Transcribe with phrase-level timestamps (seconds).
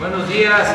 [0.00, 0.66] Buenos días.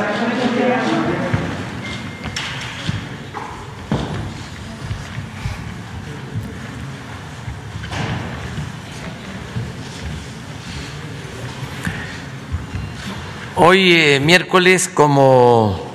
[13.55, 15.91] Hoy eh, miércoles, como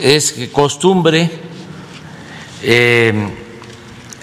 [0.00, 1.30] es costumbre,
[2.62, 3.12] eh,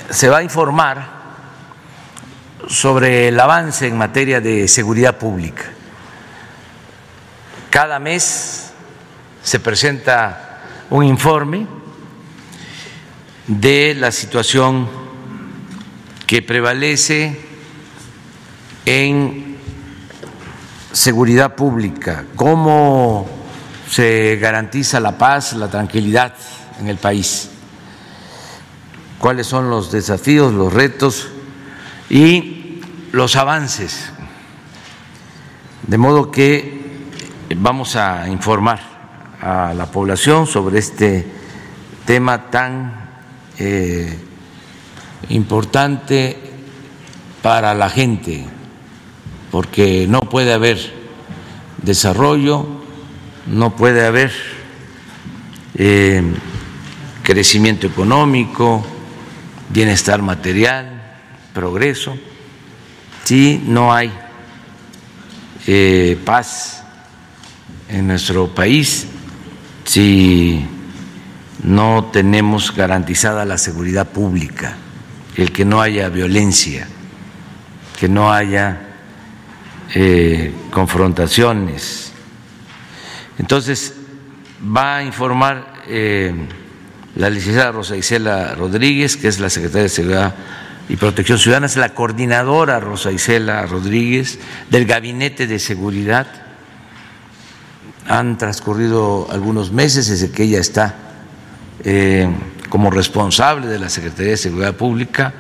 [0.10, 1.12] se va a informar
[2.68, 5.77] sobre el avance en materia de seguridad pública.
[7.78, 8.72] Cada mes
[9.44, 11.68] se presenta un informe
[13.46, 14.90] de la situación
[16.26, 17.40] que prevalece
[18.84, 19.58] en
[20.92, 23.30] seguridad pública, cómo
[23.88, 26.34] se garantiza la paz, la tranquilidad
[26.80, 27.52] en el país,
[29.20, 31.28] cuáles son los desafíos, los retos
[32.10, 34.10] y los avances.
[35.86, 36.77] De modo que
[37.56, 38.80] vamos a informar
[39.42, 41.26] a la población sobre este
[42.06, 43.10] tema tan
[43.58, 44.18] eh,
[45.30, 46.38] importante
[47.42, 48.46] para la gente
[49.52, 50.78] porque no puede haber
[51.82, 52.66] desarrollo,
[53.46, 54.32] no puede haber
[55.76, 56.22] eh,
[57.24, 58.86] crecimiento económico,
[59.70, 61.02] bienestar material,
[61.54, 62.18] progreso,
[63.24, 64.12] si no hay
[65.66, 66.84] eh, paz
[67.90, 69.08] en nuestro país,
[69.86, 70.66] si
[71.64, 74.76] no tenemos garantizada la seguridad pública,
[75.36, 76.88] el que no haya violencia,
[78.00, 78.82] que no haya
[79.94, 82.12] eh, confrontaciones.
[83.38, 83.94] Entonces,
[84.62, 86.34] va a informar eh,
[87.16, 90.36] la licenciada Rosa Isela Rodríguez, que es la secretaria de Seguridad
[90.90, 96.47] y Protección Ciudadana, es la coordinadora Rosa Isela Rodríguez del Gabinete de Seguridad.
[98.08, 100.96] Han transcurrido algunos meses desde que ella está
[101.84, 102.30] eh,
[102.70, 105.34] como responsable de la Secretaría de Seguridad Pública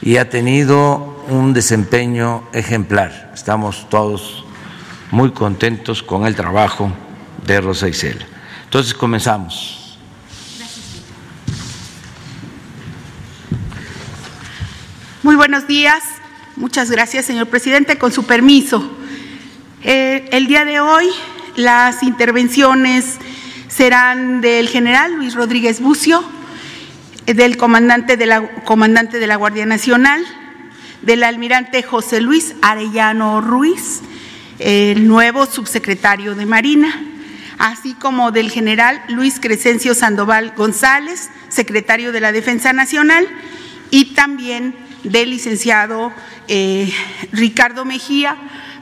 [0.00, 3.30] y ha tenido un desempeño ejemplar.
[3.34, 4.44] Estamos todos
[5.10, 6.92] muy contentos con el trabajo
[7.46, 8.26] de Rosa Isela.
[8.64, 9.98] Entonces comenzamos.
[15.22, 16.02] Muy buenos días.
[16.56, 17.98] Muchas gracias, señor presidente.
[17.98, 18.90] Con su permiso,
[19.82, 21.06] eh, el día de hoy
[21.58, 23.18] las intervenciones
[23.66, 26.22] serán del general Luis Rodríguez Bucio,
[27.26, 30.24] del comandante de la, comandante de la Guardia Nacional,
[31.02, 34.02] del almirante José Luis Arellano Ruiz,
[34.60, 36.94] el nuevo subsecretario de Marina,
[37.58, 43.26] así como del general Luis Crescencio Sandoval González, secretario de la Defensa Nacional,
[43.90, 46.12] y también del licenciado
[46.46, 46.92] eh,
[47.32, 48.36] Ricardo Mejía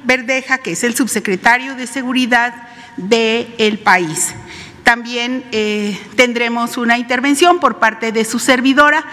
[0.06, 2.54] Verdeja, que es el subsecretario de Seguridad
[2.96, 4.34] del país.
[4.84, 9.04] También eh, tendremos una intervención por parte de su servidora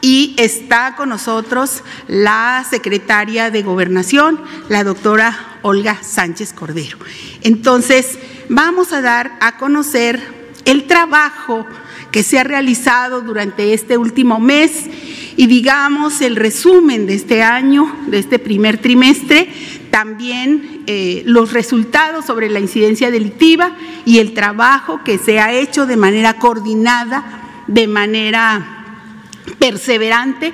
[0.00, 6.98] y está con nosotros la secretaria de Gobernación, la doctora Olga Sánchez Cordero.
[7.42, 8.18] Entonces,
[8.48, 10.22] vamos a dar a conocer
[10.64, 11.66] el trabajo
[12.12, 14.84] que se ha realizado durante este último mes
[15.36, 19.52] y digamos el resumen de este año, de este primer trimestre,
[19.90, 23.72] también eh, los resultados sobre la incidencia delictiva
[24.04, 27.24] y el trabajo que se ha hecho de manera coordinada,
[27.66, 28.84] de manera
[29.58, 30.52] perseverante,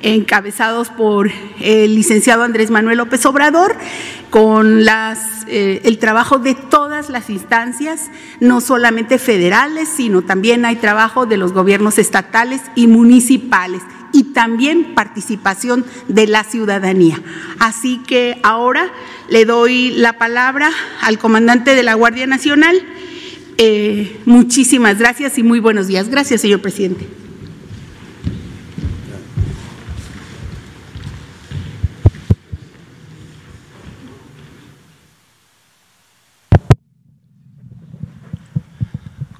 [0.00, 1.30] encabezados por
[1.60, 3.76] el licenciado Andrés Manuel López Obrador,
[4.30, 4.80] con
[5.48, 11.36] eh, el trabajo de todas las instancias, no solamente federales, sino también hay trabajo de
[11.36, 17.20] los gobiernos estatales y municipales y también participación de la ciudadanía.
[17.58, 18.90] Así que ahora
[19.28, 20.70] le doy la palabra
[21.00, 22.76] al comandante de la Guardia Nacional.
[23.58, 26.08] Eh, muchísimas gracias y muy buenos días.
[26.08, 27.06] Gracias, señor presidente.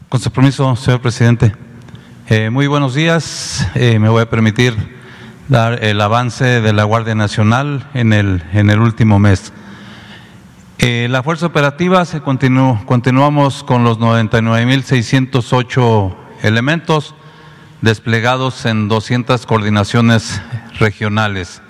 [0.09, 1.68] Con su permiso, señor presidente.
[2.31, 3.67] Eh, muy buenos días.
[3.75, 4.77] Eh, me voy a permitir
[5.49, 9.55] dar el avance de la Guardia Nacional en el, en el último mes.
[10.77, 17.15] Eh, la fuerza operativa se continuó, continuamos con los 99.608 elementos
[17.81, 20.43] desplegados en 200 coordinaciones
[20.79, 21.63] regionales.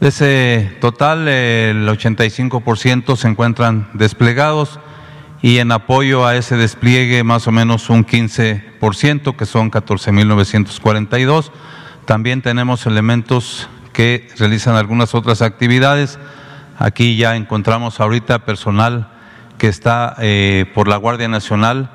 [0.00, 4.80] De ese total, el 85% se encuentran desplegados
[5.40, 11.50] y en apoyo a ese despliegue más o menos un 15%, que son 14.942.
[12.04, 16.18] También tenemos elementos que realizan algunas otras actividades.
[16.78, 19.08] Aquí ya encontramos ahorita personal
[19.58, 21.90] que está eh, por la Guardia Nacional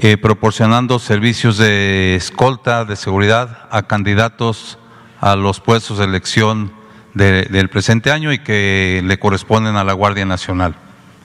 [0.00, 4.78] eh, proporcionando servicios de escolta, de seguridad a candidatos
[5.20, 6.72] a los puestos de elección
[7.14, 10.76] del presente año y que le corresponden a la Guardia Nacional.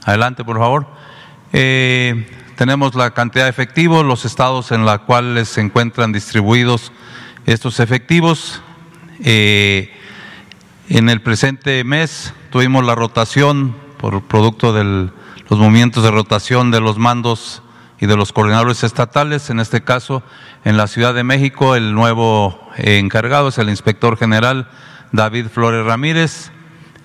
[0.05, 0.87] Adelante, por favor.
[1.55, 6.91] Eh, tenemos la cantidad de efectivos, los estados en los cuales se encuentran distribuidos
[7.45, 8.63] estos efectivos.
[9.23, 9.93] Eh,
[10.89, 16.81] en el presente mes tuvimos la rotación por producto de los movimientos de rotación de
[16.81, 17.61] los mandos
[17.99, 19.51] y de los coordinadores estatales.
[19.51, 20.23] En este caso,
[20.65, 24.71] en la Ciudad de México, el nuevo encargado es el inspector general
[25.11, 26.51] David Flores Ramírez.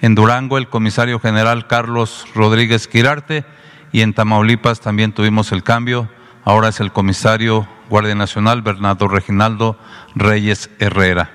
[0.00, 3.44] En Durango, el comisario general Carlos Rodríguez Quirarte.
[3.92, 6.08] Y en Tamaulipas también tuvimos el cambio.
[6.44, 9.78] Ahora es el comisario Guardia Nacional Bernardo Reginaldo
[10.14, 11.30] Reyes Herrera.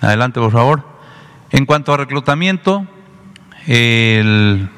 [0.00, 0.84] Adelante, por favor.
[1.50, 2.86] En cuanto a reclutamiento,
[3.66, 4.68] el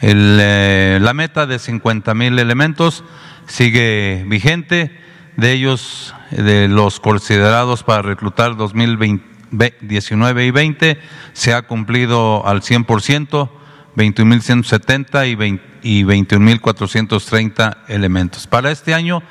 [0.00, 3.02] eh, la meta de 50 mil elementos
[3.46, 4.96] sigue vigente,
[5.36, 10.98] de ellos, de los considerados para reclutar 2019 y 20,
[11.32, 13.50] se ha cumplido al 100%,
[13.98, 18.46] 21.170 y 21.430 elementos.
[18.46, 19.24] Para este año,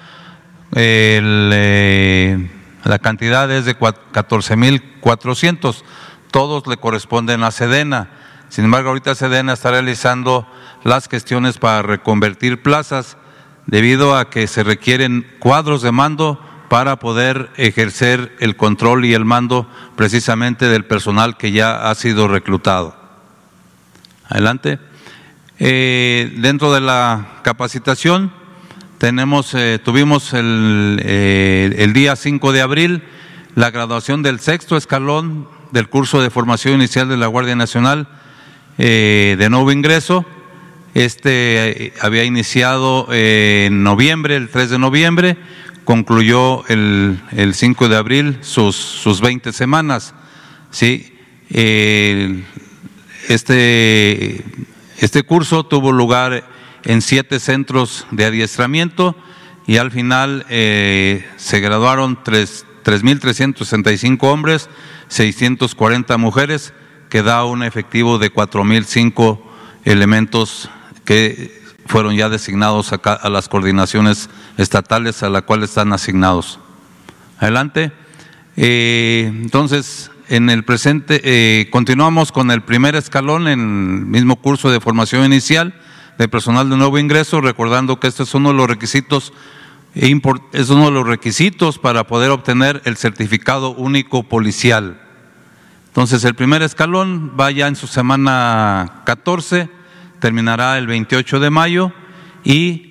[0.76, 2.50] eh,
[2.84, 5.84] la cantidad es de 14.400,
[6.32, 8.10] todos le corresponden a Sedena.
[8.50, 10.46] Sin embargo, ahorita Sedena está realizando
[10.84, 13.16] las gestiones para reconvertir plazas
[13.68, 19.24] debido a que se requieren cuadros de mando para poder ejercer el control y el
[19.24, 22.97] mando precisamente del personal que ya ha sido reclutado.
[24.30, 24.80] Adelante.
[25.60, 28.32] Eh, dentro de la capacitación
[28.98, 33.04] tenemos, eh, tuvimos el, eh, el día 5 de abril
[33.56, 38.08] la graduación del sexto escalón del curso de formación inicial de la Guardia Nacional
[38.78, 40.24] de nuevo ingreso
[40.94, 45.38] este había iniciado en noviembre, el 3 de noviembre,
[45.84, 47.20] concluyó el,
[47.54, 50.16] 5 de abril sus, sus 20 semanas.
[50.72, 51.14] ¿sí?
[53.28, 54.44] Este,
[54.98, 56.48] este curso tuvo lugar
[56.84, 59.16] en siete centros de adiestramiento
[59.66, 64.70] y al final eh, se graduaron 3.365 hombres,
[65.10, 66.74] 640 mujeres,
[67.10, 69.42] que da un efectivo de 4.005
[69.84, 70.70] elementos
[71.04, 76.60] que fueron ya designados acá a las coordinaciones estatales a las cuales están asignados.
[77.40, 77.92] Adelante.
[78.56, 84.70] Eh, entonces, en el presente, eh, continuamos con el primer escalón en el mismo curso
[84.70, 85.74] de formación inicial
[86.18, 89.34] de personal de nuevo ingreso, recordando que este es uno de los requisitos
[89.94, 95.02] es uno de los requisitos para poder obtener el certificado único policial.
[95.88, 99.70] Entonces, el primer escalón va ya en su semana 14
[100.20, 101.92] terminará el 28 de mayo
[102.44, 102.87] y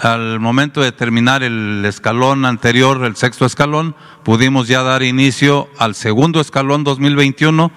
[0.00, 5.94] al momento de terminar el escalón anterior, el sexto escalón, pudimos ya dar inicio al
[5.94, 7.70] segundo escalón 2021,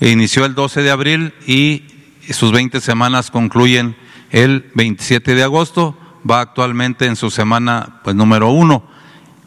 [0.00, 1.84] e inició el 12 de abril y
[2.30, 3.96] sus 20 semanas concluyen
[4.30, 5.96] el 27 de agosto,
[6.28, 8.84] va actualmente en su semana pues, número uno.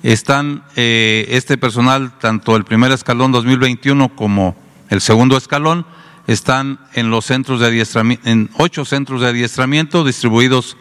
[0.02, 4.56] Están eh, este personal, tanto el primer escalón 2021 como
[4.90, 5.86] el segundo escalón,
[6.28, 10.78] están en los centros de adiestramiento, en ocho centros de adiestramiento distribuidos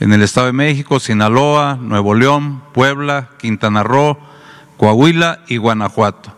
[0.00, 4.18] en el Estado de México, Sinaloa, Nuevo León, Puebla, Quintana Roo,
[4.76, 6.34] Coahuila y Guanajuato.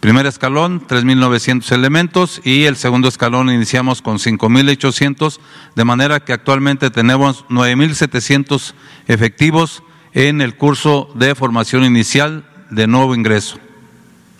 [0.00, 5.38] Primer escalón, 3.900 elementos y el segundo escalón iniciamos con 5.800,
[5.76, 8.74] de manera que actualmente tenemos 9.700
[9.06, 9.82] efectivos
[10.12, 13.58] en el curso de formación inicial de nuevo ingreso.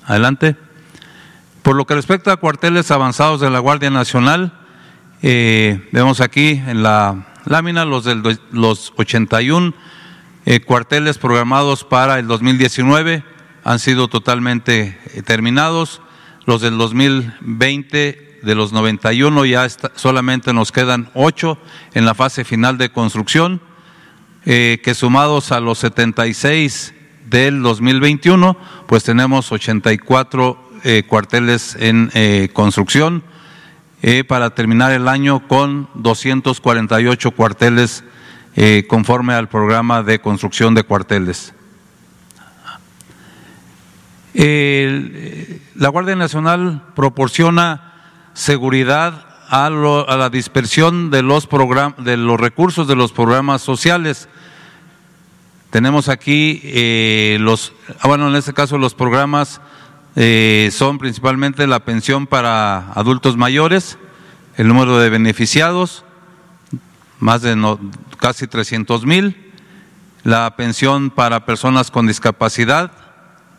[0.05, 0.57] Adelante.
[1.63, 4.53] Por lo que respecta a cuarteles avanzados de la Guardia Nacional,
[5.23, 9.75] eh, vemos aquí en la lámina los, del, los 81
[10.45, 13.25] eh, cuarteles programados para el 2019
[13.65, 16.03] han sido totalmente eh, terminados.
[16.47, 21.59] Los del 2020 de los 91 ya solamente nos quedan 8
[21.95, 23.61] en la fase final de construcción,
[24.45, 26.95] que sumados a los 76
[27.33, 28.57] del 2021,
[28.87, 33.23] pues tenemos 84 eh, cuarteles en eh, construcción
[34.03, 38.05] eh, para terminar el año con 248 cuarteles
[38.89, 41.55] conforme al programa de construcción de cuarteles.
[44.35, 47.95] la Guardia Nacional proporciona
[48.35, 51.49] seguridad a, la dispersión de los,
[51.99, 54.29] de los recursos de los programas sociales.
[55.71, 56.61] Tenemos aquí
[57.39, 59.63] los, ah, bueno, en este caso los programas
[60.15, 63.99] eh, son principalmente la pensión para adultos mayores,
[64.57, 66.05] el número de beneficiados,
[67.19, 67.57] más de
[68.19, 69.37] casi 300 mil.
[70.25, 72.93] La pensión para personas con discapacidad,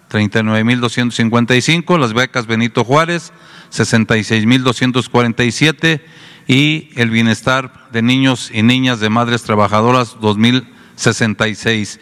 [0.10, 2.00] 39.255.
[2.00, 3.34] Las becas Benito Juárez,
[3.72, 6.02] 66.247.
[6.48, 12.00] Y el bienestar de niños y niñas de madres trabajadoras, 2.066.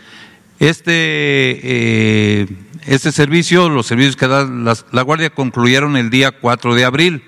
[0.60, 2.48] Este, eh,
[2.86, 4.48] este servicio, los servicios que da
[4.92, 7.24] la Guardia concluyeron el día 4 de abril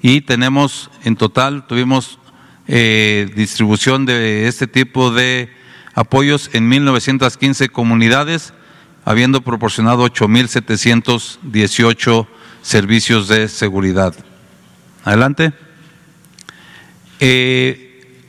[0.00, 2.20] y tenemos en total, tuvimos
[2.68, 5.50] eh, distribución de este tipo de
[5.94, 8.52] apoyos en 1915 comunidades,
[9.04, 12.26] habiendo proporcionado 8.718
[12.62, 14.14] servicios de seguridad.
[15.04, 15.52] Adelante.
[17.20, 18.20] Eh,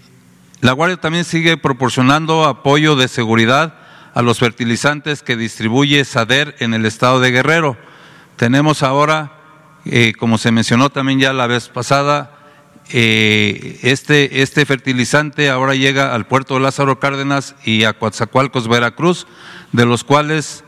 [0.62, 3.85] la Guardia también sigue proporcionando apoyo de seguridad
[4.16, 7.78] a los fertilizantes que distribuye SADER en el estado de Guerrero.
[8.38, 9.34] Tenemos ahora,
[9.84, 12.32] eh, como se mencionó también ya la vez pasada,
[12.92, 19.28] eh, este, este fertilizante ahora llega al puerto de Lázaro Cárdenas y a Coatzacoalcos, Veracruz,
[19.74, 20.64] de los cuales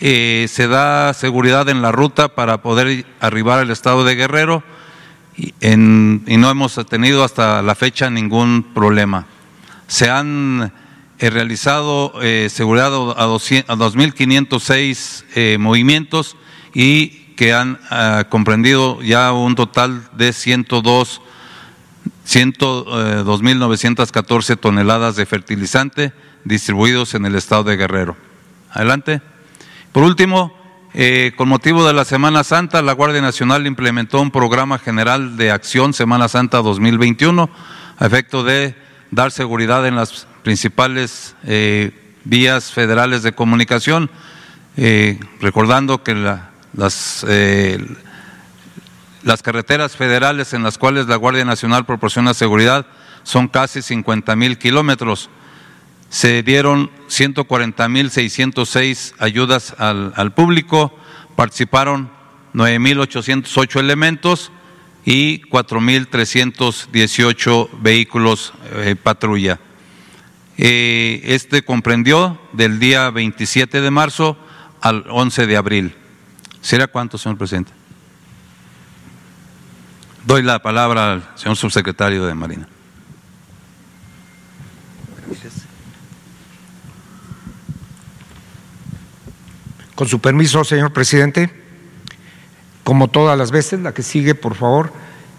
[0.00, 4.62] eh, se da seguridad en la ruta para poder arribar al estado de Guerrero
[5.36, 9.26] y, no hemos tenido hasta la fecha ningún problema.
[9.88, 10.72] Se han
[11.26, 12.12] eh, realizado
[12.48, 16.36] seguridad a, 2.506 movimientos
[16.74, 21.20] y que han ah, comprendido ya un total de 102
[22.26, 26.14] 102.914 eh, toneladas de fertilizante
[26.44, 28.16] distribuidos en el estado de Guerrero.
[28.70, 29.20] Adelante.
[29.90, 30.56] Por último,
[30.94, 35.50] eh, con motivo de la Semana Santa, la Guardia Nacional implementó un programa general de
[35.50, 37.50] acción Semana Santa 2021
[37.98, 38.76] a efecto de
[39.10, 41.92] dar seguridad en las principales eh,
[42.24, 44.10] vías federales de comunicación,
[45.40, 46.14] recordando que
[46.72, 47.24] las
[49.22, 52.86] las carreteras federales en las cuales la Guardia Nacional proporciona seguridad
[53.22, 55.30] son casi 50 mil kilómetros.
[56.10, 60.94] Se dieron 140 mil 606 ayudas al, al público,
[61.36, 62.10] participaron
[62.54, 64.52] 9.808 elementos
[65.04, 69.60] y 4.318 vehículos eh, patrulla.
[70.58, 74.36] Eh, este comprendió del día 27 de marzo
[74.80, 75.96] al 11 de abril.
[76.60, 77.72] ¿Será cuánto, señor presidente?
[80.26, 82.68] Doy la palabra al señor subsecretario de Marina.
[89.94, 91.50] Con su permiso, señor presidente,
[92.84, 94.92] como todas las veces, la que sigue, por favor,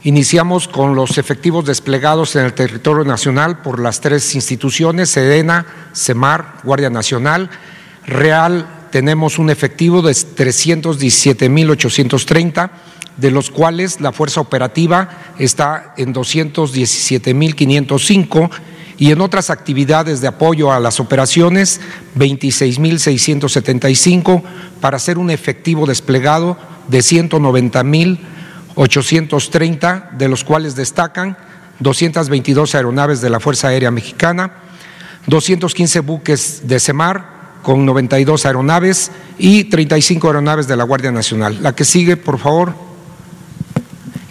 [0.03, 6.57] iniciamos con los efectivos desplegados en el territorio nacional por las tres instituciones, SEDENA, CEMAR,
[6.63, 7.49] Guardia Nacional.
[8.05, 12.69] Real tenemos un efectivo de 317.830
[13.17, 18.49] de los cuales la fuerza operativa está en 217.505
[18.97, 21.81] y en otras actividades de apoyo a las operaciones
[22.15, 24.43] 26.675
[24.81, 27.01] para hacer un efectivo desplegado de
[28.75, 31.37] 190.830, de los cuales destacan
[31.79, 34.53] 222 aeronaves de la Fuerza Aérea Mexicana,
[35.27, 41.59] 215 buques de CEMAR con 92 aeronaves y 35 aeronaves de la Guardia Nacional.
[41.61, 42.73] La que sigue, por favor.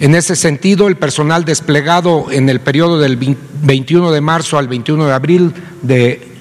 [0.01, 5.07] En ese sentido, el personal desplegado en el periodo del 21 de marzo al 21
[5.07, 6.32] de abril de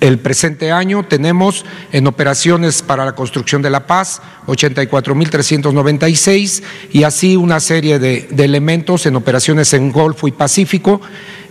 [0.00, 6.62] el presente año tenemos en operaciones para la construcción de la paz 84.396
[6.92, 11.00] y así una serie de, de, elementos en operaciones en Golfo y Pacífico,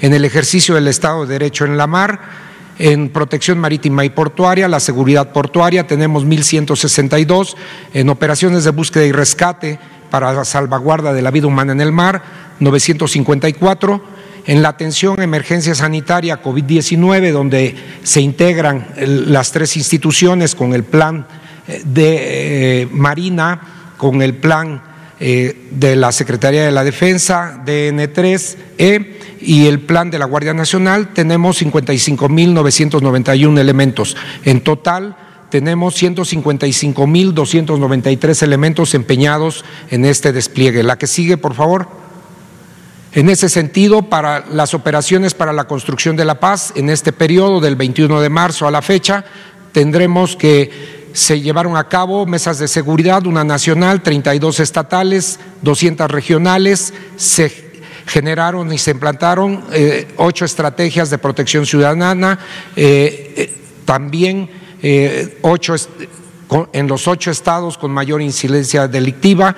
[0.01, 2.45] en el ejercicio del Estado de Derecho en la mar,
[2.77, 7.55] en protección marítima y portuaria, la seguridad portuaria tenemos 1.162,
[7.93, 11.91] en operaciones de búsqueda y rescate para la salvaguarda de la vida humana en el
[11.91, 12.21] mar,
[12.59, 14.14] 954,
[14.45, 21.27] en la atención emergencia sanitaria COVID-19, donde se integran las tres instituciones con el plan
[21.67, 24.81] eh, de eh, Marina, con el plan
[25.19, 29.07] eh, de la Secretaría de la Defensa, DN3E
[29.41, 34.17] y el plan de la Guardia Nacional, tenemos 55.991 elementos.
[34.43, 35.15] En total,
[35.49, 40.83] tenemos 155.293 elementos empeñados en este despliegue.
[40.83, 42.04] La que sigue, por favor.
[43.15, 47.62] En ese sentido, para las operaciones para la construcción de la paz, en este periodo
[47.62, 49.24] del 21 de marzo a la fecha,
[49.72, 56.93] tendremos que se llevaron a cabo mesas de seguridad, una nacional, 32 estatales, 200 regionales,
[57.15, 57.72] se
[58.05, 62.38] generaron y se implantaron eh, ocho estrategias de protección ciudadana,
[62.75, 64.50] eh, eh, también
[64.84, 65.39] eh,
[66.74, 69.55] en los ocho estados con mayor incidencia delictiva.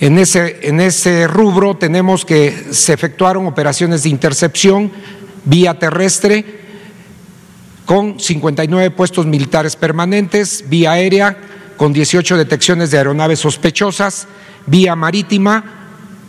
[0.00, 4.90] En ese, en ese rubro tenemos que se efectuaron operaciones de intercepción
[5.44, 6.60] vía terrestre
[7.84, 11.36] con 59 puestos militares permanentes, vía aérea
[11.76, 14.26] con 18 detecciones de aeronaves sospechosas,
[14.66, 15.64] vía marítima.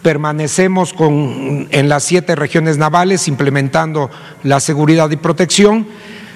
[0.01, 4.09] Permanecemos con, en las siete regiones navales implementando
[4.43, 5.87] la seguridad y protección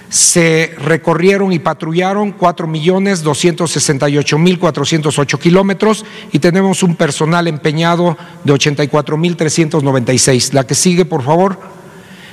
[0.10, 6.40] se recorrieron y patrullaron cuatro millones doscientos sesenta y ocho mil cuatrocientos ocho kilómetros y
[6.40, 10.54] tenemos un personal empeñado de ochenta y cuatro mil trescientos noventa y seis.
[10.54, 11.76] La que sigue, por favor.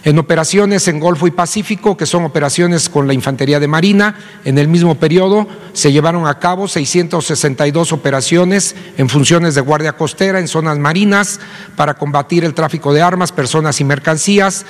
[0.05, 4.59] En operaciones en Golfo y Pacífico, que son operaciones con la Infantería de Marina, en
[4.59, 10.49] el mismo periodo se llevaron a cabo 662 operaciones en funciones de guardia costera en
[10.49, 11.39] zonas marinas
[11.77, 14.67] para combatir el tráfico de armas, personas y mercancías.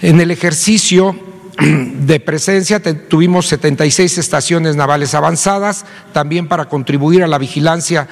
[0.00, 1.27] En el ejercicio
[1.58, 8.06] de presencia, tuvimos 76 estaciones navales avanzadas, también para contribuir a la vigilancia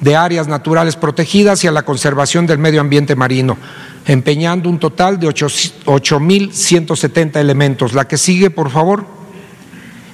[0.00, 3.58] de áreas naturales protegidas y a la conservación del medio ambiente marino,
[4.06, 7.94] empeñando un total de 8.170 elementos.
[7.94, 9.18] La que sigue, por favor.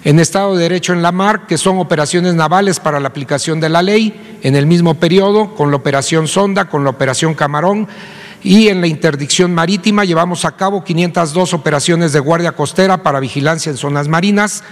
[0.05, 3.69] En Estado de Derecho en la Mar, que son operaciones navales para la aplicación de
[3.71, 7.89] la ley, en el mismo periodo, con la operación Sonda, con la operación Camarón,
[8.45, 13.71] y en la interdicción marítima llevamos a cabo 502 operaciones de guardia costera para vigilancia
[13.71, 14.63] en zonas marinas.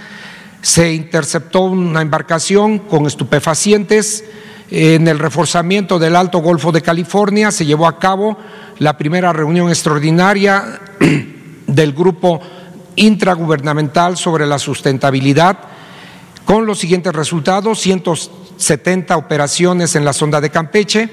[0.61, 4.23] Se interceptó una embarcación con estupefacientes.
[4.69, 8.37] En el reforzamiento del Alto Golfo de California se llevó a cabo
[8.77, 10.79] la primera reunión extraordinaria
[11.67, 12.41] del grupo
[12.95, 15.57] intragubernamental sobre la sustentabilidad
[16.45, 21.09] con los siguientes resultados, 170 operaciones en la sonda de Campeche,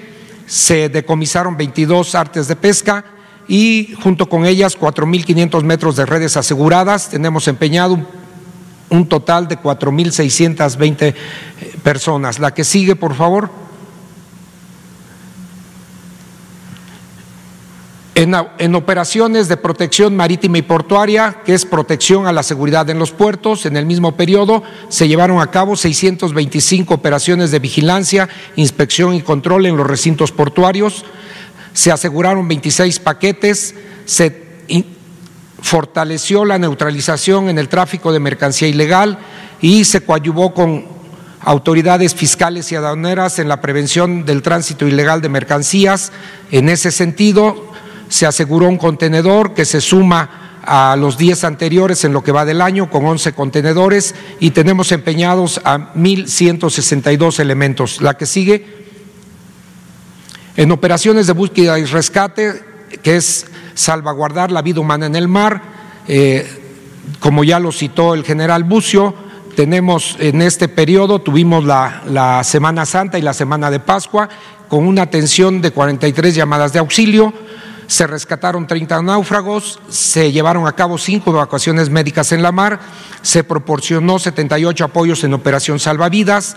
[0.51, 3.05] se decomisaron 22 artes de pesca
[3.47, 7.09] y junto con ellas 4.500 metros de redes aseguradas.
[7.09, 7.97] Tenemos empeñado
[8.89, 11.15] un, total de 4.620 eh,
[11.85, 12.41] personas.
[12.41, 13.49] La que sigue, por favor.
[18.21, 23.13] En, operaciones de protección marítima y portuaria, que es protección a la seguridad en los
[23.13, 29.23] puertos, en el mismo periodo se llevaron a cabo 625 operaciones de vigilancia, inspección y
[29.23, 31.07] control en los recintos portuarios,
[31.73, 34.45] se aseguraron 26 paquetes, se
[35.63, 39.19] fortaleció la neutralización en el tráfico de mercancía ilegal
[39.63, 40.85] y se coadyuvó con
[41.41, 46.13] autoridades fiscales y aduaneras en la prevención del tránsito ilegal de mercancías.
[46.51, 47.71] En ese sentido,
[48.11, 52.45] se aseguró un contenedor que se suma a los 10 anteriores en lo que va
[52.45, 58.03] del año con 11 contenedores y tenemos empeñados a 1.162 elementos.
[58.03, 58.81] La que sigue,
[60.57, 62.63] en operaciones de búsqueda y rescate,
[63.03, 65.63] que es salvaguardar la vida humana en el mar,
[66.09, 66.47] eh,
[67.21, 69.15] como ya lo citó el general Bucio,
[69.55, 74.29] tenemos en este periodo, tuvimos la, la Semana Santa y la Semana de Pascua,
[74.69, 77.33] con una atención de 43 llamadas de auxilio,
[77.91, 82.79] se rescataron 30 náufragos, se llevaron a cabo cinco evacuaciones médicas en la mar,
[83.21, 86.57] se proporcionó 78 apoyos en operación salvavidas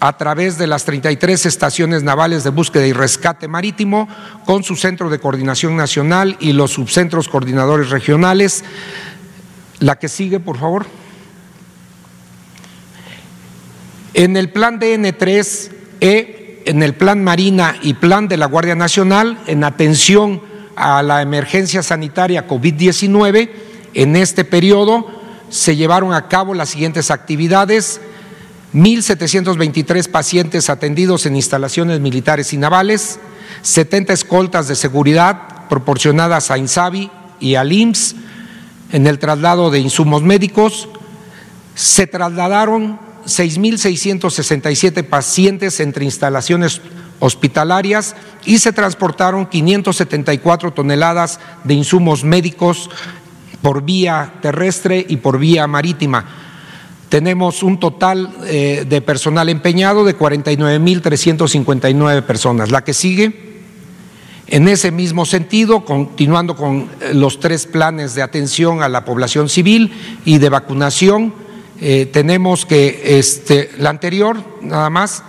[0.00, 4.08] a través de las 33 estaciones navales de búsqueda y rescate marítimo,
[4.46, 8.64] con su centro de coordinación nacional y los subcentros coordinadores regionales.
[9.80, 10.86] La que sigue, por favor.
[14.14, 19.62] En el plan DN3E, en el plan Marina y plan de la Guardia Nacional, en
[19.62, 23.50] atención a la emergencia sanitaria COVID-19,
[23.94, 25.06] en este periodo
[25.48, 28.00] se llevaron a cabo las siguientes actividades.
[28.74, 33.20] 1.723 pacientes atendidos en instalaciones militares y navales,
[33.62, 38.16] 70 escoltas de seguridad proporcionadas a INSABI y al IMSS
[38.90, 40.88] en el traslado de insumos médicos,
[41.74, 46.80] se trasladaron 6.667 pacientes entre instalaciones
[47.20, 52.90] hospitalarias y se transportaron 574 toneladas de insumos médicos
[53.62, 56.26] por vía terrestre y por vía marítima.
[57.08, 62.70] Tenemos un total eh, de personal empeñado de 49.359 personas.
[62.70, 63.54] La que sigue,
[64.48, 69.48] en ese mismo sentido, continuando con eh, los tres planes de atención a la población
[69.48, 69.92] civil
[70.24, 71.32] y de vacunación,
[71.80, 75.22] eh, tenemos que este, la anterior, nada más,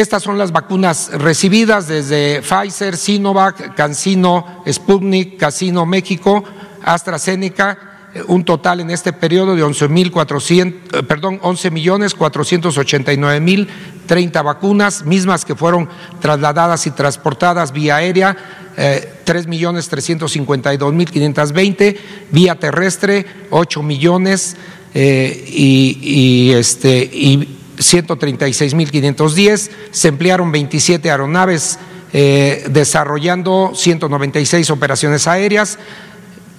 [0.00, 6.44] estas son las vacunas recibidas desde Pfizer, Sinovac, CanSino, Sputnik, Casino México,
[6.84, 13.68] AstraZeneca, eh, un total en este periodo de 11 eh, perdón, 11 millones 489 mil
[14.06, 15.88] 30 vacunas, mismas que fueron
[16.20, 18.36] trasladadas y transportadas vía aérea,
[18.76, 24.56] eh, 3 millones 352 mil 520, vía terrestre 8 millones
[24.94, 31.78] eh, y, y, este, y 136.510, se emplearon 27 aeronaves
[32.12, 35.78] eh, desarrollando 196 operaciones aéreas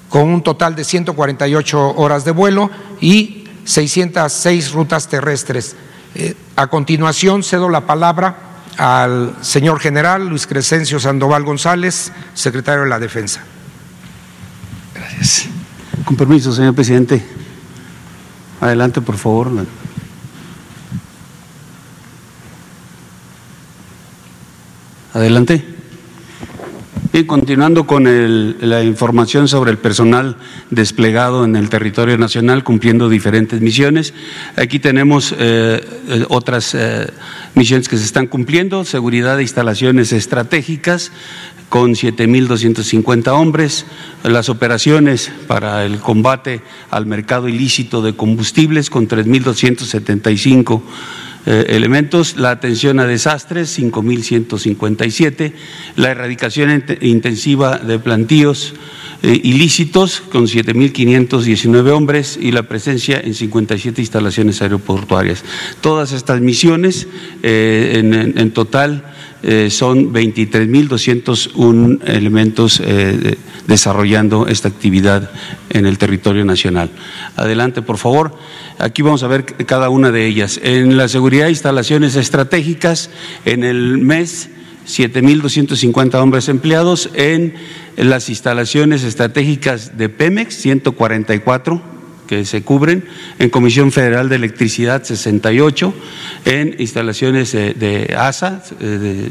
[0.10, 2.69] con un total de 148 horas de vuelo
[3.01, 5.75] y 606 rutas terrestres.
[6.15, 12.89] Eh, a continuación, cedo la palabra al señor general Luis Crescencio Sandoval González, secretario de
[12.89, 13.41] la Defensa.
[14.95, 15.47] Gracias.
[16.05, 17.23] Con permiso, señor presidente.
[18.62, 19.51] Adelante, por favor.
[25.19, 25.62] Adelante.
[27.12, 28.05] Y continuando con
[28.62, 30.38] la información sobre el personal
[30.69, 34.13] desplegado en el territorio nacional cumpliendo diferentes misiones,
[34.55, 37.08] aquí tenemos eh, eh, otras eh,
[37.53, 41.12] misiones que se están cumpliendo, seguridad de instalaciones estratégicas
[41.67, 43.86] con 7.250 hombres,
[44.23, 50.82] las operaciones para el combate al mercado ilícito de combustibles con 3.275
[51.51, 55.53] eh, elementos, la atención a desastres, 5.157,
[55.95, 58.75] la erradicación intensiva de plantíos
[59.23, 65.43] eh, ilícitos, con 7.519 hombres, y la presencia en 57 instalaciones aeroportuarias.
[65.81, 67.07] Todas estas misiones,
[67.41, 69.03] eh, en, en, total,
[69.41, 75.32] eh, son 23.201 elementos eh, desarrollando esta actividad
[75.69, 76.89] en el territorio nacional.
[77.36, 78.38] Adelante, por favor.
[78.80, 80.60] Aquí vamos a ver cada una de ellas.
[80.63, 83.10] En la seguridad de instalaciones estratégicas,
[83.45, 84.49] en el mes
[84.88, 87.54] 7.250 hombres empleados, en
[87.95, 91.98] las instalaciones estratégicas de Pemex, 144
[92.29, 93.05] que se cubren,
[93.39, 95.91] en Comisión Federal de Electricidad 68,
[96.45, 98.61] en instalaciones de, ASA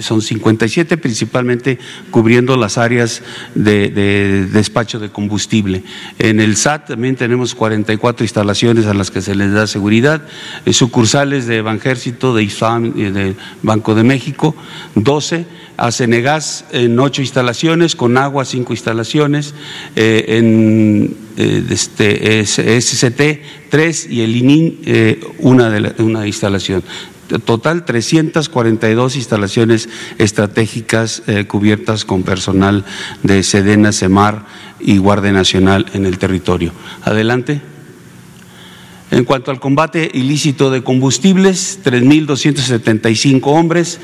[0.00, 1.78] son 57, principalmente
[2.10, 3.22] cubriendo las áreas
[3.54, 5.84] de, despacho de combustible.
[6.18, 10.22] En el SAT también tenemos 44 instalaciones a las que se les da seguridad,
[10.66, 14.56] eh, sucursales de Banjército, de ISAM y de Banco de México,
[14.96, 15.46] 12
[15.78, 19.54] a Senegas en ocho instalaciones, con agua cinco instalaciones,
[19.94, 26.82] eh, en eh, este, SCT tres y el ININ eh, una, de una instalación.
[27.44, 32.86] Total 342 instalaciones estratégicas cubiertas con personal
[33.22, 34.46] de Sedena, Semar
[34.80, 36.72] y Guardia Nacional en el territorio.
[37.02, 37.60] Adelante.
[39.10, 44.00] En cuanto al combate ilícito de combustibles, 3.275 hombres.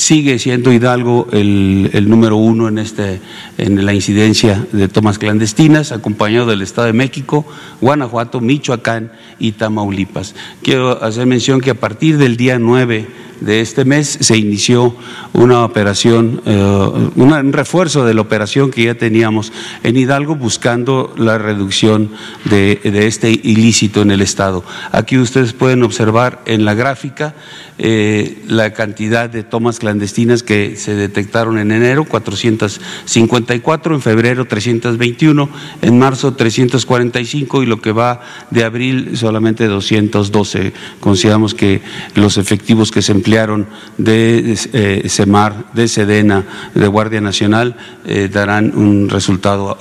[0.00, 3.20] Sigue siendo Hidalgo el, el, número uno en, este,
[3.58, 7.46] en la incidencia de tomas clandestinas, acompañado del Estado de México,
[7.82, 10.34] Guanajuato, Michoacán y Tamaulipas.
[10.62, 13.08] Quiero hacer mención que a partir del día 9
[13.40, 14.94] de este mes se inició
[15.32, 21.38] una operación, eh, un refuerzo de la operación que ya teníamos en Hidalgo buscando la
[21.38, 22.10] reducción
[22.44, 24.64] de, de este ilícito en el Estado.
[24.92, 27.34] Aquí ustedes pueden observar en la gráfica
[27.82, 35.48] eh, la cantidad de tomas clandestinas que se detectaron en enero, 454, en febrero 321,
[35.80, 40.74] en marzo 345 y lo que va de abril solamente 212.
[41.00, 41.80] Consideramos que
[42.16, 43.66] los efectivos que se emplearon
[43.96, 49.78] de eh, SEMAR, de SEDENA, de Guardia Nacional, eh, darán un resultado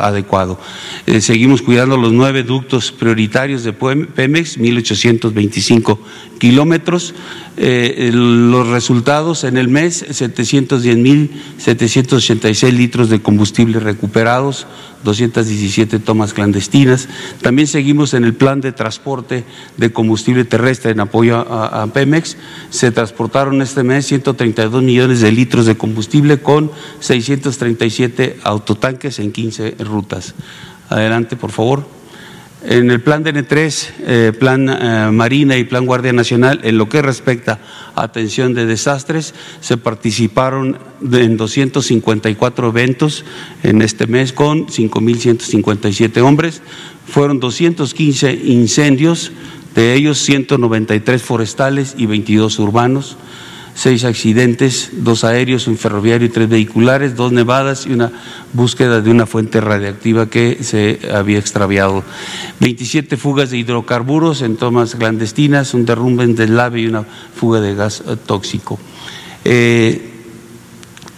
[0.00, 0.58] adecuado.
[1.20, 6.00] seguimos cuidando los nueve ductos prioritarios de Pemex, 1825
[6.38, 7.14] kilómetros.
[7.56, 14.66] Eh, los resultados en el mes, 710.786 litros de combustible recuperados,
[15.04, 17.10] 217 tomas clandestinas.
[17.42, 19.44] También seguimos en el plan de transporte
[19.76, 22.38] de combustible terrestre en apoyo a, a Pemex.
[22.70, 29.76] Se transportaron este mes 132 millones de litros de combustible con 637 autotanques en 15
[29.80, 30.34] rutas.
[30.88, 32.01] Adelante, por favor.
[32.64, 37.02] En el plan DN3, eh, plan eh, Marina y plan Guardia Nacional, en lo que
[37.02, 37.58] respecta
[37.96, 43.24] a atención de desastres, se participaron en 254 eventos
[43.64, 46.62] en este mes con 5.157 hombres.
[47.04, 49.32] Fueron 215 incendios,
[49.74, 53.16] de ellos 193 forestales y 22 urbanos
[53.74, 58.12] seis accidentes, dos aéreos, un ferroviario y tres vehiculares, dos nevadas y una
[58.52, 62.04] búsqueda de una fuente radiactiva que se había extraviado.
[62.60, 67.04] 27 fugas de hidrocarburos en tomas clandestinas, un derrumbe en deslave y una
[67.34, 68.78] fuga de gas tóxico.
[69.44, 70.11] Eh,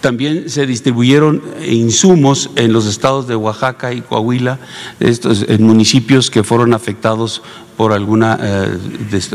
[0.04, 4.58] también se distribuyeron insumos en los estados de Oaxaca y Coahuila,
[5.00, 7.40] estos en municipios que fueron afectados
[7.78, 8.68] por alguna eh,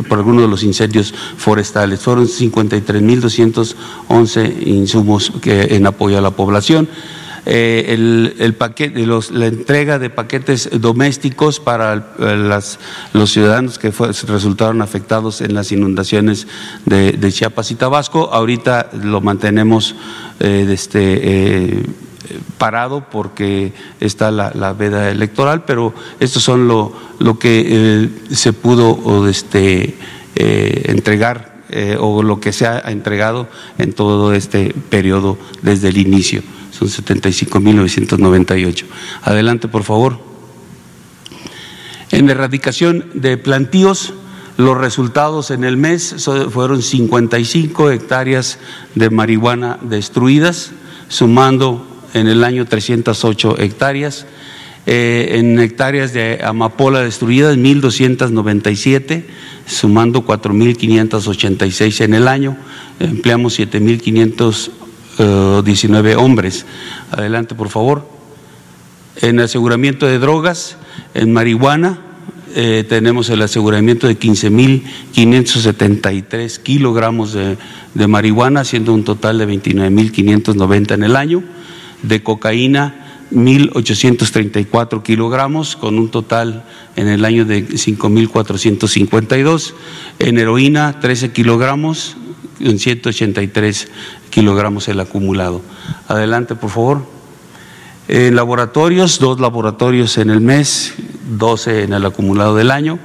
[0.08, 2.01] por alguno de los incendios forestales.
[2.01, 6.88] Fueron 53.211 insumos que, en apoyo a la población.
[7.45, 12.77] eh, el, paquete, los, la entrega de paquetes domésticos para las,
[13.13, 13.91] los ciudadanos que
[14.27, 16.45] resultaron afectados en las inundaciones
[16.86, 18.29] de, Chiapas y Tabasco.
[18.32, 19.95] Ahorita lo mantenemos
[20.39, 21.84] eh, este,
[22.58, 29.95] parado porque está la, veda electoral, pero estos son lo, lo que se pudo este,
[30.36, 33.47] entregar eh, o lo que se ha entregado
[33.78, 36.41] en todo este periodo desde el inicio.
[36.71, 38.86] Son 75.998.
[39.21, 40.19] Adelante, por favor.
[42.10, 44.15] En erradicación de plantíos,
[44.60, 48.60] los resultados en el mes fueron 55 hectáreas
[48.93, 50.72] de marihuana destruidas,
[51.08, 54.26] sumando en el año 308 hectáreas.
[54.86, 59.24] Eh, en hectáreas de amapola destruidas, 1.297
[59.65, 62.58] sumando 4.586 en el año,
[63.00, 66.65] empleamos 7.519 hombres.
[67.12, 68.06] Adelante, por favor.
[69.22, 70.76] En aseguramiento de drogas,
[71.13, 72.09] en marihuana,
[72.55, 77.57] eh, tenemos el aseguramiento de 15.573 kilogramos de,
[77.93, 81.43] de marihuana, siendo un total de 29.590 en el año.
[82.03, 86.63] De cocaína, 1.834 kilogramos, con un total
[86.95, 89.73] en el año de 5.452.
[90.19, 92.17] En heroína, 13 kilogramos,
[92.59, 93.88] en 183
[94.29, 95.62] kilogramos el acumulado.
[96.07, 97.18] Adelante, por favor.
[98.12, 100.95] En laboratorios, dos laboratorios en el mes,
[101.38, 102.98] 12 en el acumulado del año.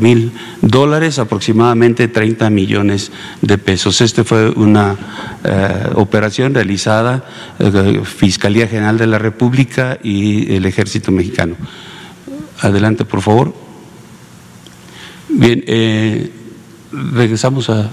[0.01, 0.31] mil
[0.61, 4.01] dólares, aproximadamente 30 millones de pesos.
[4.01, 4.95] Esta fue una
[5.43, 7.25] eh, operación realizada
[7.59, 11.55] eh, Fiscalía General de la República y el Ejército Mexicano.
[12.61, 13.62] Adelante, por favor.
[15.35, 16.31] Bien,
[16.91, 17.89] regresamos a,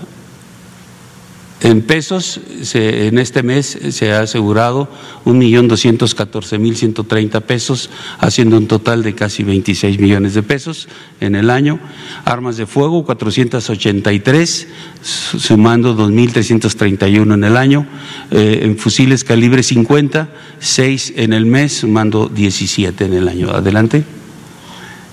[1.63, 2.41] en pesos,
[2.73, 4.89] en este mes se ha asegurado
[5.27, 10.33] un millón doscientos catorce mil ciento treinta pesos, haciendo un total de casi 26 millones
[10.33, 10.89] de pesos
[11.21, 11.79] en el año.
[12.25, 14.69] Armas de fuego, 483,
[15.03, 17.87] sumando 2.331 en el año.
[18.31, 23.51] Eh, en fusiles calibre 50, 6 en el mes, sumando 17 en el año.
[23.51, 24.20] Adelante.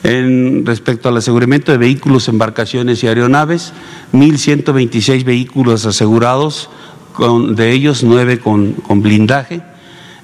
[0.08, 3.74] En respecto al aseguramiento de vehículos, embarcaciones y aeronaves,
[4.14, 6.70] 1.126 vehículos asegurados,
[7.12, 9.62] con, de ellos 9 con, con blindaje,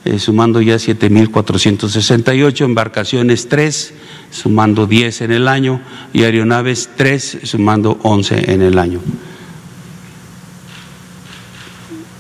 [0.06, 3.94] eh, sumando ya 7.468, embarcaciones 3,
[4.32, 5.82] sumando 10 en el año,
[6.14, 9.02] y aeronaves 3, sumando 11 en el año.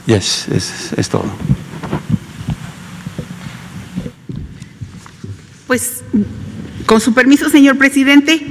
[0.05, 1.31] Yes, es, es todo.
[5.65, 6.03] Pues
[6.85, 8.41] con su permiso, señor presidente,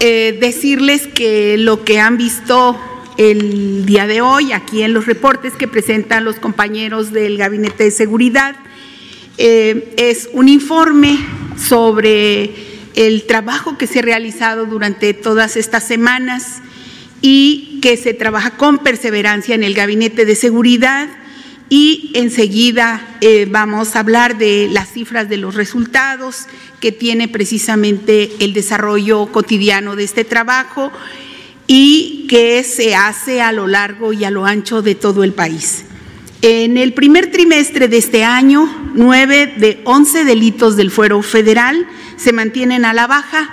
[0.00, 2.78] eh, decirles que lo que han visto
[3.16, 7.90] el día de hoy aquí en los reportes que presentan los compañeros del Gabinete de
[7.92, 8.56] Seguridad
[9.38, 11.18] eh, es un informe
[11.56, 12.50] sobre
[12.94, 16.60] el trabajo que se ha realizado durante todas estas semanas
[17.20, 21.08] y que se trabaja con perseverancia en el Gabinete de Seguridad
[21.68, 26.46] y enseguida eh, vamos a hablar de las cifras de los resultados
[26.80, 30.92] que tiene precisamente el desarrollo cotidiano de este trabajo
[31.66, 35.84] y que se hace a lo largo y a lo ancho de todo el país.
[36.42, 42.34] En el primer trimestre de este año, nueve de once delitos del fuero federal se
[42.34, 43.48] mantienen a la baja.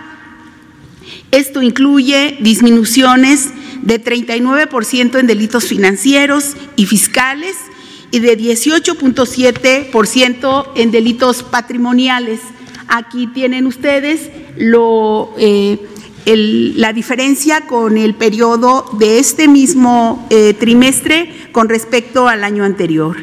[1.31, 3.47] Esto incluye disminuciones
[3.81, 7.55] de 39% en delitos financieros y fiscales
[8.11, 12.41] y de 18.7% en delitos patrimoniales.
[12.87, 15.79] Aquí tienen ustedes eh,
[16.25, 23.15] la diferencia con el periodo de este mismo eh, trimestre con respecto al año anterior.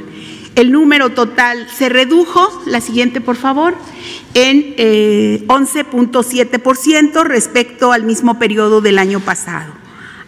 [0.54, 3.76] El número total se redujo, la siguiente por favor,
[4.34, 4.74] en
[5.46, 9.72] 11.7% respecto al mismo periodo del año pasado.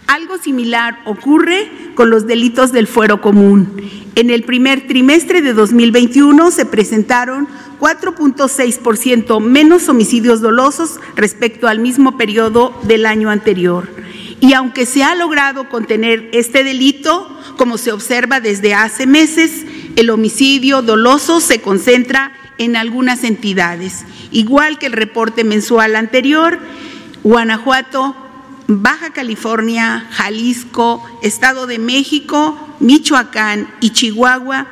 [0.07, 4.00] Algo similar ocurre con los delitos del fuero común.
[4.17, 12.19] En el primer trimestre de 2021 se presentaron 4.6% menos homicidios dolosos respecto al mismo
[12.19, 13.89] periodo del año anterior.
[14.41, 19.65] Y aunque se ha logrado contener este delito, como se observa desde hace meses,
[19.97, 24.05] el homicidio doloso se concentra en algunas entidades.
[24.33, 26.59] Igual que el reporte mensual anterior,
[27.23, 28.30] Guanajuato
[28.71, 34.69] Baja California, Jalisco, Estado de México, Michoacán y Chihuahua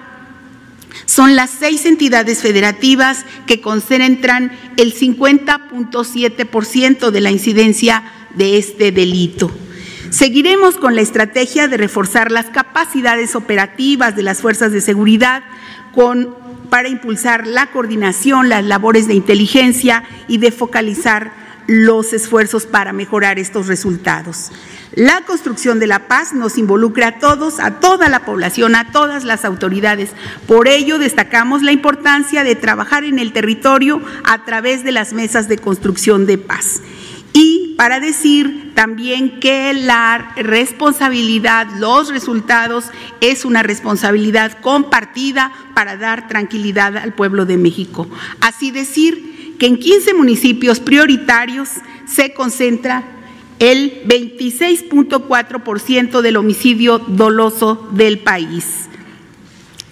[1.04, 8.04] son las seis entidades federativas que concentran el 50.7% de la incidencia
[8.36, 9.50] de este delito.
[10.10, 15.42] Seguiremos con la estrategia de reforzar las capacidades operativas de las fuerzas de seguridad
[15.92, 16.36] con,
[16.70, 23.38] para impulsar la coordinación, las labores de inteligencia y de focalizar los esfuerzos para mejorar
[23.38, 24.50] estos resultados.
[24.94, 29.24] La construcción de la paz nos involucra a todos, a toda la población, a todas
[29.24, 30.10] las autoridades.
[30.46, 35.46] Por ello, destacamos la importancia de trabajar en el territorio a través de las mesas
[35.46, 36.80] de construcción de paz.
[37.34, 42.86] Y para decir también que la responsabilidad, los resultados,
[43.20, 48.08] es una responsabilidad compartida para dar tranquilidad al pueblo de México.
[48.40, 51.68] Así decir, que en 15 municipios prioritarios
[52.06, 53.04] se concentra
[53.58, 58.88] el 26.4% del homicidio doloso del país.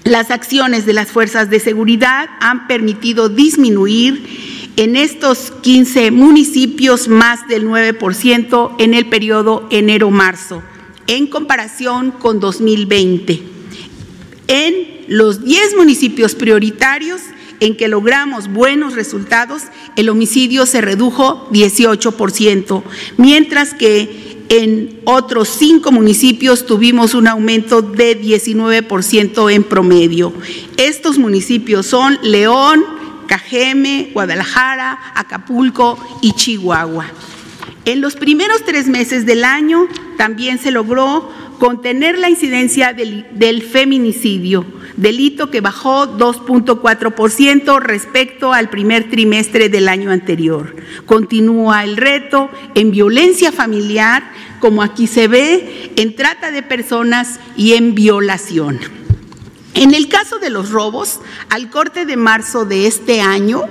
[0.04, 4.24] Las acciones de las fuerzas de seguridad han permitido disminuir
[4.76, 10.62] en estos 15 municipios más del 9% en el periodo enero-marzo,
[11.08, 13.42] en comparación con 2020.
[14.46, 17.20] En los 10 municipios prioritarios,
[17.60, 19.62] en que logramos buenos resultados,
[19.96, 22.82] el homicidio se redujo 18%,
[23.16, 30.32] mientras que en otros cinco municipios tuvimos un aumento de 19% en promedio.
[30.76, 32.84] Estos municipios son León,
[33.26, 37.06] Cajeme, Guadalajara, Acapulco y Chihuahua.
[37.84, 43.62] En los primeros tres meses del año también se logró contener la incidencia del, del
[43.62, 44.64] feminicidio
[44.96, 50.74] delito que bajó 2.4% respecto al primer trimestre del año anterior.
[51.04, 54.28] Continúa el reto en violencia familiar,
[54.60, 58.80] como aquí se ve, en trata de personas y en violación.
[59.74, 63.64] En el caso de los robos, al corte de marzo de este año,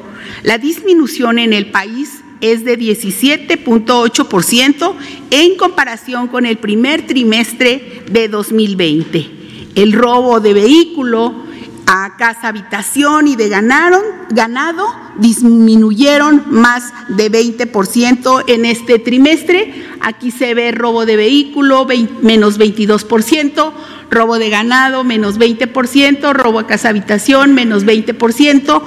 [0.43, 4.93] la disminución en el país es de 17.8%
[5.31, 9.34] en comparación con el primer trimestre de 2020
[9.75, 11.45] el robo de vehículo
[11.87, 19.85] a casa habitación y de ganado disminuyeron más de 20% en este trimestre.
[20.01, 21.87] Aquí se ve robo de vehículo
[22.21, 23.71] menos 22%,
[24.09, 28.81] robo de ganado menos 20%, robo a casa habitación menos 20%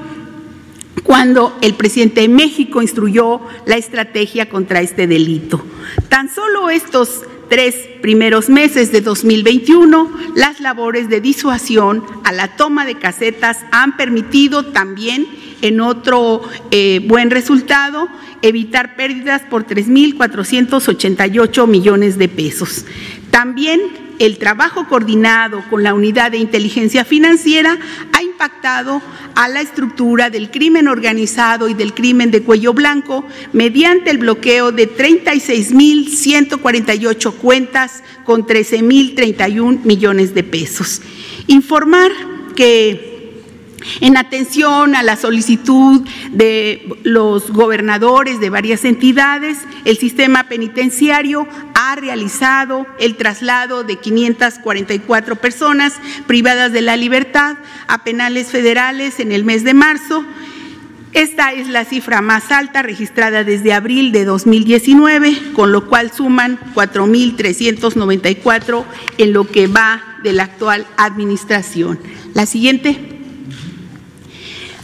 [1.03, 5.63] cuando el presidente de México instruyó la estrategia contra este delito.
[6.09, 7.21] Tan solo estos
[7.51, 13.97] tres primeros meses de 2021, las labores de disuasión a la toma de casetas han
[13.97, 15.27] permitido también,
[15.61, 18.07] en otro eh, buen resultado,
[18.41, 22.85] evitar pérdidas por 3.488 millones de pesos.
[23.31, 23.81] También
[24.19, 27.77] el trabajo coordinado con la unidad de inteligencia financiera
[28.13, 29.03] ha impactado
[29.35, 33.23] a la estructura del crimen organizado y del crimen de cuello blanco
[33.53, 41.03] mediante el bloqueo de 36.148 cuentas con 13.031 millones de pesos.
[41.45, 42.11] Informar
[42.55, 43.11] que
[43.99, 51.47] en atención a la solicitud de los gobernadores de varias entidades, el sistema penitenciario
[51.83, 55.95] ha realizado el traslado de 544 personas
[56.27, 57.57] privadas de la libertad
[57.87, 60.23] a penales federales en el mes de marzo.
[61.13, 66.59] Esta es la cifra más alta registrada desde abril de 2019, con lo cual suman
[66.75, 68.85] 4.394
[69.17, 71.99] en lo que va de la actual administración.
[72.35, 72.95] La siguiente.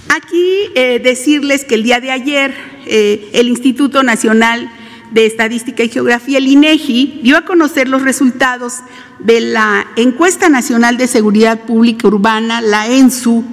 [0.10, 2.56] Aquí eh, decirles que el día de ayer
[2.88, 4.72] eh, el Instituto Nacional
[5.12, 8.80] de Estadística y Geografía, el INEGI, dio a conocer los resultados
[9.20, 13.44] de la Encuesta Nacional de Seguridad Pública Urbana, la ENSU,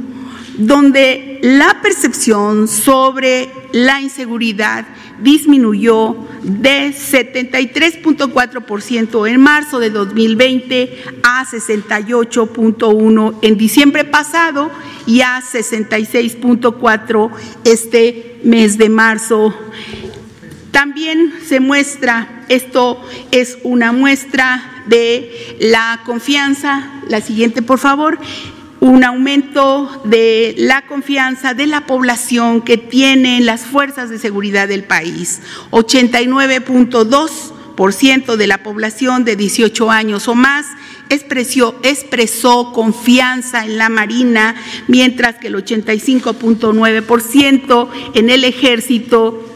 [0.59, 4.87] donde la percepción sobre la inseguridad
[5.21, 14.71] disminuyó de 73.4% en marzo de 2020 a 68.1% en diciembre pasado
[15.07, 17.31] y a 66.4%
[17.65, 19.53] este mes de marzo.
[20.75, 23.01] También se muestra, esto
[23.31, 28.19] es una muestra de la confianza, la siguiente por favor,
[28.81, 34.83] un aumento de la confianza de la población que tienen las fuerzas de seguridad del
[34.83, 35.43] país.
[35.71, 40.67] 89.2% de la población de 18 años o más
[41.09, 44.57] expresó, expresó confianza en la Marina,
[44.89, 49.54] mientras que el 85.9% en el Ejército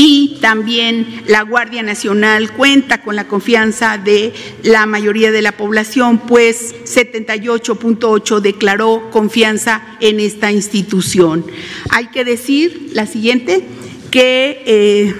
[0.00, 4.32] y también la Guardia Nacional cuenta con la confianza de
[4.62, 11.44] la mayoría de la población, pues 78.8 declaró confianza en esta institución.
[11.90, 13.66] Hay que decir la siguiente,
[14.12, 15.16] que eh,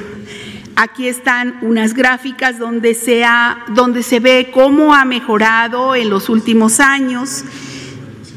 [0.76, 3.24] aquí están unas gráficas donde se,
[3.74, 7.44] donde se ve cómo ha mejorado en los últimos años,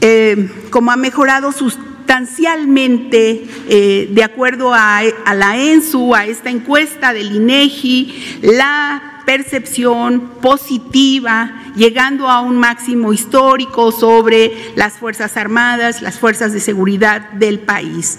[0.02, 5.02] eh, cómo ha mejorado sus sustancialmente, eh, de acuerdo a,
[5.36, 13.91] la ENSU, a esta encuesta del INEGI, la percepción positiva, llegando a un máximo histórico
[13.91, 18.18] sobre las Fuerzas Armadas, las fuerzas de seguridad del país.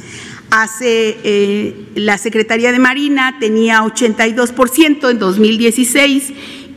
[0.50, 6.32] Hace eh, la Secretaría de Marina tenía 82% en 2016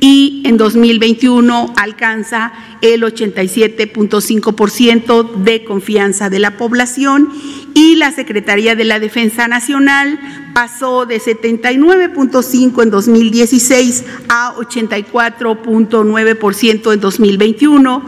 [0.06, 7.30] y en 2021 alcanza el 87.5% de confianza de la población
[7.74, 10.20] y la Secretaría de la Defensa Nacional
[10.54, 18.04] pasó de 79.5 en 2016 a 84.9% en 2021,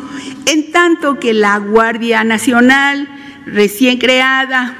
[0.45, 3.09] en tanto que la Guardia Nacional
[3.47, 4.77] recién creada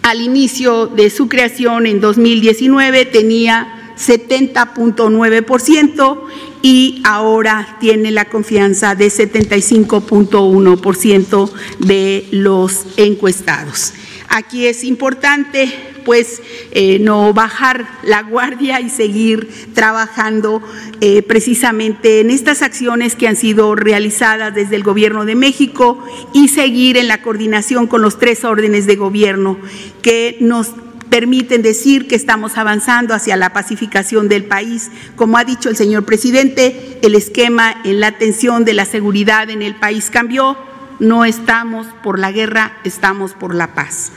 [0.00, 6.20] al inicio de su creación en 2019 tenía 70.9%
[6.62, 13.92] y ahora tiene la confianza de 75.1% de los encuestados.
[14.28, 15.72] Aquí es importante
[16.04, 16.40] pues
[16.70, 20.62] eh, no bajar la guardia y seguir trabajando
[21.00, 26.48] eh, precisamente en estas acciones que han sido realizadas desde el Gobierno de México y
[26.48, 29.58] seguir en la coordinación con los tres órdenes de gobierno
[30.02, 30.72] que nos
[31.10, 34.90] permiten decir que estamos avanzando hacia la pacificación del país.
[35.16, 39.60] Como ha dicho el señor presidente, el esquema en la atención de la seguridad en
[39.60, 40.56] el país cambió.
[41.00, 44.12] No estamos por la guerra, estamos por la paz.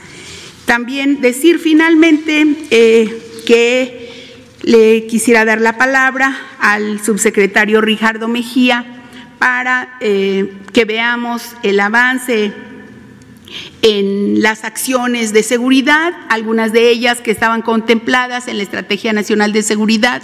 [0.66, 4.04] También decir finalmente eh, que
[4.62, 8.86] le quisiera dar la palabra al subsecretario Ricardo Mejía
[9.38, 12.52] para eh, que veamos el avance
[13.84, 19.52] en las acciones de seguridad, algunas de ellas que estaban contempladas en la Estrategia Nacional
[19.52, 20.22] de Seguridad,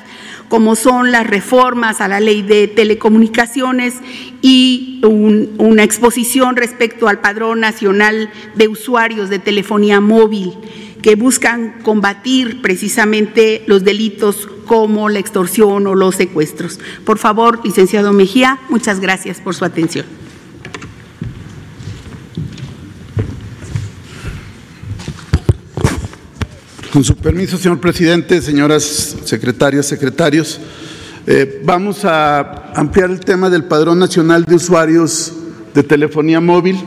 [0.48, 3.96] como son las reformas a la ley de telecomunicaciones
[4.40, 10.54] y una exposición respecto al Padrón Nacional de Usuarios de Telefonía Móvil,
[11.02, 16.80] que buscan combatir precisamente los delitos como la extorsión o los secuestros.
[17.04, 20.06] Por favor, licenciado Mejía, muchas gracias por su atención.
[26.92, 30.58] Con su permiso, señor presidente, señoras secretarias, secretarios,
[31.24, 35.32] eh, vamos a ampliar el tema del Padrón Nacional de Usuarios
[35.72, 36.80] de Telefonía Móvil.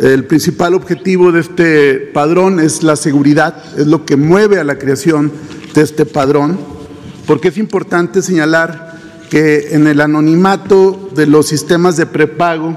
[0.00, 4.76] El principal objetivo de este padrón es la seguridad, es lo que mueve a la
[4.76, 5.30] creación
[5.72, 6.58] de este padrón,
[7.28, 8.98] porque es importante señalar
[9.30, 12.76] que en el anonimato de los sistemas de prepago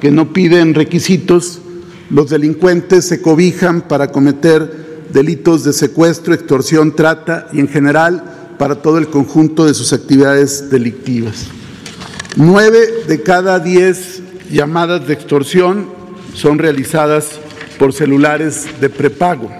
[0.00, 1.60] que no piden requisitos,
[2.08, 8.22] los delincuentes se cobijan para cometer delitos de secuestro, extorsión, trata y en general
[8.58, 11.46] para todo el conjunto de sus actividades delictivas.
[12.36, 12.78] Nueve
[13.08, 15.88] de cada diez llamadas de extorsión
[16.34, 17.40] son realizadas
[17.78, 19.50] por celulares de prepago.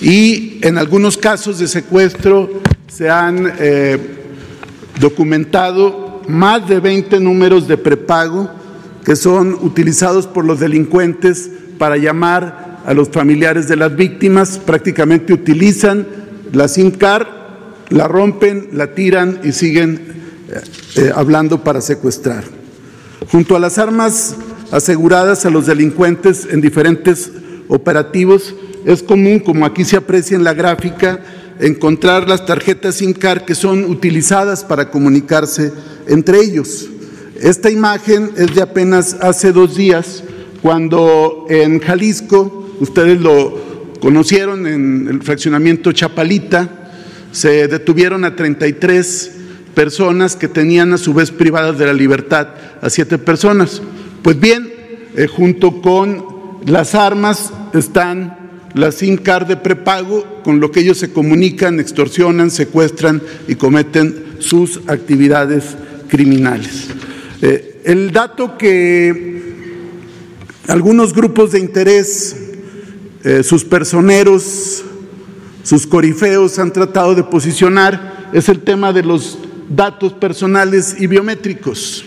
[0.00, 3.98] Y en algunos casos de secuestro se han eh,
[5.00, 8.50] documentado más de 20 números de prepago
[9.04, 14.56] que son utilizados por los delincuentes para llamar a los familiares de las víctimas.
[14.56, 16.06] Prácticamente utilizan
[16.54, 17.26] la SIM card,
[17.90, 20.00] la rompen, la tiran y siguen
[20.48, 20.60] eh,
[20.96, 22.44] eh, hablando para secuestrar.
[23.30, 24.36] Junto a las armas
[24.70, 27.30] aseguradas a los delincuentes en diferentes
[27.68, 28.54] operativos,
[28.86, 31.20] es común, como aquí se aprecia en la gráfica,
[31.60, 35.74] encontrar las tarjetas SIM card que son utilizadas para comunicarse
[36.06, 36.88] entre ellos.
[37.38, 40.24] Esta imagen es de apenas hace dos días,
[40.62, 46.90] cuando en Jalisco, ustedes lo conocieron en el fraccionamiento Chapalita,
[47.32, 49.32] se detuvieron a 33
[49.74, 52.48] personas que tenían a su vez privadas de la libertad
[52.80, 53.82] a siete personas.
[54.22, 54.72] Pues bien,
[55.16, 56.24] eh, junto con
[56.66, 63.22] las armas están las SIM de prepago, con lo que ellos se comunican, extorsionan, secuestran
[63.46, 65.76] y cometen sus actividades
[66.08, 66.88] criminales.
[67.42, 69.38] Eh, el dato que
[70.66, 72.47] algunos grupos de interés,
[73.24, 74.84] eh, sus personeros,
[75.62, 79.38] sus corifeos han tratado de posicionar es el tema de los
[79.68, 82.04] datos personales y biométricos.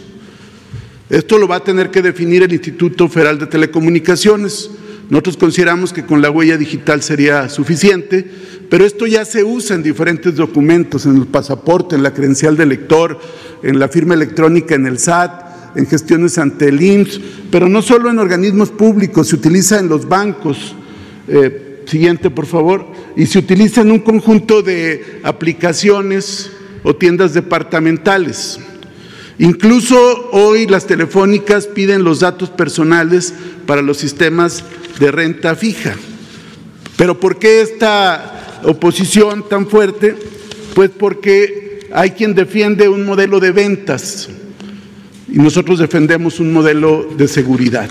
[1.10, 4.72] Esto lo va a tener que definir el Instituto Federal de Telecomunicaciones.
[5.10, 8.30] Nosotros consideramos que con la huella digital sería suficiente,
[8.70, 12.66] pero esto ya se usa en diferentes documentos, en el pasaporte, en la credencial de
[12.66, 13.20] lector,
[13.62, 17.20] en la firma electrónica en el SAT, en gestiones ante el IMSS,
[17.52, 20.76] pero no solo en organismos públicos, se utiliza en los bancos.
[21.28, 22.86] Eh, siguiente, por favor.
[23.16, 26.52] Y se utiliza en un conjunto de aplicaciones
[26.84, 28.60] o tiendas departamentales.
[29.40, 33.34] Incluso hoy las telefónicas piden los datos personales
[33.66, 34.64] para los sistemas
[35.00, 35.96] de renta fija.
[36.98, 40.16] Pero ¿por qué esta oposición tan fuerte?
[40.76, 44.30] Pues porque hay quien defiende un modelo de ventas
[45.28, 47.90] y nosotros defendemos un modelo de seguridad.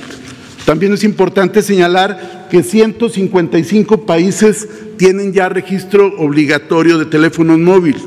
[0.64, 8.02] También es importante señalar que 155 países tienen ya registro obligatorio de teléfonos móviles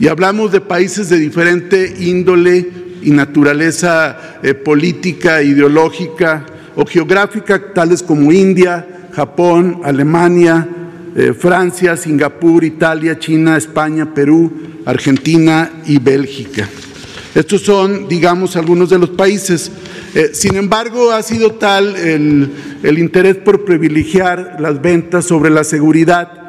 [0.00, 2.68] y hablamos de países de diferente índole
[3.02, 10.66] y naturaleza eh, política, ideológica o geográfica, tales como India, Japón, Alemania,
[11.14, 14.52] eh, Francia, Singapur, Italia, China, España, Perú,
[14.84, 16.68] Argentina y Bélgica.
[17.34, 19.70] Estos son, digamos, algunos de los países.
[20.14, 22.50] Eh, sin embargo, ha sido tal el,
[22.82, 26.40] el interés por privilegiar las ventas sobre la seguridad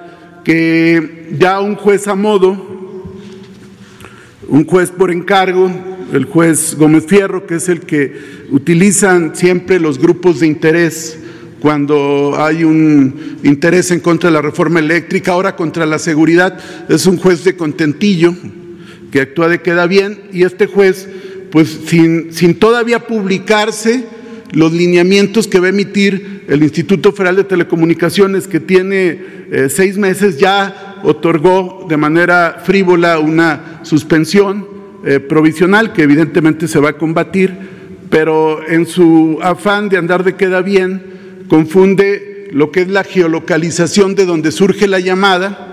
[0.43, 2.75] que ya un juez a modo
[4.47, 5.71] un juez por encargo,
[6.13, 8.13] el juez Gómez Fierro, que es el que
[8.51, 11.17] utilizan siempre los grupos de interés
[11.61, 16.59] cuando hay un interés en contra de la reforma eléctrica, ahora contra la seguridad,
[16.89, 18.35] es un juez de contentillo
[19.15, 21.07] que actúa de queda bien y este juez,
[21.49, 24.03] pues sin, sin todavía publicarse
[24.51, 29.97] los lineamientos que va a emitir el Instituto Federal de Telecomunicaciones, que tiene eh, seis
[29.97, 34.67] meses, ya otorgó de manera frívola una suspensión
[35.05, 37.55] eh, provisional que evidentemente se va a combatir,
[38.09, 44.13] pero en su afán de andar de queda bien, confunde lo que es la geolocalización
[44.13, 45.71] de donde surge la llamada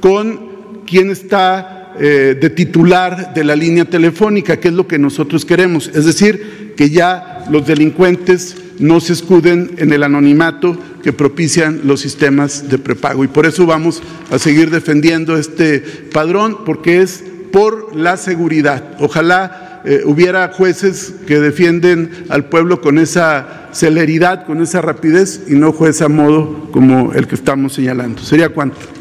[0.00, 5.44] con quién está eh, de titular de la línea telefónica, que es lo que nosotros
[5.44, 5.90] queremos.
[5.94, 12.00] Es decir, que ya los delincuentes no se escuden en el anonimato que propician los
[12.00, 13.24] sistemas de prepago.
[13.24, 17.22] Y por eso vamos a seguir defendiendo este padrón, porque es
[17.52, 18.96] por la seguridad.
[18.98, 25.54] Ojalá eh, hubiera jueces que defienden al pueblo con esa celeridad, con esa rapidez, y
[25.54, 28.22] no juez a modo como el que estamos señalando.
[28.22, 28.99] ¿Sería cuánto?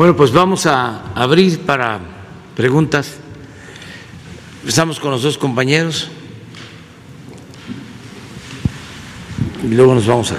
[0.00, 2.00] Bueno, pues vamos a abrir para
[2.56, 3.18] preguntas.
[4.62, 6.10] Empezamos con los dos compañeros
[9.62, 10.36] y luego nos vamos a...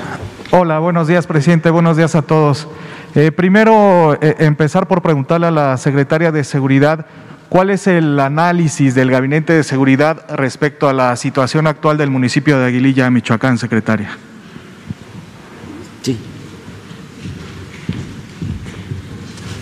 [0.49, 1.69] Hola, buenos días, presidente.
[1.69, 2.67] Buenos días a todos.
[3.13, 7.05] Eh, primero, eh, empezar por preguntarle a la secretaria de Seguridad
[7.47, 12.57] cuál es el análisis del Gabinete de Seguridad respecto a la situación actual del municipio
[12.57, 14.17] de Aguililla, Michoacán, secretaria.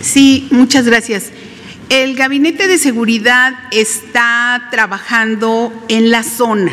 [0.00, 0.48] Sí.
[0.50, 1.30] Muchas gracias.
[1.88, 6.72] El Gabinete de Seguridad está trabajando en la zona.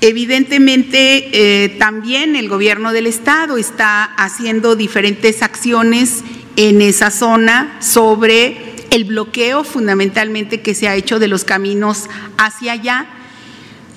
[0.00, 6.22] Evidentemente, eh, también el gobierno del Estado está haciendo diferentes acciones
[6.56, 12.08] en esa zona sobre el bloqueo fundamentalmente que se ha hecho de los caminos
[12.38, 13.06] hacia allá.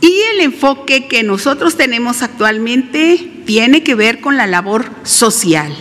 [0.01, 5.73] Y el enfoque que nosotros tenemos actualmente tiene que ver con la labor social.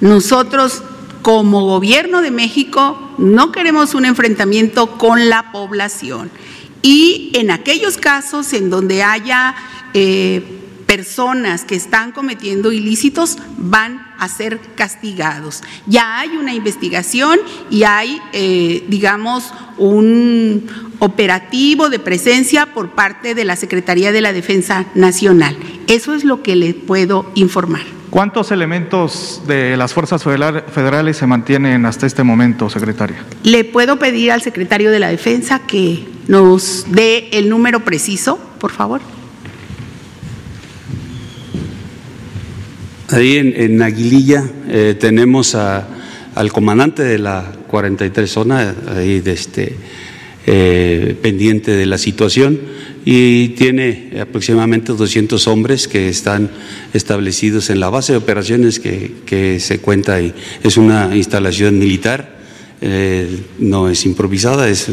[0.00, 0.82] Nosotros,
[1.22, 6.30] como gobierno de México, no queremos un enfrentamiento con la población.
[6.82, 9.54] Y en aquellos casos en donde haya
[9.94, 10.42] eh,
[10.86, 15.62] personas que están cometiendo ilícitos, van a ser castigados.
[15.86, 17.38] Ya hay una investigación
[17.70, 20.66] y hay, eh, digamos, un
[20.98, 25.56] operativo de presencia por parte de la Secretaría de la Defensa Nacional.
[25.86, 28.01] Eso es lo que le puedo informar.
[28.12, 33.24] ¿Cuántos elementos de las fuerzas federales se mantienen hasta este momento, secretaria?
[33.42, 38.70] Le puedo pedir al secretario de la Defensa que nos dé el número preciso, por
[38.70, 39.00] favor.
[43.08, 49.74] Ahí en, Aguililla eh, tenemos al comandante de la 43 zona, ahí de este,
[50.46, 52.60] eh, pendiente de la situación
[53.04, 56.50] y tiene aproximadamente 200 hombres que están
[56.92, 60.32] establecidos en la base de operaciones que, que se cuenta ahí.
[60.62, 62.42] Es una instalación militar
[62.84, 64.88] eh, no es improvisada, es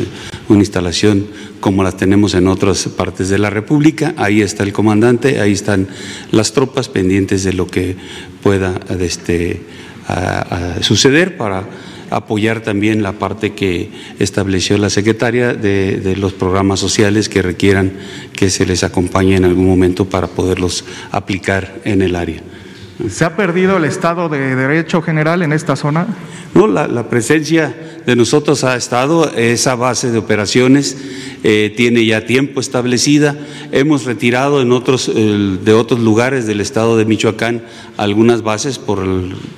[0.47, 1.25] una instalación
[1.59, 4.13] como las tenemos en otras partes de la República.
[4.15, 5.87] Ahí está el comandante, ahí están
[6.29, 7.95] las tropas pendientes de lo que
[8.43, 9.63] pueda este,
[10.81, 11.67] suceder para
[12.09, 13.89] apoyar también la parte que
[14.19, 17.93] estableció la secretaria de, los programas sociales que requieran
[18.35, 22.41] que se les acompañe en algún momento para poderlos aplicar en el área.
[23.07, 26.05] ¿Se ha perdido el Estado de Derecho general en esta zona?
[26.53, 27.73] No, la, presencia
[28.05, 30.97] de nosotros ha estado, esa base de operaciones
[31.43, 33.37] eh, tiene ya tiempo establecida.
[33.71, 37.61] Hemos retirado en otros, de otros lugares del estado de Michoacán
[37.95, 39.05] algunas bases por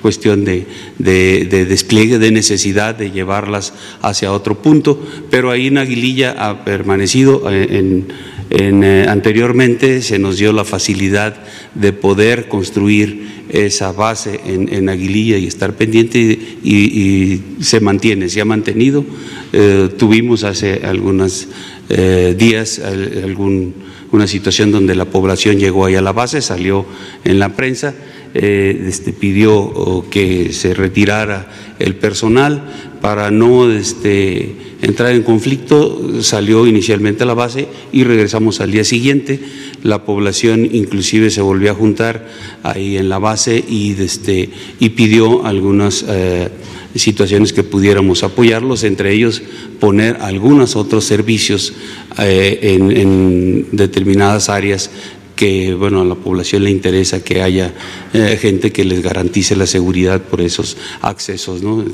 [0.02, 0.66] cuestión de,
[0.98, 3.72] despliegue, de necesidad de llevarlas
[4.02, 8.06] hacia otro punto, pero ahí en Aguililla ha permanecido eh, en
[8.54, 11.36] eh, anteriormente se nos dio la facilidad
[11.74, 18.44] de poder construir esa base en, Aguililla y estar pendiente y, se mantiene, se ha
[18.44, 19.04] mantenido.
[19.52, 21.48] Eh, tuvimos hace algunos
[21.88, 23.74] eh, días algún,
[24.10, 26.84] una situación donde la población llegó ahí a la base, salió
[27.24, 27.94] en la prensa
[28.34, 37.24] este, pidió que se retirara el personal para no este, entrar en conflicto, salió inicialmente
[37.24, 39.40] a la base y regresamos al día siguiente.
[39.82, 42.28] La población inclusive se volvió a juntar
[42.62, 44.48] ahí en la base y, este,
[44.94, 46.48] pidió algunas eh,
[46.94, 49.42] situaciones que pudiéramos apoyarlos, entre ellos
[49.80, 51.74] poner algunos otros servicios
[52.18, 54.90] eh, en, en determinadas áreas
[55.34, 57.74] que bueno, a la población le interesa que haya
[58.12, 61.84] eh, gente que les garantice la seguridad por esos accesos, ¿no?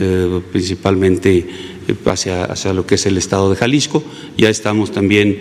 [0.00, 1.46] Eh, principalmente
[1.88, 4.02] eh, hacia, hacia, lo que es el estado de Jalisco.
[4.36, 5.38] Ya estamos también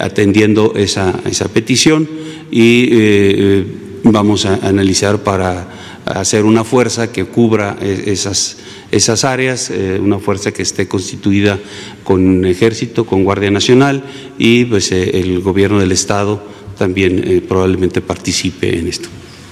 [0.00, 2.08] atendiendo esa, esa, petición
[2.50, 3.64] y
[4.04, 5.68] vamos a analizar para
[6.06, 8.58] hacer una fuerza que cubra esas,
[8.90, 11.58] esas áreas, una fuerza que esté constituida
[12.04, 14.02] con ejército, con Guardia Nacional
[14.38, 16.42] y pues el gobierno del estado
[16.78, 19.08] también eh, probablemente participe en esto.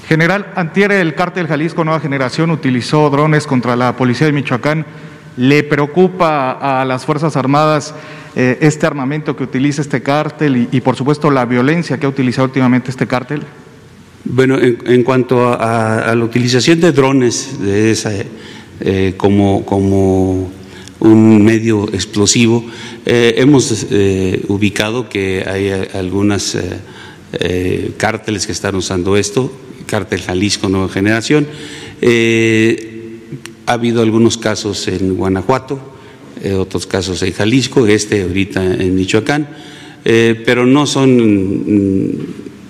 [0.08, 4.86] General, antier el cártel Jalisco Nueva Generación utilizó drones contra la policía de Michoacán.
[5.36, 7.92] ¿Le preocupa a las Fuerzas Armadas
[8.36, 12.46] eh, este armamento que utiliza este cártel y, por supuesto la violencia que ha utilizado
[12.46, 13.42] últimamente este cártel?
[14.24, 18.12] Bueno, en, cuanto a, la utilización de drones de esa,
[18.80, 20.50] eh, como, como
[21.00, 22.64] un medio explosivo,
[23.04, 23.86] hemos
[24.48, 26.56] ubicado que hay algunas
[27.32, 29.52] eh, cárteles que están usando esto,
[29.86, 31.46] cártel Jalisco Nueva Generación.
[32.00, 33.20] Eh,
[33.66, 35.80] ha habido algunos casos en Guanajuato,
[36.42, 39.48] eh, otros casos en Jalisco, este ahorita en Michoacán,
[40.04, 42.10] pero no son, mm,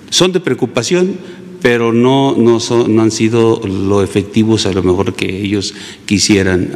[0.09, 1.15] son de preocupación,
[1.61, 5.73] pero no, no, son, no han sido lo efectivos a lo mejor que ellos
[6.05, 6.69] quisieran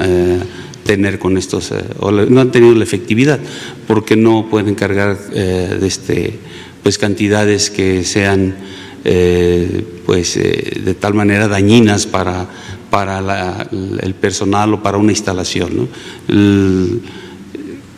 [0.84, 3.40] tener con estos, no han tenido la efectividad,
[3.88, 6.40] porque no pueden cargar de este
[6.84, 8.56] pues cantidades que sean
[9.04, 12.48] eh, pues eh, de tal manera dañinas para,
[12.90, 15.90] para el personal o para una instalación.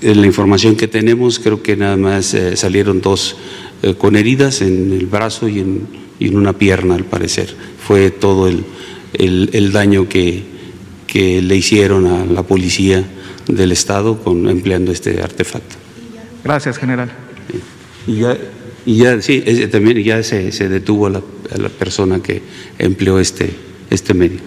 [0.01, 3.35] la información que tenemos creo que nada más eh, salieron dos
[3.97, 6.03] con heridas en el brazo y en,
[6.37, 7.53] una pierna al parecer.
[7.85, 10.41] Fue todo el, daño que,
[11.05, 13.03] que le hicieron a la policía
[13.47, 15.75] del Estado con, empleando este artefacto.
[16.45, 17.11] Gracias, general.
[18.07, 18.37] Y ya,
[18.85, 21.21] y ya sí, también ya se, se detuvo a la,
[21.57, 22.41] la, persona que
[22.77, 23.55] empleó este,
[23.89, 24.39] este medio.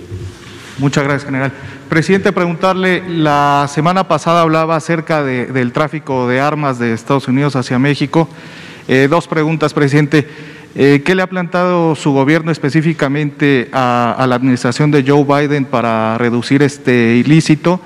[0.78, 1.52] Muchas gracias, general.
[1.88, 7.56] Presidente, preguntarle, la semana pasada hablaba acerca de, del tráfico de armas de Estados Unidos
[7.56, 8.28] hacia México.
[8.88, 10.28] Eh, dos preguntas, presidente.
[10.74, 16.18] Eh, ¿Qué le ha plantado su gobierno específicamente a, la administración de Joe Biden para
[16.18, 17.80] reducir este ilícito?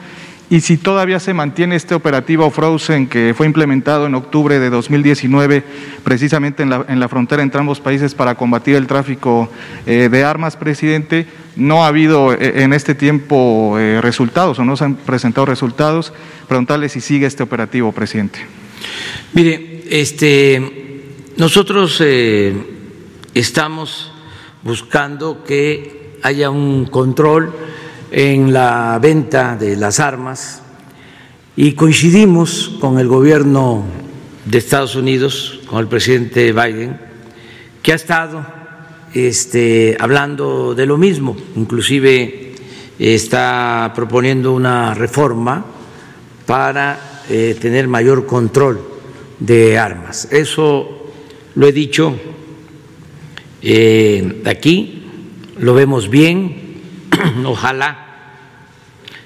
[0.50, 5.62] Y si todavía se mantiene este operativo Frozen que fue implementado en octubre de 2019,
[6.02, 9.48] precisamente en la, en la frontera entre ambos países para combatir el tráfico
[9.86, 14.76] eh, de armas, presidente, no ha habido eh, en este tiempo eh, resultados o no
[14.76, 16.12] se han presentado resultados.
[16.48, 18.40] Preguntarle si sigue este operativo, presidente.
[19.32, 21.04] Mire, este,
[21.36, 22.02] nosotros
[23.34, 24.10] estamos
[24.64, 27.54] buscando que haya un control
[28.10, 30.62] en la venta de las armas
[31.56, 33.84] y coincidimos con el gobierno
[34.44, 36.98] de Estados Unidos, con el presidente Biden,
[37.82, 38.44] que ha estado
[39.14, 42.54] este, hablando de lo mismo, inclusive
[42.98, 45.64] está proponiendo una reforma
[46.46, 48.80] para eh, tener mayor control
[49.38, 50.28] de armas.
[50.32, 51.12] Eso
[51.54, 52.14] lo he dicho
[53.62, 55.04] eh, aquí,
[55.58, 56.69] lo vemos bien,
[57.44, 58.06] ojalá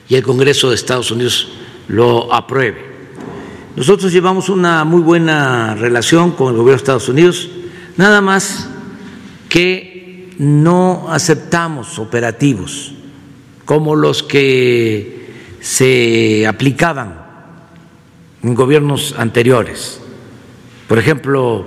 [0.09, 1.49] y el Congreso de Estados Unidos
[1.89, 2.95] lo apruebe.
[3.76, 7.49] Nosotros llevamos una muy buena relación con el gobierno de Estados Unidos,
[7.97, 8.68] nada más
[9.49, 12.93] que no aceptamos operativos
[13.64, 15.24] como los que
[15.61, 17.24] se aplicaban
[18.43, 20.01] en gobiernos anteriores.
[20.87, 21.66] Por ejemplo,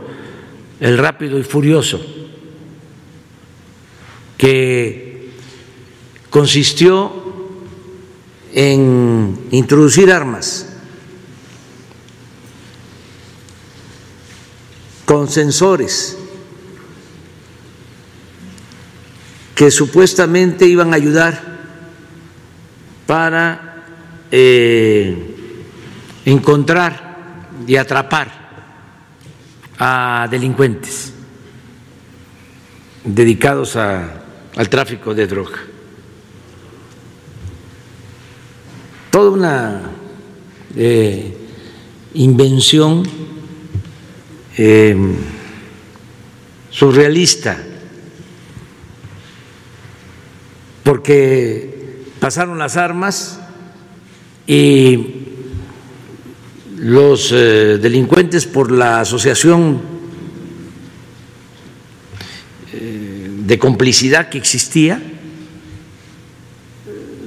[0.80, 2.00] el rápido y furioso,
[4.38, 5.07] que
[6.38, 7.12] consistió
[8.54, 10.68] en introducir armas
[15.04, 16.16] con sensores
[19.56, 21.42] que supuestamente iban a ayudar
[23.08, 23.86] para
[24.30, 25.64] eh,
[26.24, 28.30] encontrar y atrapar
[29.80, 31.14] a delincuentes
[33.04, 35.77] dedicados al tráfico de droga.
[39.18, 39.82] Toda una
[40.76, 41.36] eh,
[42.14, 43.02] invención
[44.56, 44.96] eh,
[46.70, 47.58] surrealista,
[50.84, 53.40] porque pasaron las armas
[54.46, 55.24] y
[56.76, 59.82] los eh, delincuentes por la asociación
[62.72, 65.02] eh, de complicidad que existía,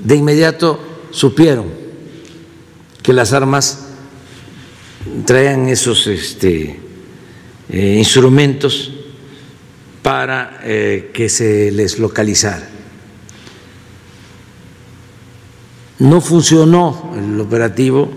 [0.05, 1.80] de inmediato supieron
[3.11, 3.77] que las armas
[5.25, 6.79] traían esos este,
[7.69, 8.93] eh, instrumentos
[10.01, 12.69] para eh, que se les localizara.
[15.99, 18.09] No funcionó el operativo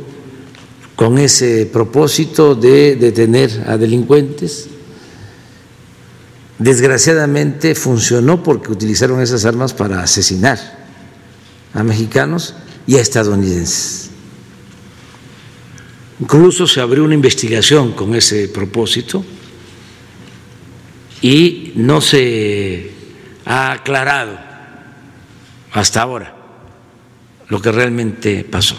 [0.95, 4.67] con ese propósito de detener a delincuentes.
[6.59, 10.59] Desgraciadamente funcionó porque utilizaron esas armas para asesinar
[11.73, 12.53] a mexicanos
[12.85, 14.12] y a estadounidenses.
[16.23, 19.25] Incluso se abrió una investigación con ese propósito
[21.21, 22.91] y no se
[23.43, 24.39] ha aclarado
[25.73, 26.33] hasta ahora
[27.49, 28.77] lo que realmente pasó.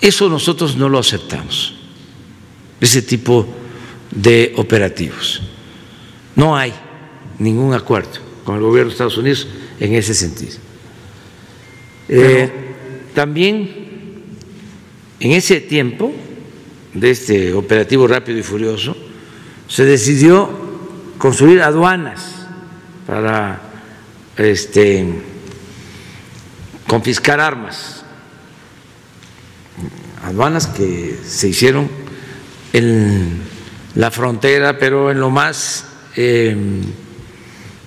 [0.00, 1.76] Eso nosotros no lo aceptamos,
[2.80, 3.46] ese tipo
[4.10, 5.40] de operativos.
[6.34, 6.74] No hay
[7.38, 9.46] ningún acuerdo con el gobierno de Estados Unidos
[9.78, 10.56] en ese sentido.
[12.08, 12.50] Eh,
[13.14, 13.83] también
[15.20, 16.12] en ese tiempo
[16.92, 18.96] de este operativo rápido y furioso
[19.68, 20.48] se decidió
[21.18, 22.46] construir aduanas
[23.06, 23.60] para
[24.36, 25.06] este,
[26.86, 28.04] confiscar armas
[30.22, 31.88] aduanas que se hicieron
[32.72, 33.42] en
[33.94, 35.86] la frontera, pero en lo más
[36.16, 36.56] eh,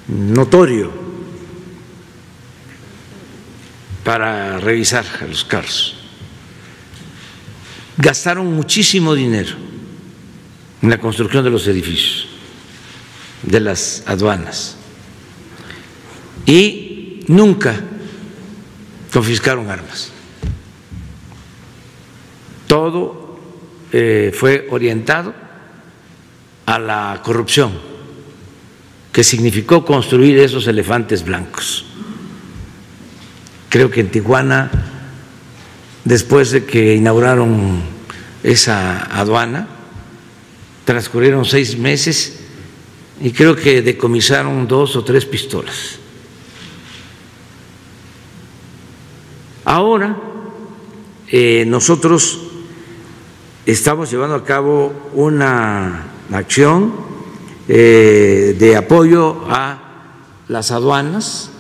[0.08, 0.92] notorio
[4.04, 5.97] para revisar a los carros.
[7.98, 9.56] Gastaron muchísimo dinero
[10.82, 12.28] en la construcción de los edificios,
[13.44, 14.76] de las aduanas,
[16.46, 17.76] y nunca
[19.12, 20.12] confiscaron armas
[22.68, 23.40] todo
[23.92, 25.34] eh, fue orientado
[26.66, 27.72] a la corrupción,
[29.12, 31.86] que significó construir esos elefantes blancos.
[33.70, 34.70] creo que en Tijuana,
[36.08, 37.82] después de que inauguraron
[38.42, 39.68] esa aduana,
[40.86, 42.40] transcurrieron seis meses
[43.20, 46.00] y creo que decomisaron dos o tres pistolas.
[49.66, 50.16] Ahora
[51.28, 52.40] eh, nosotros
[53.66, 56.94] estamos llevando a cabo una acción
[57.68, 60.14] eh, de apoyo a
[60.48, 61.52] las aduanas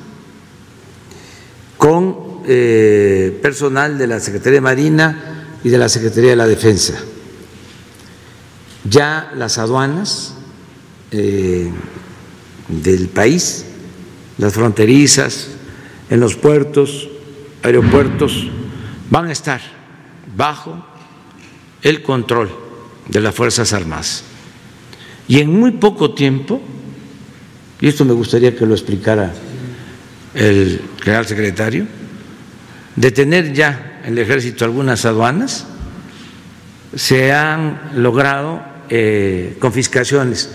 [1.78, 6.94] con eh, personal de la Secretaría de Marina y de la Secretaría de la Defensa.
[8.90, 10.34] Ya las aduanas
[11.12, 11.70] eh,
[12.70, 13.66] del país,
[14.38, 15.50] las fronterizas,
[16.10, 17.10] en los puertos,
[17.64, 18.48] aeropuertos,
[19.10, 19.60] van a estar
[20.36, 20.86] bajo
[21.82, 22.50] el control
[23.10, 24.24] de las Fuerzas Armadas.
[25.28, 26.62] Y en muy poco tiempo,
[27.82, 29.34] y esto me gustaría que lo explicara
[30.34, 31.88] el general secretario,
[32.98, 35.68] de tener ya el ejército algunas aduanas,
[36.96, 40.50] se han logrado eh, confiscaciones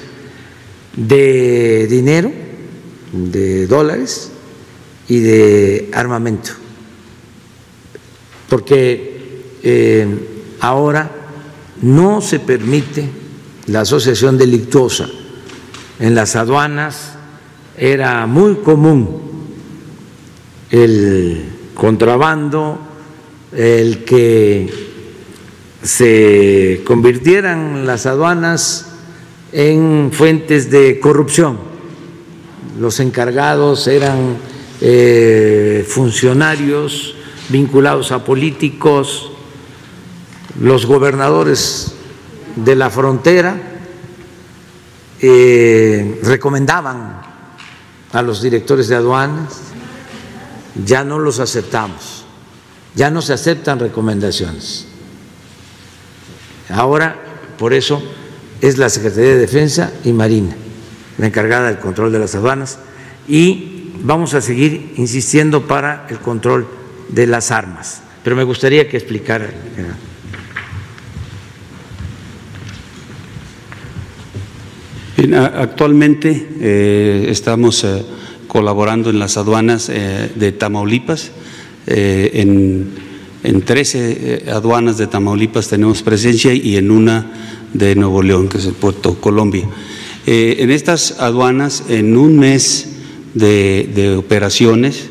[0.97, 2.33] de dinero,
[3.13, 4.33] de dólares
[5.09, 6.51] y de armamento,
[8.49, 10.07] porque eh,
[10.61, 11.11] ahora
[11.81, 13.09] no se permite
[13.67, 15.09] la asociación delictuosa.
[16.01, 17.13] En las aduanas
[17.79, 19.21] era muy común
[20.71, 21.52] el
[21.83, 22.79] contrabando,
[23.51, 24.73] el que
[25.83, 28.87] se convirtieran las aduanas
[29.51, 31.59] en fuentes de corrupción.
[32.79, 34.37] Los encargados eran
[34.81, 37.17] eh, funcionarios
[37.49, 39.33] vinculados a políticos,
[40.61, 41.97] los gobernadores
[42.55, 43.61] de la frontera
[45.21, 47.23] eh, recomendaban
[48.13, 49.72] a los directores de aduanas,
[50.85, 52.25] ya no los aceptamos,
[52.95, 54.87] ya no se aceptan recomendaciones.
[56.71, 57.17] Ahora,
[57.59, 58.03] por eso,
[58.61, 60.55] es la Secretaría de Defensa y Marina
[61.19, 62.79] la encargada del control de las aduanas
[63.29, 66.67] y vamos a seguir insistiendo para el control
[67.09, 68.03] de las armas.
[68.25, 69.51] Pero me gustaría que explicara.
[75.55, 78.05] Actualmente eh, estamos eh,
[78.53, 81.31] colaborando en las aduanas eh, de Tamaulipas.
[81.87, 82.91] En,
[83.43, 87.33] en, 13 aduanas de Tamaulipas tenemos presencia y en una
[87.73, 89.67] de Nuevo León, que es el puerto Colombia.
[90.27, 92.89] en estas aduanas, en un mes
[93.33, 95.09] de, de operaciones,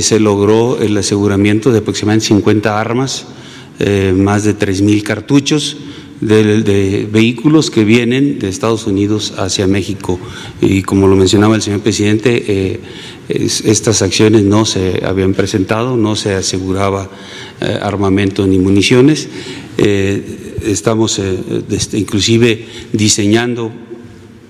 [0.00, 3.26] se logró el aseguramiento de aproximadamente 50 armas,
[4.14, 5.78] más de 3.000 cartuchos,
[6.20, 10.18] de, vehículos que vienen de Estados Unidos hacia México.
[10.60, 12.80] Y como lo mencionaba el señor presidente, eh,
[13.28, 17.10] estas acciones no se habían presentado, no se aseguraba
[17.60, 19.28] eh, armamento ni municiones.
[19.78, 21.20] Eh, estamos
[21.92, 23.70] inclusive diseñando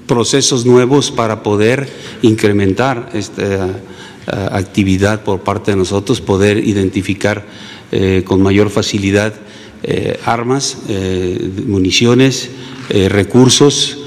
[0.07, 1.89] procesos nuevos para poder
[2.23, 3.81] incrementar esta
[4.53, 7.45] actividad por parte de nosotros, poder identificar
[8.25, 9.35] con mayor facilidad
[9.89, 12.51] eh, armas, eh, municiones,
[12.91, 13.99] eh, recursos,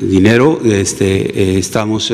[0.00, 0.60] dinero.
[0.64, 2.12] Este, estamos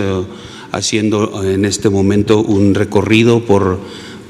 [0.71, 3.81] haciendo en este momento un recorrido por,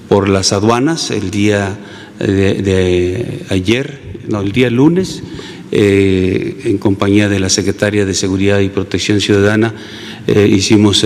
[0.09, 1.77] por las aduanas el día
[2.21, 5.25] de, ayer, no, el día lunes.
[5.73, 9.75] en compañía de la Secretaria de Seguridad y Protección Ciudadana,
[10.49, 11.05] hicimos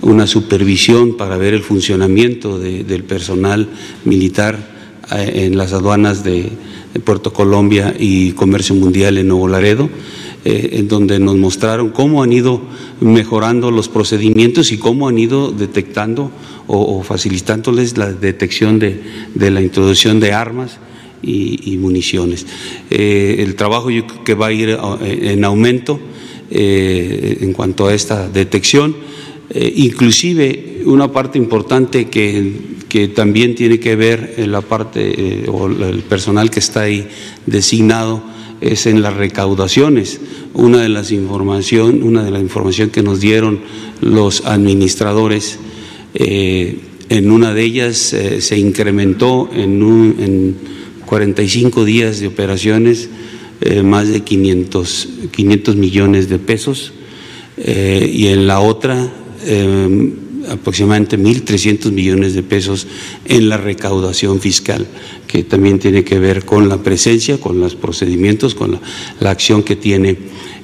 [0.00, 3.68] una supervisión para ver el funcionamiento del personal
[4.06, 4.73] militar
[5.10, 6.50] en las aduanas de,
[7.02, 9.90] Puerto Colombia y Comercio Mundial en Nuevo Laredo,
[10.44, 12.62] eh, en donde nos mostraron cómo han ido
[13.00, 16.30] mejorando los procedimientos y cómo han ido detectando
[16.66, 19.00] o, facilitándoles la detección de,
[19.34, 20.78] la introducción de armas
[21.20, 22.46] y, municiones.
[22.90, 23.88] Eh, el trabajo
[24.24, 25.98] que va a ir eh, en aumento
[26.50, 28.94] en cuanto a esta detección,
[29.52, 35.66] inclusive una parte importante que que también tiene que ver en la parte eh, o
[35.66, 37.08] el personal que está ahí
[37.44, 38.22] designado
[38.60, 40.20] es en las recaudaciones.
[40.52, 43.58] Una de las información, una de la información que nos dieron
[44.00, 45.58] los administradores,
[46.14, 46.78] eh,
[47.08, 49.82] en una de ellas eh, se incrementó en,
[50.20, 50.56] en,
[51.04, 53.08] 45 días de operaciones
[53.82, 56.92] más de 500, 500 millones de pesos
[57.56, 59.12] y en la otra
[60.48, 62.86] aproximadamente 1.300 millones de pesos
[63.24, 64.86] en la recaudación fiscal,
[65.26, 68.80] que también tiene que ver con la presencia, con los procedimientos, con
[69.20, 70.16] la, acción que tiene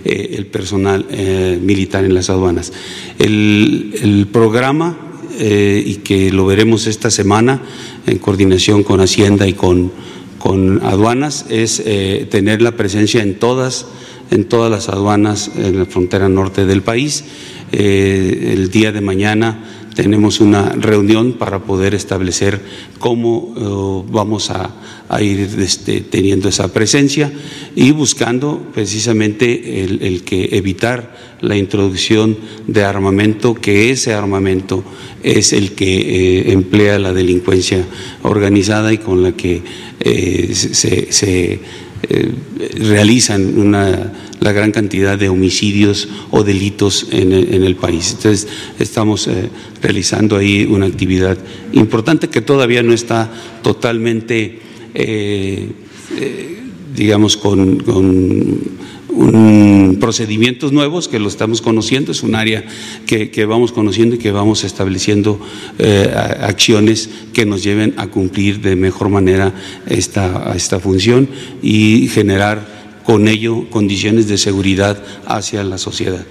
[0.05, 2.73] eh, el personal eh, militar en las aduanas.
[3.19, 4.97] El, programa
[5.39, 7.63] eh, y que lo veremos esta semana
[8.07, 9.91] en coordinación con Hacienda y con,
[10.39, 11.83] con aduanas es
[12.31, 13.87] tener la presencia en todas,
[14.31, 17.25] en todas las aduanas en la frontera norte del país.
[17.73, 19.65] Eh, el día de mañana
[19.95, 22.61] tenemos una reunión para poder establecer
[22.99, 24.71] cómo eh, vamos a,
[25.21, 27.33] ir este, teniendo esa presencia
[27.75, 32.37] y buscando precisamente el, que evitar la introducción
[32.69, 34.85] de armamento, que ese armamento
[35.25, 37.85] es el que eh, emplea la delincuencia
[38.23, 39.63] organizada y con la que
[40.53, 41.61] se
[42.03, 42.33] eh,
[42.79, 48.13] realizan una, la gran cantidad de homicidios o delitos en el, país.
[48.17, 48.49] Entonces,
[48.79, 49.51] estamos eh,
[49.83, 51.37] realizando ahí una actividad
[51.73, 53.31] importante que todavía no está
[53.63, 54.61] totalmente,
[54.95, 55.71] eh,
[56.95, 57.79] digamos, con
[59.13, 62.65] un, procedimientos nuevos que lo estamos conociendo, es un área
[63.07, 65.41] que, vamos conociendo y que vamos estableciendo
[65.79, 69.53] eh, acciones que nos lleven a cumplir de mejor manera
[69.87, 71.29] esta, esta función
[71.63, 76.25] y generar con ello condiciones de seguridad hacia la sociedad.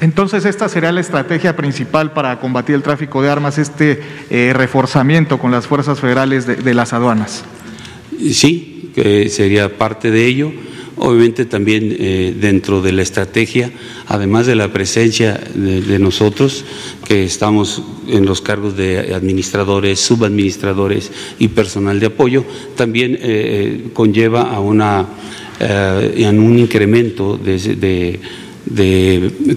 [0.00, 4.00] Entonces, esta sería la estrategia principal para combatir el tráfico de armas, este
[4.30, 7.44] eh, reforzamiento con las fuerzas federales de, de las aduanas.
[8.32, 10.52] Sí, que sería parte de ello.
[11.00, 13.70] Obviamente también eh, dentro de la estrategia,
[14.06, 16.64] además de la presencia de, nosotros,
[17.06, 22.44] que estamos en los cargos de administradores, subadministradores y personal de apoyo,
[22.76, 25.06] también eh, eh, conlleva a, una,
[25.60, 28.18] un incremento de,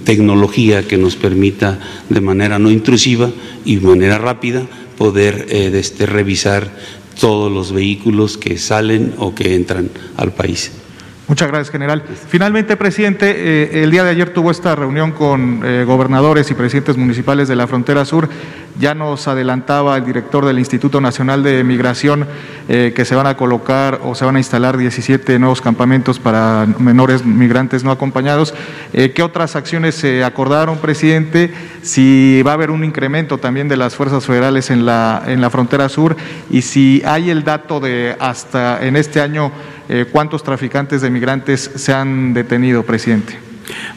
[0.04, 1.78] tecnología que nos permita
[2.08, 3.30] de manera no intrusiva
[3.64, 4.66] y de manera rápida
[4.96, 6.70] poder este, revisar
[7.20, 10.70] todos los vehículos que salen o que entran al país.
[11.32, 12.04] Muchas gracias, general.
[12.28, 16.98] Finalmente, presidente, eh, el día de ayer tuvo esta reunión con eh, gobernadores y presidentes
[16.98, 18.28] municipales de la frontera sur.
[18.78, 22.26] Ya nos adelantaba el director del Instituto Nacional de Migración
[22.68, 26.66] eh, que se van a colocar o se van a instalar 17 nuevos campamentos para
[26.78, 28.54] menores migrantes no acompañados.
[28.92, 31.52] ¿Qué otras acciones se acordaron, presidente?
[31.82, 35.50] Si va a haber un incremento también de las fuerzas federales en la, en la
[35.50, 36.16] frontera sur
[36.50, 39.52] y si hay el dato de hasta en este año
[39.88, 43.38] eh, ¿cuántos traficantes de migrantes se han detenido, presidente?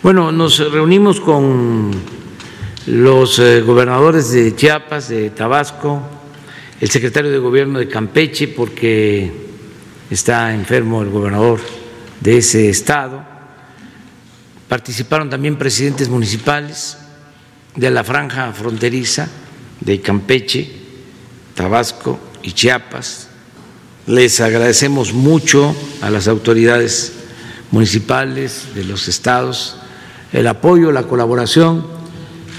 [0.02, 1.92] Bueno, nos reunimos con
[2.88, 6.02] los eh, gobernadores de Chiapas, de Tabasco,
[6.80, 9.32] el secretario de gobierno de Campeche, porque
[10.10, 11.60] está enfermo el gobernador
[12.22, 13.24] de ese estado.
[14.68, 16.98] Participaron también presidentes municipales
[17.76, 19.28] de la franja fronteriza
[19.80, 20.72] de Campeche,
[21.56, 23.30] Tabasco y Chiapas,
[24.08, 27.14] les agradecemos mucho a las autoridades
[27.72, 29.78] municipales de los estados
[30.32, 31.95] el apoyo, la colaboración.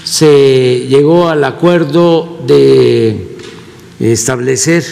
[0.09, 3.35] Se llegó al acuerdo de
[3.99, 4.85] establecer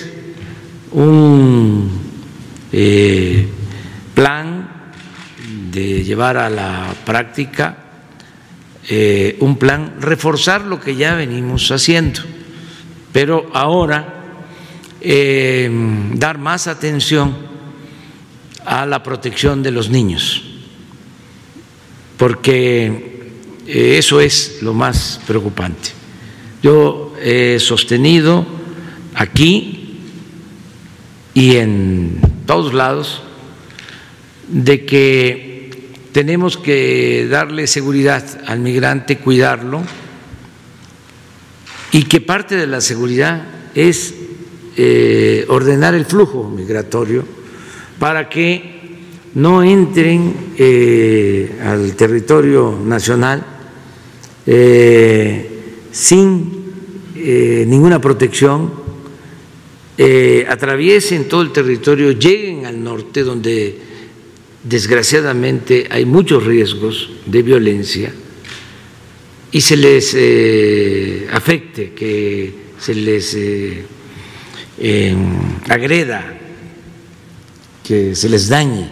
[0.91, 1.89] un
[2.74, 3.47] eh,
[4.13, 4.91] plan
[5.72, 7.78] de llevar a la práctica
[8.89, 12.20] eh, un plan, reforzar lo que ya venimos haciendo,
[13.13, 14.22] pero ahora
[14.99, 15.72] eh,
[16.16, 17.38] dar más atención
[18.66, 20.43] a la protección de los niños,
[22.18, 23.14] porque
[23.68, 25.89] eso es lo más preocupante.
[26.61, 28.45] Yo he sostenido
[29.13, 29.99] aquí
[31.34, 33.22] y en todos lados
[34.47, 39.84] de que tenemos que darle seguridad al migrante, cuidarlo,
[41.91, 43.43] y que parte de la seguridad
[43.74, 44.13] es
[44.78, 47.26] eh, ordenar el flujo migratorio
[47.99, 48.76] para que
[49.36, 53.55] no entren eh, al territorio nacional
[54.45, 55.49] eh,
[55.91, 56.65] sin
[57.15, 58.71] ninguna protección,
[60.47, 63.79] atraviesen todo el territorio, lleguen al norte donde
[64.63, 68.13] desgraciadamente hay muchos riesgos de violencia
[69.51, 70.13] y se les
[71.31, 73.37] afecte, que se les
[75.67, 76.37] agreda,
[77.85, 78.89] que se les dañe.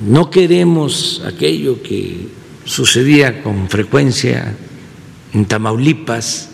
[0.00, 2.28] No queremos aquello que
[2.66, 4.52] sucedía con frecuencia
[5.32, 6.50] en Tamaulipas,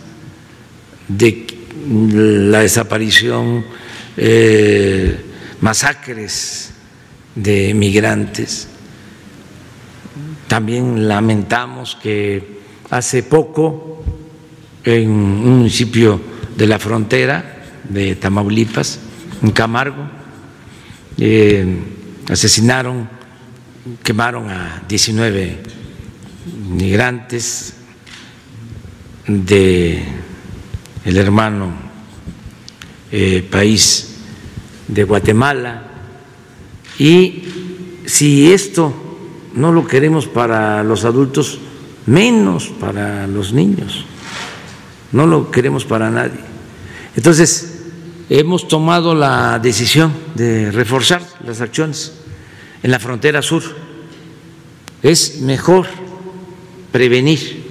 [1.08, 1.46] de
[1.88, 3.64] la desaparición,
[4.16, 5.18] eh,
[5.60, 6.70] masacres
[7.34, 8.68] de migrantes.
[10.46, 12.60] También lamentamos que
[12.90, 14.04] hace poco
[14.84, 16.20] en un municipio
[16.56, 19.00] de la frontera de Tamaulipas,
[19.42, 20.08] en Camargo.
[21.16, 21.66] Eh,
[22.28, 23.08] asesinaron,
[24.02, 25.81] quemaron a 19
[26.68, 27.74] migrantes
[29.26, 30.02] de
[31.04, 31.72] el hermano
[33.10, 34.16] eh, país
[34.88, 35.84] de Guatemala.
[36.98, 37.44] Y
[38.06, 38.94] si esto
[39.54, 41.58] no lo queremos para los adultos,
[42.06, 44.04] menos para los niños.
[45.12, 46.40] No lo queremos para nadie.
[47.16, 47.82] Entonces,
[48.30, 52.14] hemos tomado la decisión de reforzar las acciones
[52.82, 53.62] en la frontera sur.
[55.02, 55.86] Es mejor
[56.92, 57.62] prevenir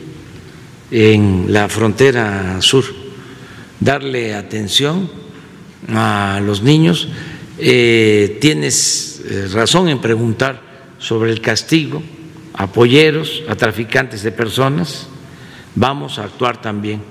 [0.89, 2.83] en la frontera sur,
[3.79, 5.09] darle atención
[5.87, 7.07] a los niños.
[7.57, 10.61] Eh, tienes eh, razón en preguntar
[10.97, 12.01] sobre el castigo
[12.53, 12.67] a
[13.47, 15.07] a traficantes de personas.
[15.75, 17.01] Vamos a actuar también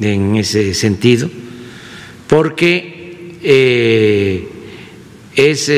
[0.00, 1.28] en ese sentido,
[2.28, 4.48] porque eh,
[5.34, 5.68] es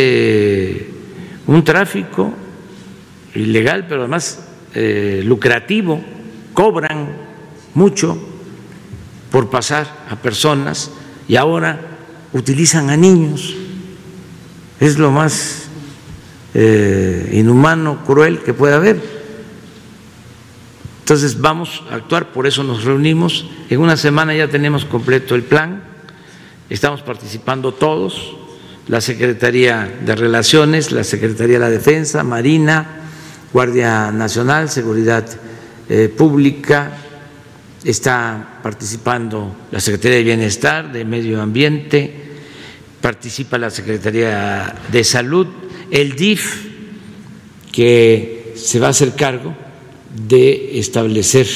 [1.46, 2.34] un tráfico
[3.34, 6.02] ilegal, pero además eh, lucrativo,
[6.52, 7.08] cobran
[7.74, 8.18] mucho
[9.30, 10.90] por pasar a personas
[11.28, 11.80] y ahora
[12.32, 13.54] utilizan a niños.
[14.80, 15.60] Es lo más
[17.32, 19.14] inhumano, cruel que pueda haber.
[21.04, 23.44] Entonces vamos a actuar, por eso nos reunimos.
[23.68, 25.84] En una semana ya tenemos completo el plan,
[26.70, 28.34] estamos participando todos,
[28.88, 33.03] la Secretaría de Relaciones, la Secretaría de la Defensa, Marina,
[33.54, 35.24] Guardia Nacional, Seguridad
[35.88, 36.90] eh, Pública,
[37.84, 42.12] está participando la Secretaría de Bienestar, de Medio Ambiente,
[43.00, 45.46] participa la Secretaría de Salud,
[45.88, 46.64] el DIF,
[47.70, 49.54] que se va a hacer cargo
[50.26, 51.46] de establecer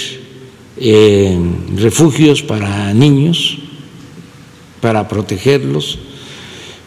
[0.76, 1.36] eh,
[1.74, 3.58] refugios para niños,
[4.80, 5.98] para protegerlos.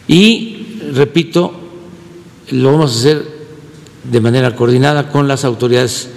[0.08, 1.52] Y, repito,
[2.50, 3.31] lo vamos a hacer
[4.04, 6.10] de manera coordinada con las autoridades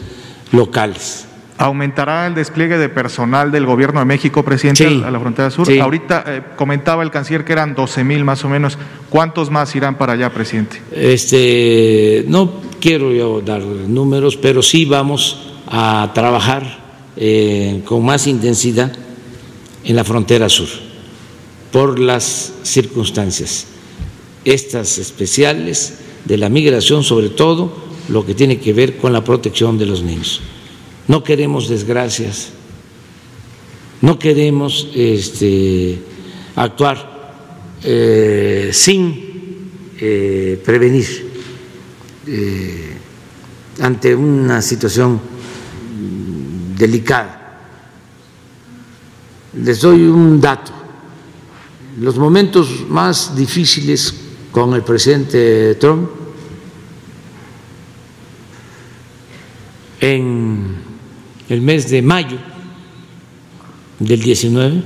[0.52, 1.26] locales.
[1.58, 5.02] ¿Aumentará el despliegue de personal del Gobierno de México, presidente, Sí.
[5.06, 5.66] a la frontera sur?
[5.66, 5.80] Sí.
[5.80, 8.78] Ahorita eh, comentaba el canciller que eran 12 mil más o menos.
[9.10, 10.82] ¿Cuántos más irán para allá, presidente?
[10.92, 16.84] Este, no quiero yo dar números, pero sí vamos a trabajar
[17.16, 18.92] eh, con más intensidad
[19.86, 20.68] en la frontera sur
[21.72, 23.66] por las circunstancias,
[24.44, 27.72] estas especiales de la migración, sobre todo
[28.10, 30.42] lo que tiene que ver con la protección de los niños.
[31.08, 32.50] No queremos desgracias,
[34.02, 36.00] no queremos este,
[36.56, 37.16] actuar
[37.84, 39.70] eh, sin
[40.00, 41.32] eh, prevenir
[42.28, 42.98] eh,
[43.82, 45.20] ante una situación
[46.78, 47.42] delicada.
[49.54, 50.72] Les doy un dato.
[52.00, 54.25] Los momentos más difíciles
[54.56, 56.10] con el presidente Trump
[60.00, 60.78] en
[61.50, 62.38] el mes de mayo
[64.00, 64.82] del 19,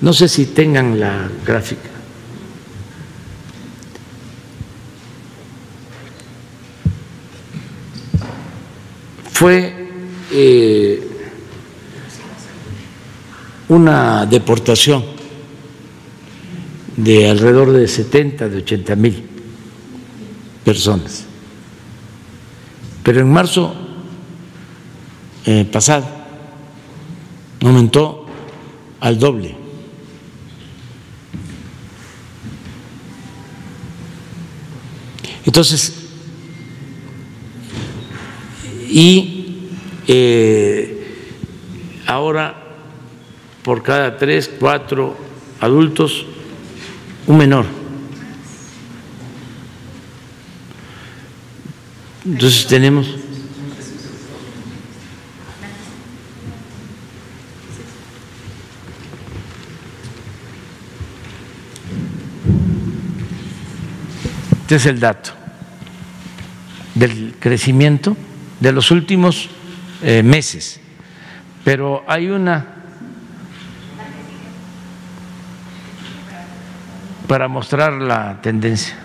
[0.00, 1.90] no sé si tengan la gráfica.
[9.34, 9.86] Fue
[10.32, 11.08] eh,
[13.68, 15.19] una deportación
[17.04, 19.24] de alrededor de 70, de 80 mil
[20.64, 21.24] personas.
[23.02, 23.74] Pero en marzo
[25.46, 26.06] eh, pasado
[27.62, 28.26] aumentó
[29.00, 29.56] al doble.
[35.46, 35.94] Entonces,
[38.90, 39.68] y
[40.06, 41.16] eh,
[42.06, 42.60] ahora
[43.62, 45.16] por cada tres, cuatro
[45.60, 46.26] adultos,
[47.30, 47.64] un menor.
[52.26, 53.06] Entonces tenemos
[64.62, 65.30] Este es el dato
[66.94, 68.16] del crecimiento
[68.60, 69.48] de los últimos
[70.00, 70.78] eh, meses.
[71.64, 72.79] Pero hay una
[77.30, 78.96] para mostrar la tendencia.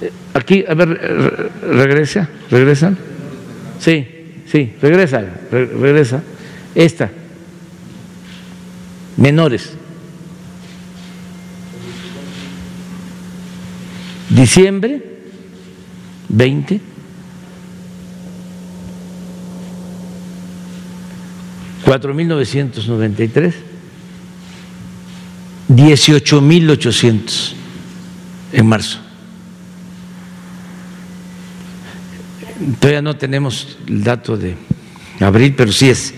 [0.00, 2.96] Eh, Aquí, a ver, eh, re- regresa, regresan.
[3.80, 4.06] Sí,
[4.50, 5.20] sí, regresa,
[5.52, 6.22] re- regresa.
[6.74, 7.10] Esta,
[9.18, 9.74] menores.
[14.30, 15.02] Diciembre
[16.30, 16.80] 20.
[21.84, 23.54] Cuatro mil novecientos noventa y tres,
[25.68, 27.54] dieciocho mil ochocientos
[28.52, 28.98] en marzo.
[32.78, 34.56] Todavía no tenemos el dato de
[35.20, 36.12] abril, pero sí es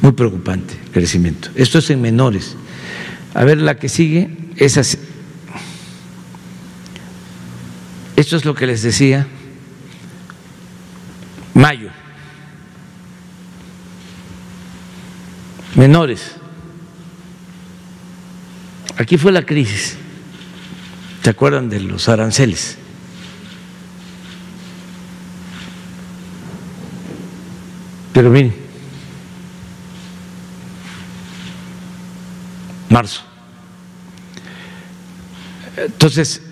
[0.00, 1.48] muy preocupante el crecimiento.
[1.54, 2.56] Esto es en menores.
[3.34, 4.98] A ver, la que sigue es así.
[8.14, 9.26] Esto es lo que les decía.
[11.54, 11.90] Mayo.
[15.78, 16.32] Menores.
[18.96, 19.96] Aquí fue la crisis.
[21.22, 22.76] ¿Se acuerdan de los aranceles?
[28.12, 28.52] Pero miren,
[32.88, 33.22] marzo.
[35.76, 36.42] Entonces,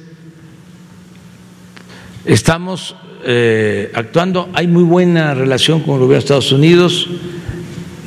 [2.25, 2.95] estamos
[3.25, 7.09] eh, actuando, hay muy buena relación con el gobierno de Estados Unidos,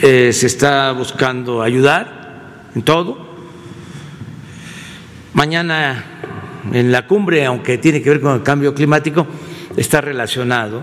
[0.01, 3.27] eh, se está buscando ayudar en todo.
[5.33, 6.05] Mañana
[6.71, 9.27] en la cumbre, aunque tiene que ver con el cambio climático,
[9.75, 10.81] está relacionado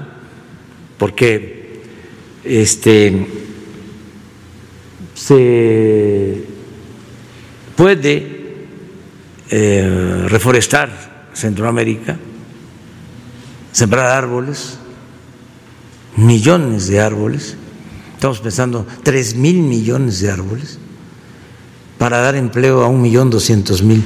[0.98, 1.82] porque
[2.44, 3.26] este,
[5.14, 6.44] se
[7.74, 8.66] puede
[9.51, 12.16] eh, reforestar Centroamérica,
[13.72, 14.78] sembrar árboles,
[16.16, 17.56] millones de árboles,
[18.16, 20.78] estamos pensando tres mil millones de árboles
[21.98, 24.02] para dar empleo a un millón doscientos mil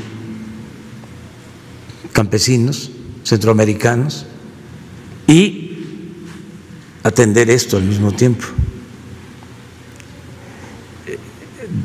[2.12, 2.90] campesinos
[3.22, 4.26] centroamericanos
[5.26, 5.78] y
[7.04, 8.46] atender esto al mismo tiempo.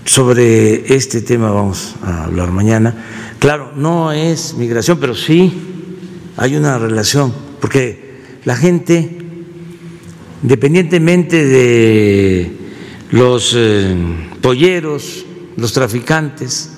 [0.06, 3.06] Sobre este tema vamos a hablar mañana.
[3.40, 5.54] Claro, no es migración, pero sí
[6.38, 9.25] hay una relación, porque la gente,
[10.46, 12.52] independientemente de
[13.10, 13.96] los eh,
[14.44, 15.26] polleros,
[15.58, 16.70] los traficantes,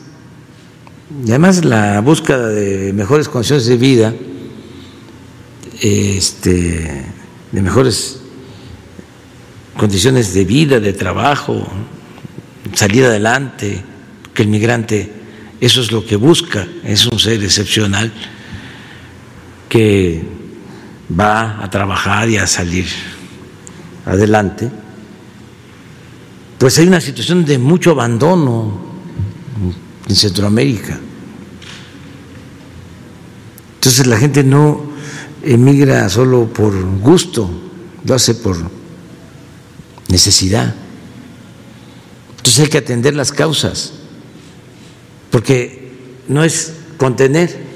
[1.25, 4.13] y además la búsqueda de mejores condiciones de vida,
[5.81, 7.07] este,
[7.51, 8.21] de mejores
[9.75, 11.67] condiciones de vida, de trabajo,
[12.71, 13.83] salir adelante,
[14.33, 15.11] que el migrante
[15.59, 18.13] eso es lo que busca, es un ser excepcional
[19.67, 20.23] que
[21.19, 23.16] va a trabajar y a salir
[24.07, 24.71] adelante,
[26.57, 28.79] pues hay una situación de mucho abandono
[30.07, 30.99] en Centroamérica.
[33.75, 34.91] Entonces la gente no
[35.43, 37.49] emigra solo por gusto,
[38.05, 38.57] lo hace por
[40.07, 40.73] necesidad.
[42.37, 43.93] Entonces hay que atender las causas,
[45.29, 45.91] porque
[46.27, 47.67] no es contener,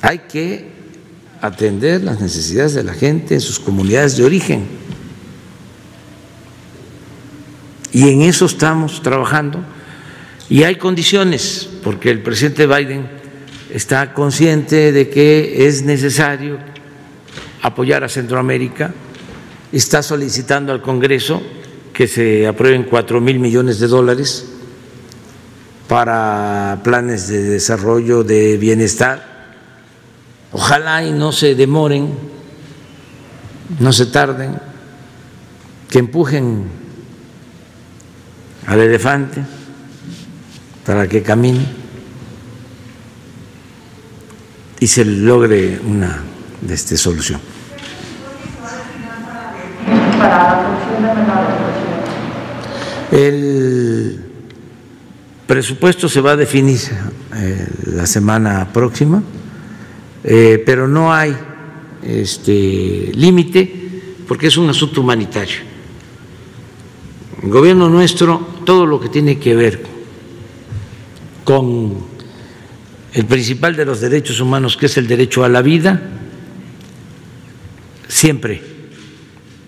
[0.00, 0.71] hay que
[1.42, 4.64] atender las necesidades de la gente en sus comunidades de origen.
[7.92, 9.62] Y en eso estamos trabajando.
[10.48, 13.08] Y hay condiciones, porque el presidente Biden
[13.74, 16.58] está consciente de que es necesario
[17.60, 18.94] apoyar a Centroamérica,
[19.72, 21.42] está solicitando al Congreso
[21.92, 24.46] que se aprueben cuatro mil millones de dólares
[25.88, 29.31] para planes de desarrollo de bienestar.
[30.52, 32.14] Ojalá y no se demoren,
[33.78, 34.58] no se tarden,
[35.88, 36.64] que empujen
[38.66, 39.42] al elefante
[40.86, 41.66] para que camine
[44.80, 46.22] y se logre una
[46.68, 47.40] este, solución.
[53.12, 54.24] El
[55.46, 56.80] presupuesto se va a definir
[57.36, 59.22] eh, la semana próxima,
[60.24, 61.34] eh, pero no hay
[62.02, 63.82] este límite
[64.26, 65.58] porque es un asunto humanitario.
[67.42, 69.82] El gobierno nuestro, todo lo que tiene que ver
[71.44, 72.12] con
[73.12, 76.00] el principal de los derechos humanos, que es el derecho a la vida,
[78.08, 78.62] siempre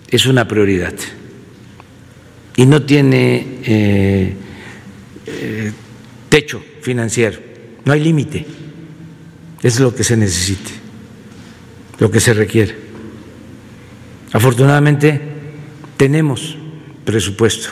[0.09, 0.93] es una prioridad
[2.55, 4.33] y no tiene eh,
[5.25, 5.71] eh,
[6.29, 7.39] techo financiero,
[7.83, 8.45] no hay límite,
[9.65, 10.69] es lo que se necesite,
[11.97, 12.77] lo que se requiere.
[14.31, 15.19] Afortunadamente
[15.97, 16.55] tenemos
[17.03, 17.69] presupuesto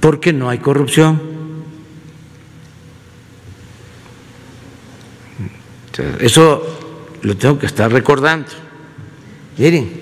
[0.00, 1.20] porque no hay corrupción.
[6.18, 6.66] Eso
[7.22, 8.48] lo tengo que estar recordando.
[9.56, 10.00] Miren,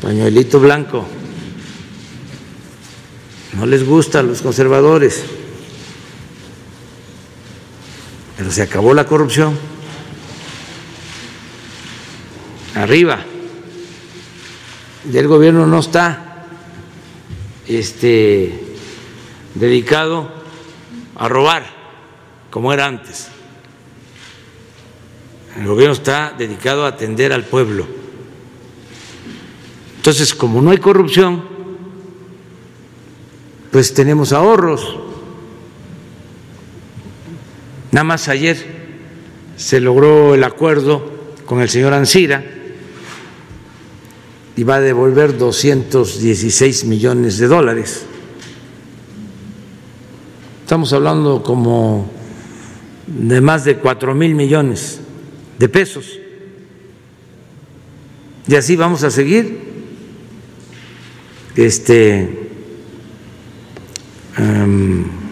[0.00, 1.04] pañuelito blanco.
[3.54, 5.24] No les gusta a los conservadores,
[8.36, 9.58] pero se acabó la corrupción.
[12.74, 13.20] Arriba.
[15.10, 16.46] Y el gobierno no está
[17.66, 18.76] este,
[19.54, 20.30] dedicado
[21.14, 21.64] a robar
[22.50, 23.28] como era antes.
[25.56, 27.86] El gobierno está dedicado a atender al pueblo.
[29.96, 31.42] Entonces, como no hay corrupción,
[33.72, 35.05] pues tenemos ahorros.
[37.96, 38.58] Nada más ayer
[39.56, 42.44] se logró el acuerdo con el señor Ansira
[44.54, 48.04] y va a devolver 216 millones de dólares.
[50.60, 52.10] Estamos hablando como
[53.06, 55.00] de más de cuatro mil millones
[55.58, 56.18] de pesos.
[58.46, 59.58] Y así vamos a seguir
[61.56, 62.50] este,
[64.36, 65.25] em,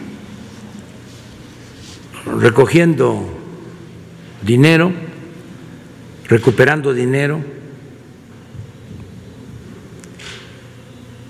[2.44, 3.26] recogiendo
[4.42, 4.92] dinero,
[6.28, 7.42] recuperando dinero.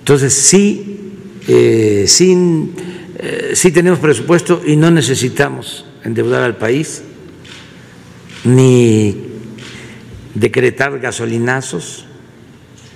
[0.01, 1.13] Entonces, sí,
[1.47, 2.75] eh, sin,
[3.17, 7.05] eh, sí tenemos presupuesto y no necesitamos endeudar al país,
[8.43, 9.17] ni
[10.35, 12.07] decretar gasolinazos,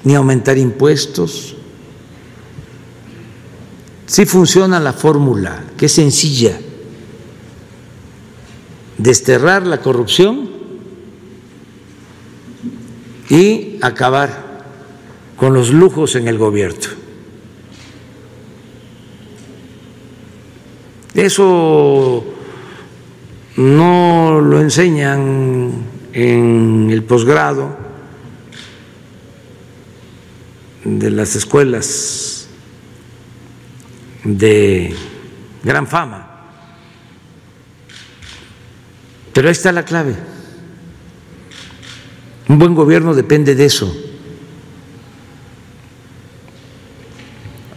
[0.03, 1.55] ni aumentar impuestos.
[4.07, 6.59] Sí funciona la fórmula, que es sencilla,
[8.99, 10.51] desterrar la corrupción
[13.31, 14.49] y acabar
[15.37, 16.89] con los lujos en el gobierno.
[21.15, 22.25] Eso
[23.57, 25.73] no lo enseñan
[26.13, 27.77] en el posgrado
[30.85, 32.49] de las escuelas
[34.25, 34.95] de
[35.65, 36.28] gran fama.
[39.39, 40.17] Pero ahí está la clave.
[42.49, 43.97] Un buen gobierno depende de eso.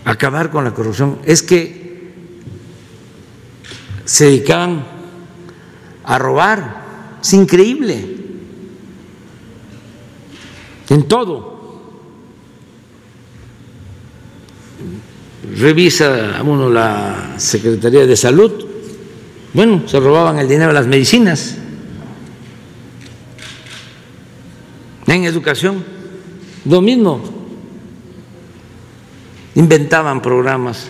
[0.04, 1.20] Acabar con la corrupción.
[1.24, 2.14] Es que
[4.06, 4.84] se dedican
[6.04, 7.20] a robar.
[7.22, 8.10] Es increíble.
[10.90, 11.80] En todo.
[15.58, 18.71] Revisa uno la Secretaría de Salud.
[19.54, 21.58] Bueno, se robaban el dinero de las medicinas.
[25.08, 25.84] En educación,
[26.66, 27.22] lo mismo.
[29.56, 30.88] Inventaban programas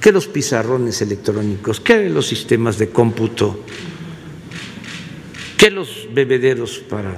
[0.00, 3.64] que los pizarrones electrónicos, que los sistemas de cómputo,
[5.56, 7.10] que los bebederos para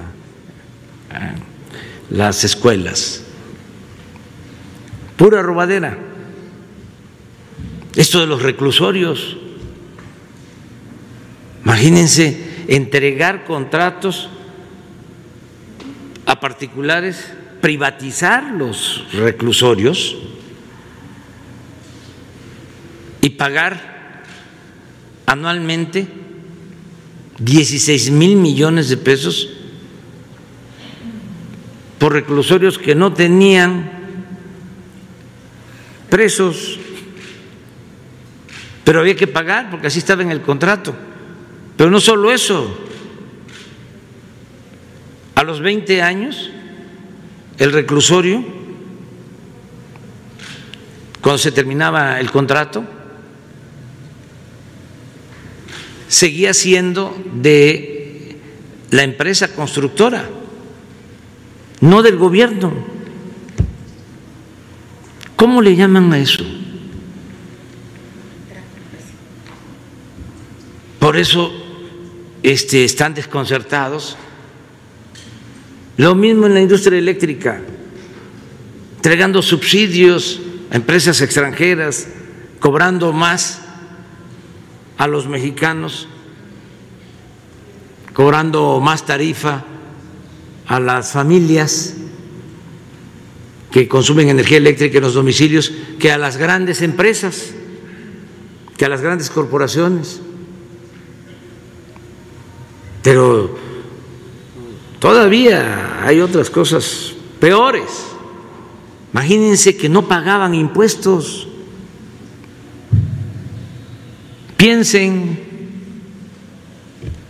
[1.11, 1.35] eh,
[2.11, 3.23] las escuelas.
[5.17, 5.97] Pura robadera.
[7.95, 9.37] Esto de los reclusorios.
[11.63, 14.29] Imagínense entregar contratos
[16.25, 17.31] a particulares,
[17.61, 20.17] privatizar los reclusorios
[23.21, 24.23] y pagar
[25.25, 26.07] anualmente
[27.39, 29.49] 16 mil millones de pesos
[31.97, 33.89] por reclusorios que no tenían
[36.09, 36.77] presos,
[38.83, 40.93] pero había que pagar porque así estaba en el contrato.
[41.77, 42.77] Pero no solo eso,
[45.35, 46.51] a los 20 años
[47.57, 48.43] el reclusorio,
[51.21, 52.83] cuando se terminaba el contrato,
[56.07, 58.37] seguía siendo de
[58.91, 60.29] la empresa constructora,
[61.81, 62.71] no del gobierno.
[65.35, 66.43] ¿Cómo le llaman a eso?
[70.99, 71.62] Por eso
[72.43, 74.17] este, están desconcertados.
[75.97, 77.61] Lo mismo en la industria eléctrica,
[78.97, 82.07] entregando subsidios a empresas extranjeras,
[82.59, 83.61] cobrando más
[84.97, 86.07] a los mexicanos,
[88.13, 89.63] cobrando más tarifa
[90.67, 91.95] a las familias
[93.71, 97.51] que consumen energía eléctrica en los domicilios que a las grandes empresas,
[98.77, 100.21] que a las grandes corporaciones.
[103.03, 103.55] Pero
[104.99, 108.07] todavía hay otras cosas peores.
[109.11, 111.47] Imagínense que no pagaban impuestos
[114.63, 115.39] piensen,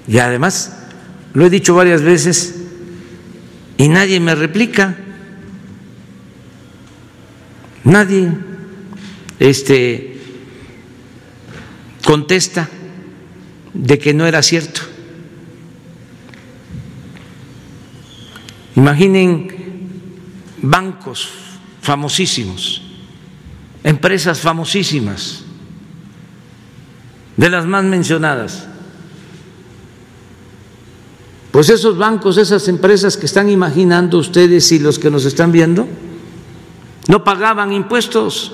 [0.07, 0.71] y además
[1.33, 2.61] lo he dicho varias veces
[3.75, 4.95] y nadie me replica,
[7.83, 8.29] nadie
[9.39, 10.19] este,
[12.05, 12.69] contesta
[13.73, 14.81] de que no era cierto.
[18.75, 19.47] Imaginen
[20.61, 21.29] bancos
[21.81, 22.81] famosísimos,
[23.83, 25.43] empresas famosísimas,
[27.35, 28.67] de las más mencionadas,
[31.53, 35.87] Pues esos bancos, esas empresas que están imaginando ustedes y los que nos están viendo,
[37.07, 38.53] no pagaban impuestos.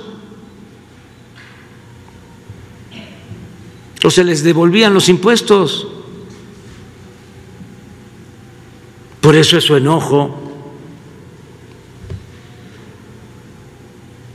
[4.04, 5.88] O se les devolvían los impuestos.
[9.22, 10.36] Por eso es su enojo.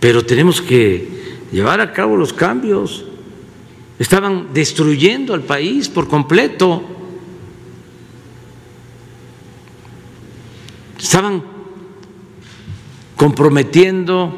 [0.00, 3.06] Pero tenemos que llevar a cabo los cambios.
[3.98, 6.82] Estaban destruyendo al país por completo.
[10.98, 11.42] Estaban
[13.16, 14.34] comprometiendo,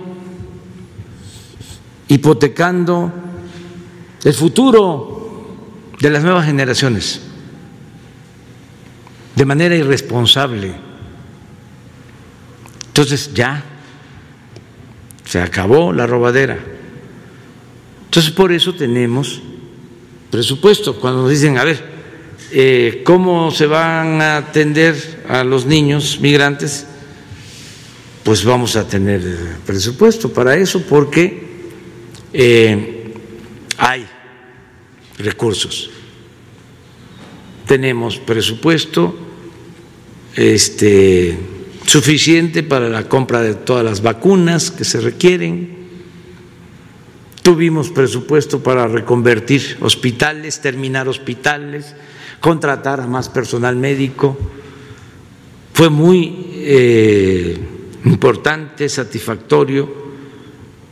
[2.08, 3.12] hipotecando
[4.22, 5.56] el futuro
[5.98, 7.22] de las nuevas generaciones
[9.36, 10.72] de manera irresponsable.
[12.88, 13.62] Entonces ya
[15.24, 16.58] se acabó la robadera.
[18.06, 19.42] Entonces por eso tenemos
[20.30, 20.98] presupuesto.
[20.98, 21.84] Cuando nos dicen, a ver,
[22.50, 26.86] eh, ¿cómo se van a atender a los niños migrantes?
[28.24, 29.22] Pues vamos a tener
[29.66, 31.44] presupuesto para eso porque
[32.32, 33.12] eh,
[33.76, 34.06] hay
[35.18, 35.90] recursos.
[37.66, 39.25] Tenemos presupuesto
[40.36, 41.38] este,
[41.86, 45.74] suficiente para la compra de todas las vacunas que se requieren.
[47.42, 51.94] Tuvimos presupuesto para reconvertir hospitales, terminar hospitales,
[52.40, 54.36] contratar a más personal médico.
[55.72, 57.56] Fue muy eh,
[58.04, 60.06] importante, satisfactorio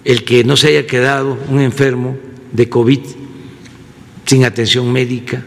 [0.05, 2.17] el que no se haya quedado un enfermo
[2.53, 3.01] de COVID
[4.27, 5.45] sin atención médica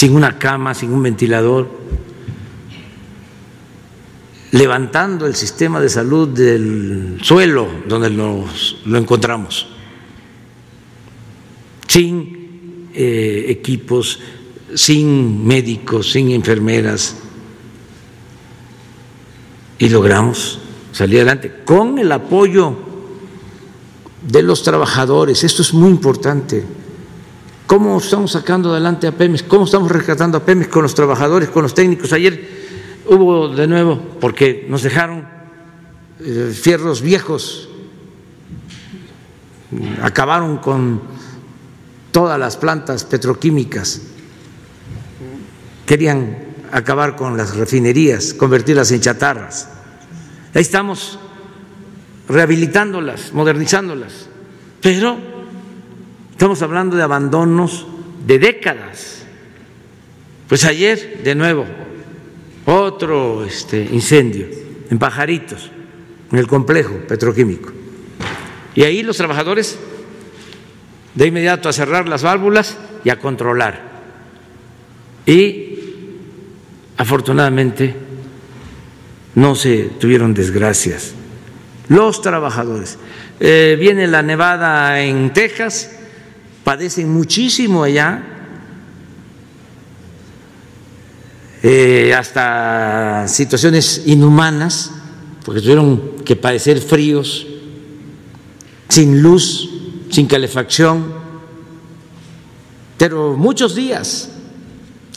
[0.00, 1.68] sin una cama, sin un ventilador,
[4.52, 9.66] levantando el sistema de salud del suelo donde nos, lo encontramos,
[11.86, 14.20] sin eh, equipos,
[14.74, 17.16] sin médicos, sin enfermeras,
[19.78, 20.60] y logramos
[20.92, 22.74] salir adelante con el apoyo
[24.26, 25.44] de los trabajadores.
[25.44, 26.79] Esto es muy importante
[27.70, 29.44] ¿Cómo estamos sacando adelante a Pemex?
[29.44, 32.12] ¿Cómo estamos rescatando a Pemex con los trabajadores, con los técnicos?
[32.12, 35.24] Ayer hubo de nuevo, porque nos dejaron
[36.18, 37.68] eh, fierros viejos,
[40.02, 41.00] acabaron con
[42.10, 44.02] todas las plantas petroquímicas,
[45.86, 46.38] querían
[46.72, 49.68] acabar con las refinerías, convertirlas en chatarras.
[50.54, 51.20] Ahí estamos
[52.28, 54.26] rehabilitándolas, modernizándolas,
[54.82, 55.29] pero
[56.40, 57.86] Estamos hablando de abandonos
[58.26, 59.26] de décadas.
[60.48, 61.66] Pues ayer, de nuevo,
[62.64, 64.46] otro este, incendio
[64.90, 65.70] en Pajaritos,
[66.32, 67.70] en el complejo petroquímico.
[68.74, 69.78] Y ahí los trabajadores
[71.14, 73.82] de inmediato a cerrar las válvulas y a controlar.
[75.26, 75.78] Y
[76.96, 77.94] afortunadamente
[79.34, 81.12] no se tuvieron desgracias.
[81.90, 82.96] Los trabajadores.
[83.40, 85.98] Eh, viene la nevada en Texas
[86.64, 88.22] padecen muchísimo allá,
[91.62, 94.92] eh, hasta situaciones inhumanas,
[95.44, 97.46] porque tuvieron que padecer fríos,
[98.88, 99.68] sin luz,
[100.10, 101.12] sin calefacción,
[102.98, 104.30] pero muchos días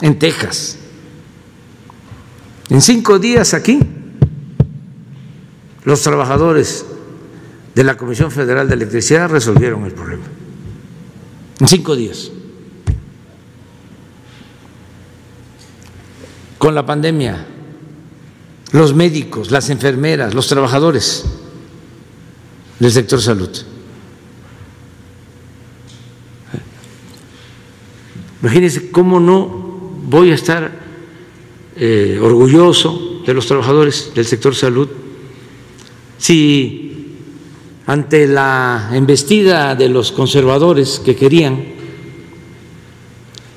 [0.00, 0.78] en Texas.
[2.70, 3.80] En cinco días aquí,
[5.84, 6.86] los trabajadores
[7.74, 10.33] de la Comisión Federal de Electricidad resolvieron el problema
[11.60, 12.30] en cinco días.
[16.58, 17.46] Con la pandemia,
[18.72, 21.24] los médicos, las enfermeras, los trabajadores
[22.78, 23.50] del sector salud.
[28.42, 29.46] Imagínense cómo no
[30.06, 30.70] voy a estar
[31.76, 34.88] eh, orgulloso de los trabajadores del sector salud
[36.18, 36.83] si
[37.86, 41.74] ante la embestida de los conservadores que querían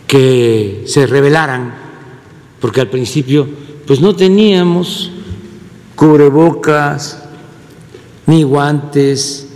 [0.05, 1.73] que se rebelaran,
[2.59, 3.47] porque al principio
[3.85, 5.11] pues no teníamos
[5.95, 7.23] cubrebocas
[8.25, 9.47] ni guantes,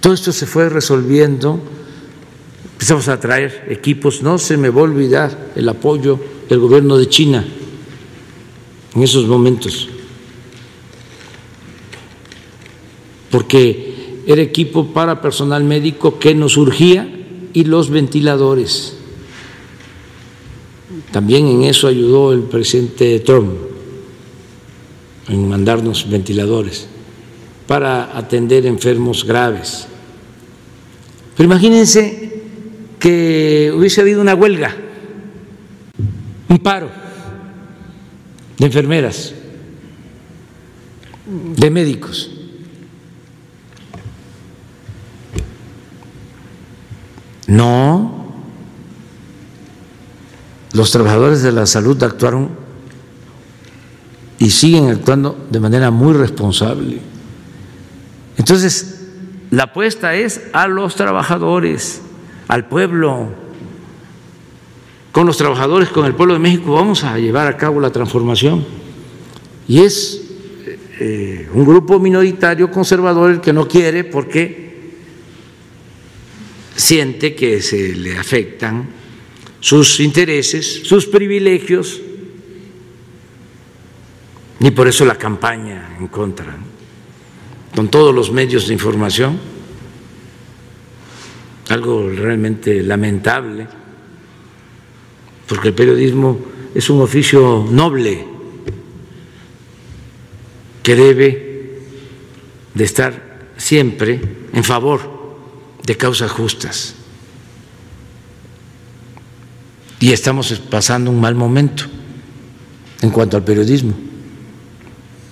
[0.00, 1.60] todo esto se fue resolviendo,
[2.72, 6.18] empezamos a traer equipos, no se me va a olvidar el apoyo
[6.48, 7.44] del gobierno de China
[8.94, 9.88] en esos momentos
[13.30, 17.08] porque era equipo para personal médico que nos urgía
[17.52, 18.96] y los ventiladores.
[21.12, 23.52] También en eso ayudó el presidente Trump,
[25.28, 26.88] en mandarnos ventiladores
[27.66, 29.86] para atender enfermos graves.
[31.36, 32.42] Pero imagínense
[32.98, 34.74] que hubiese habido una huelga
[36.48, 36.90] un paro
[38.56, 39.34] de enfermeras,
[41.56, 42.30] de médicos.
[47.48, 48.26] No,
[50.74, 52.50] los trabajadores de la salud actuaron
[54.38, 57.00] y siguen actuando de manera muy responsable.
[58.36, 59.06] Entonces,
[59.50, 62.02] la apuesta es a los trabajadores,
[62.48, 63.30] al pueblo.
[65.10, 68.64] Con los trabajadores, con el pueblo de México, vamos a llevar a cabo la transformación.
[69.66, 70.20] Y es
[71.00, 74.67] eh, un grupo minoritario conservador el que no quiere porque
[76.78, 78.88] siente que se le afectan
[79.60, 82.00] sus intereses, sus privilegios,
[84.60, 86.56] y por eso la campaña en contra,
[87.74, 89.38] con todos los medios de información,
[91.68, 93.66] algo realmente lamentable,
[95.48, 96.38] porque el periodismo
[96.74, 98.24] es un oficio noble
[100.82, 101.80] que debe
[102.72, 104.20] de estar siempre
[104.52, 105.17] en favor
[105.88, 106.94] de causas justas.
[109.98, 111.84] Y estamos pasando un mal momento
[113.00, 113.94] en cuanto al periodismo,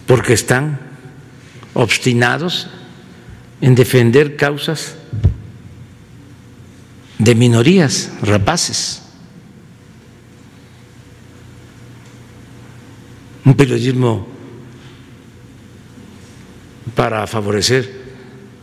[0.06, 0.80] porque están
[1.74, 2.68] obstinados
[3.60, 4.96] en defender causas
[7.18, 9.02] de minorías rapaces.
[13.44, 14.26] Un periodismo
[16.94, 18.05] para favorecer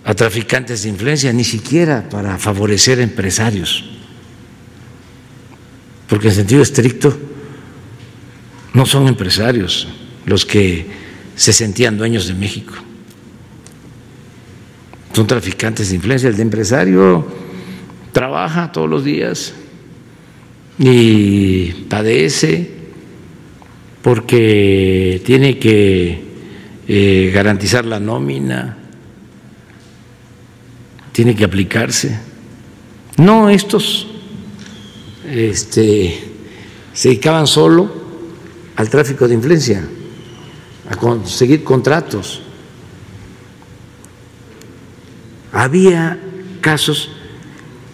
[0.06, 3.86] a traficantes de influencia, ni siquiera para favorecer empresarios,
[6.08, 7.18] porque en sentido estricto
[8.74, 9.88] no son empresarios
[10.26, 10.88] los que
[11.36, 12.74] se sentían dueños de México,
[15.14, 16.28] son traficantes de influencia.
[16.28, 17.26] El de empresario
[18.12, 19.54] trabaja todos los días
[20.80, 22.72] y padece
[24.02, 26.22] porque tiene que
[26.88, 28.78] eh, garantizar la nómina,
[31.14, 32.20] tiene que aplicarse.
[33.18, 34.08] No, estos
[35.30, 36.32] este,
[36.92, 37.90] se dedicaban solo
[38.76, 39.88] al tráfico de influencia,
[40.90, 42.42] a conseguir contratos.
[45.54, 46.20] Había
[46.60, 47.12] casos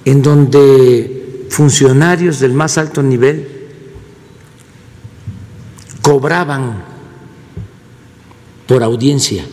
[0.05, 3.67] en donde funcionarios del más alto nivel
[6.01, 6.83] cobraban
[8.65, 9.43] por audiencia.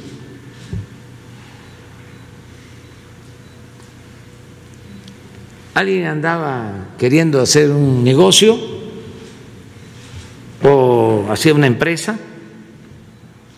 [5.76, 8.58] Alguien andaba queriendo hacer un negocio
[10.62, 12.18] o hacía una empresa,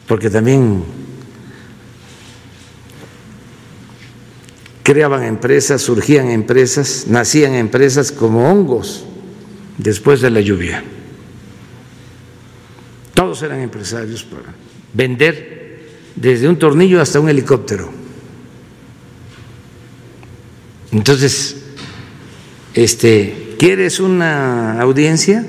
[0.09, 0.83] porque también
[4.83, 9.05] creaban empresas, surgían empresas, nacían empresas como hongos
[9.77, 10.83] después de la lluvia.
[13.15, 14.57] Todos eran empresarios para
[14.93, 15.87] vender
[16.17, 17.89] desde un tornillo hasta un helicóptero.
[20.91, 21.58] Entonces,
[22.85, 25.45] este, ¿quieres una audiencia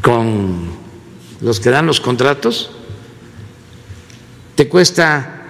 [0.00, 0.68] con
[1.40, 2.70] los que dan los contratos?
[4.54, 5.42] Te cuesta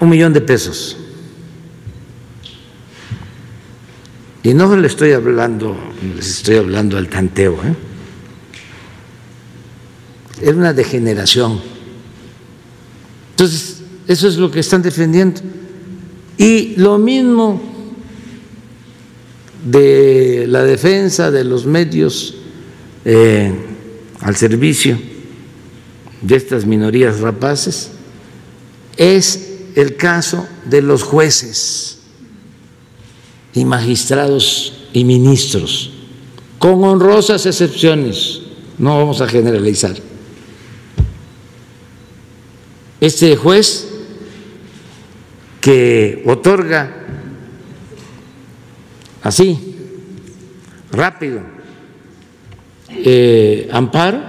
[0.00, 0.96] un millón de pesos.
[4.42, 5.76] Y no le estoy hablando,
[6.16, 7.76] les estoy hablando al tanteo, ¿eh?
[10.40, 11.60] Es una degeneración.
[13.30, 15.40] Entonces, eso es lo que están defendiendo.
[16.36, 17.71] Y lo mismo
[19.64, 22.34] de la defensa de los medios
[23.04, 23.52] eh,
[24.20, 24.98] al servicio
[26.20, 27.90] de estas minorías rapaces
[28.96, 31.98] es el caso de los jueces
[33.54, 35.90] y magistrados y ministros,
[36.58, 38.40] con honrosas excepciones,
[38.78, 39.96] no vamos a generalizar.
[43.00, 43.88] Este juez
[45.60, 47.01] que otorga
[49.22, 49.76] así,
[50.90, 51.40] rápido,
[52.90, 54.20] eh, amparo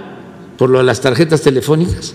[0.56, 2.14] por lo de las tarjetas telefónicas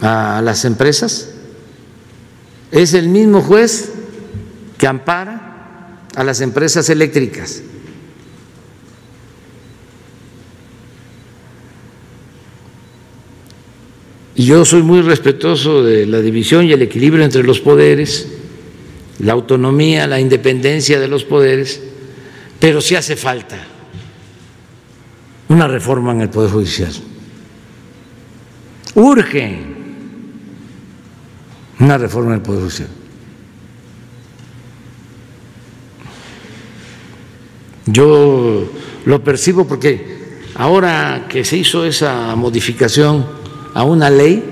[0.00, 1.30] a las empresas,
[2.70, 3.92] es el mismo juez
[4.78, 7.62] que ampara a las empresas eléctricas.
[14.34, 18.26] Y yo soy muy respetuoso de la división y el equilibrio entre los poderes
[19.18, 21.80] la autonomía, la independencia de los poderes,
[22.58, 23.58] pero sí hace falta
[25.48, 26.92] una reforma en el Poder Judicial.
[28.94, 29.58] Urge
[31.78, 32.88] una reforma en el Poder Judicial.
[37.86, 38.70] Yo
[39.04, 40.22] lo percibo porque
[40.54, 43.26] ahora que se hizo esa modificación
[43.74, 44.42] a una ley,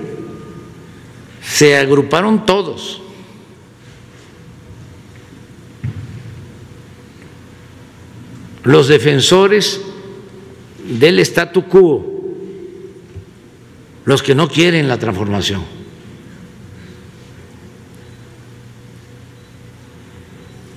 [1.41, 3.00] se agruparon todos.
[8.63, 9.81] Los defensores
[10.99, 12.05] del statu quo,
[14.05, 15.63] los que no quieren la transformación.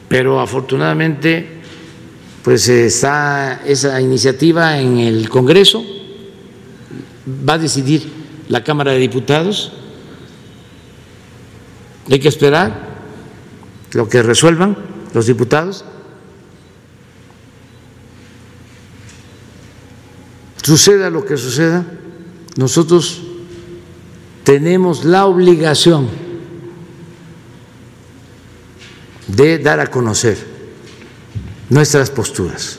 [0.08, 1.46] Pero afortunadamente,
[2.42, 5.84] pues está esa iniciativa en el Congreso,
[7.26, 8.12] va a decidir
[8.48, 9.72] la Cámara de Diputados,
[12.10, 12.94] hay que esperar
[13.92, 14.76] lo que resuelvan
[15.14, 15.84] los diputados.
[20.64, 21.84] Suceda lo que suceda,
[22.56, 23.20] nosotros
[24.44, 26.08] tenemos la obligación
[29.26, 30.38] de dar a conocer
[31.68, 32.78] nuestras posturas.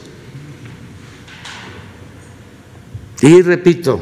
[3.22, 4.02] Y repito,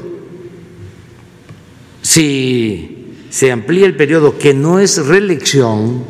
[2.02, 6.06] si se amplía el periodo, que no es reelección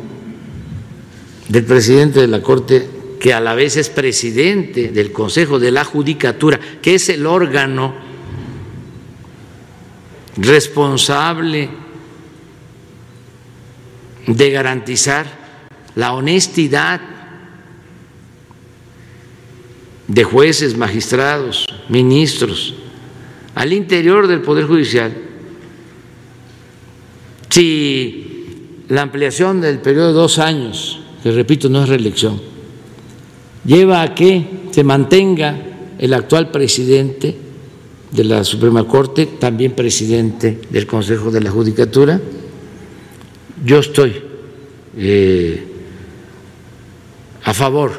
[1.48, 2.93] del presidente de la Corte,
[3.24, 7.94] que a la vez es presidente del Consejo de la Judicatura, que es el órgano
[10.36, 11.70] responsable
[14.26, 15.24] de garantizar
[15.94, 17.00] la honestidad
[20.06, 22.74] de jueces, magistrados, ministros,
[23.54, 25.16] al interior del Poder Judicial,
[27.48, 32.53] si la ampliación del periodo de dos años, que repito no es reelección,
[33.64, 35.56] lleva a que se mantenga
[35.98, 37.36] el actual presidente
[38.10, 42.20] de la Suprema Corte, también presidente del Consejo de la Judicatura,
[43.64, 44.22] yo estoy
[44.96, 45.66] eh,
[47.42, 47.92] a favor,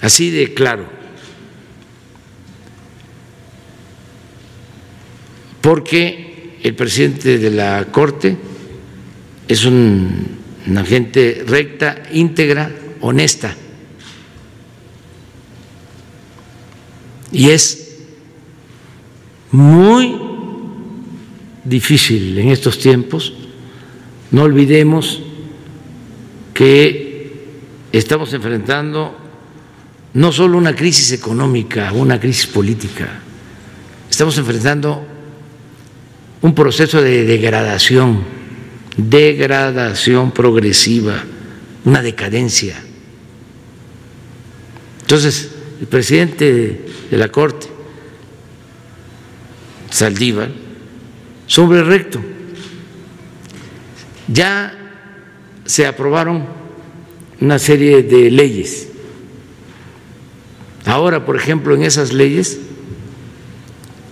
[0.00, 0.84] así de claro,
[5.60, 8.36] porque el presidente de la Corte
[9.48, 12.70] es un, una gente recta, íntegra,
[13.00, 13.54] honesta.
[17.32, 17.98] Y es
[19.50, 20.16] muy
[21.64, 23.32] difícil en estos tiempos,
[24.30, 25.20] no olvidemos
[26.52, 27.32] que
[27.92, 29.16] estamos enfrentando
[30.14, 33.20] no solo una crisis económica, una crisis política,
[34.08, 35.04] estamos enfrentando
[36.42, 38.22] un proceso de degradación,
[38.96, 41.22] degradación progresiva,
[41.84, 42.76] una decadencia.
[45.00, 45.50] Entonces,
[45.80, 47.66] el presidente de la Corte,
[49.90, 50.50] Saldívar,
[51.46, 52.20] sobre recto.
[54.28, 54.76] Ya
[55.64, 56.46] se aprobaron
[57.40, 58.88] una serie de leyes.
[60.86, 62.58] Ahora, por ejemplo, en esas leyes,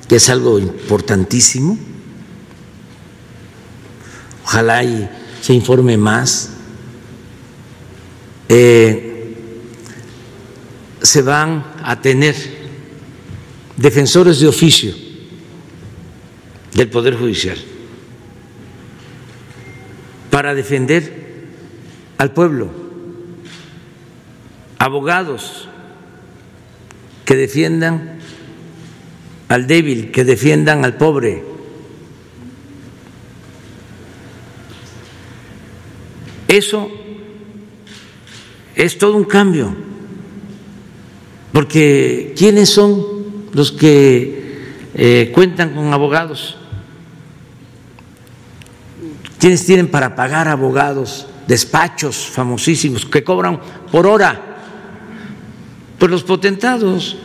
[0.08, 1.78] que es algo importantísimo,
[4.52, 5.08] ojalá y
[5.40, 6.50] se informe más.
[8.50, 9.34] Eh,
[11.00, 12.36] se van a tener
[13.78, 14.94] defensores de oficio
[16.74, 17.56] del Poder Judicial
[20.30, 21.48] para defender
[22.18, 22.70] al pueblo,
[24.78, 25.66] abogados
[27.24, 28.18] que defiendan
[29.48, 31.51] al débil, que defiendan al pobre
[36.52, 36.90] Eso
[38.74, 39.74] es todo un cambio,
[41.50, 43.02] porque ¿quiénes son
[43.54, 44.60] los que
[44.94, 46.58] eh, cuentan con abogados?
[49.38, 51.26] ¿Quiénes tienen para pagar abogados?
[51.48, 53.58] Despachos famosísimos que cobran
[53.90, 54.38] por hora,
[55.98, 57.16] por los potentados.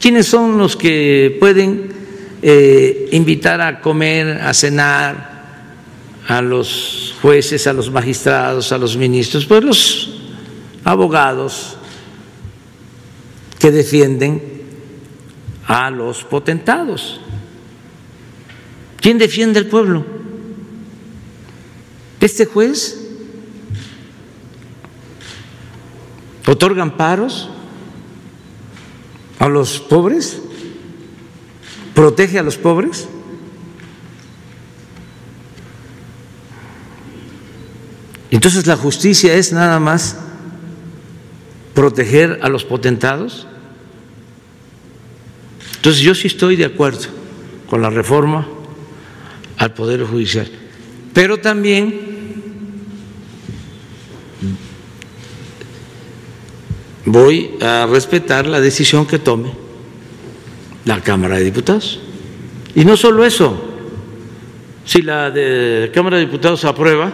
[0.00, 1.92] ¿Quiénes son los que pueden
[2.42, 5.29] eh, invitar a comer, a cenar,
[6.28, 10.10] a los jueces, a los magistrados, a los ministros, pues los
[10.84, 11.76] abogados
[13.58, 14.62] que defienden
[15.66, 17.20] a los potentados.
[19.00, 20.04] ¿Quién defiende al pueblo?
[22.20, 22.96] ¿Este juez?
[26.46, 27.48] ¿Otorga amparos
[29.38, 30.40] a los pobres?
[31.94, 33.08] ¿Protege a los pobres?
[38.30, 40.16] Entonces la justicia es nada más
[41.74, 43.46] proteger a los potentados.
[45.76, 47.08] Entonces yo sí estoy de acuerdo
[47.68, 48.46] con la reforma
[49.56, 50.48] al Poder Judicial,
[51.12, 52.10] pero también
[57.04, 59.52] voy a respetar la decisión que tome
[60.84, 62.00] la Cámara de Diputados.
[62.74, 63.58] Y no solo eso,
[64.84, 67.12] si la de Cámara de Diputados aprueba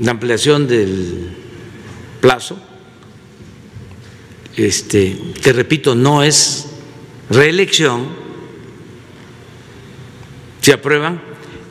[0.00, 1.30] la ampliación del
[2.20, 2.58] plazo,
[4.56, 6.66] este, que repito, no es
[7.30, 8.06] reelección,
[10.60, 11.20] se aprueban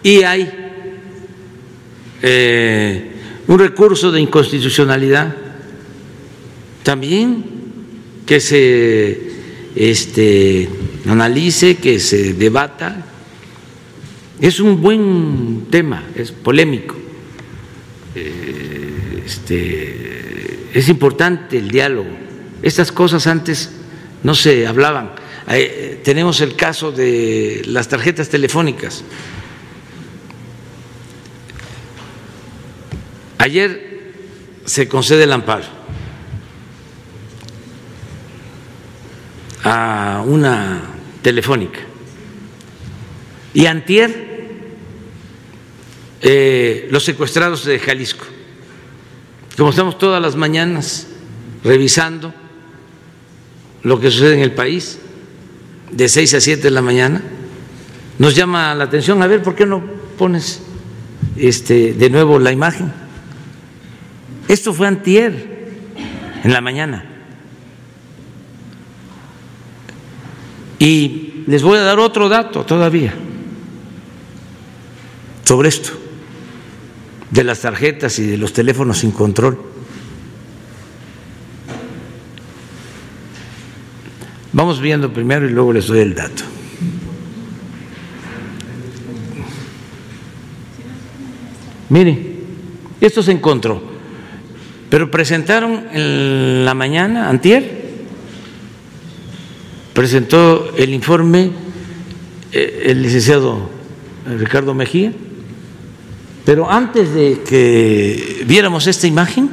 [0.04, 0.52] y hay
[2.22, 3.12] eh,
[3.48, 5.36] un recurso de inconstitucionalidad
[6.84, 7.44] también
[8.26, 9.32] que se
[9.76, 10.70] este,
[11.08, 13.06] analice, que se debata.
[14.40, 16.96] Es un buen tema, es polémico.
[18.16, 22.10] Eh, este, es importante el diálogo.
[22.62, 23.72] Estas cosas antes
[24.24, 25.12] no se hablaban.
[26.04, 29.04] tenemos el caso de las tarjetas telefónicas.
[33.38, 34.14] Ayer
[34.66, 35.66] se concede el amparo
[39.64, 40.82] a una
[41.22, 41.80] telefónica
[43.54, 44.35] y antier
[46.28, 48.26] eh, los secuestrados de Jalisco.
[49.56, 51.06] Como estamos todas las mañanas
[51.64, 52.34] revisando
[53.84, 54.98] lo que sucede en el país,
[55.92, 57.22] de 6 a 7 de la mañana,
[58.18, 59.84] nos llama la atención, a ver, ¿por qué no
[60.18, 60.64] pones
[61.38, 62.92] este, de nuevo la imagen?
[64.48, 65.56] Esto fue antier,
[66.44, 67.06] en la mañana.
[70.80, 73.14] Y les voy a dar otro dato todavía
[75.44, 75.92] sobre esto,
[77.36, 79.60] de las tarjetas y de los teléfonos sin control.
[84.54, 86.44] Vamos viendo primero y luego les doy el dato.
[91.90, 92.36] Mire,
[93.02, 93.84] esto se encontró,
[94.90, 97.86] pero presentaron en la mañana, antier,
[99.94, 101.52] presentó el informe
[102.54, 103.70] eh, el licenciado
[104.26, 105.12] Ricardo Mejía,
[106.46, 109.50] pero antes de que viéramos esta imagen,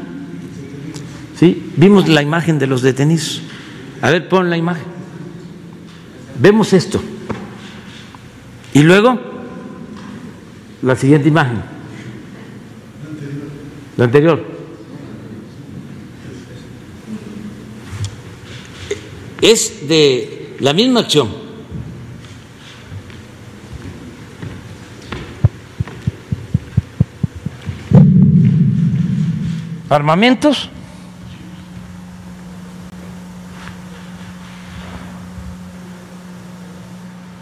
[1.40, 1.72] ¿sí?
[1.76, 3.40] vimos la imagen de los detenidos.
[4.02, 4.84] A ver, pon la imagen.
[6.38, 7.02] Vemos esto.
[8.74, 9.18] Y luego,
[10.82, 11.62] la siguiente imagen.
[13.96, 14.44] La anterior.
[19.40, 21.41] Es de la misma acción.
[29.92, 30.70] Armamentos.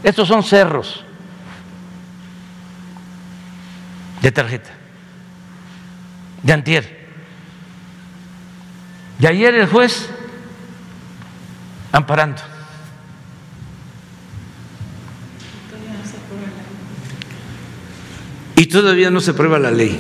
[0.03, 1.05] Estos son cerros
[4.23, 4.71] de tarjeta,
[6.43, 7.09] de antier.
[9.19, 10.09] Y ayer el juez
[11.93, 12.43] amparando.
[18.57, 19.99] y todavía no se aprueba la ley.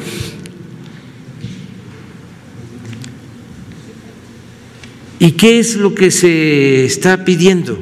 [5.20, 7.78] ¿Y qué es lo que se está pidiendo?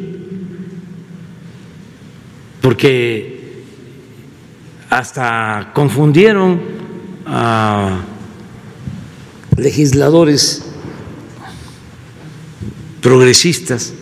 [2.60, 3.62] Porque
[4.90, 6.60] hasta confundieron
[7.24, 8.01] a
[9.56, 10.65] legisladores
[13.01, 13.93] progresistas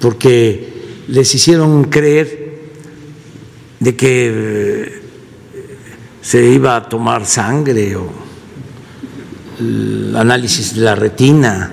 [0.00, 2.70] porque les hicieron creer
[3.80, 5.00] de que
[6.22, 8.19] se iba a tomar sangre o
[9.60, 11.70] el análisis de la retina,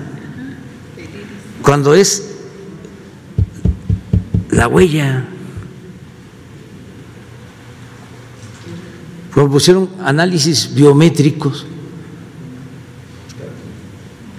[1.62, 2.36] cuando es
[4.50, 5.24] la huella.
[9.34, 11.66] Cuando pusieron análisis biométricos,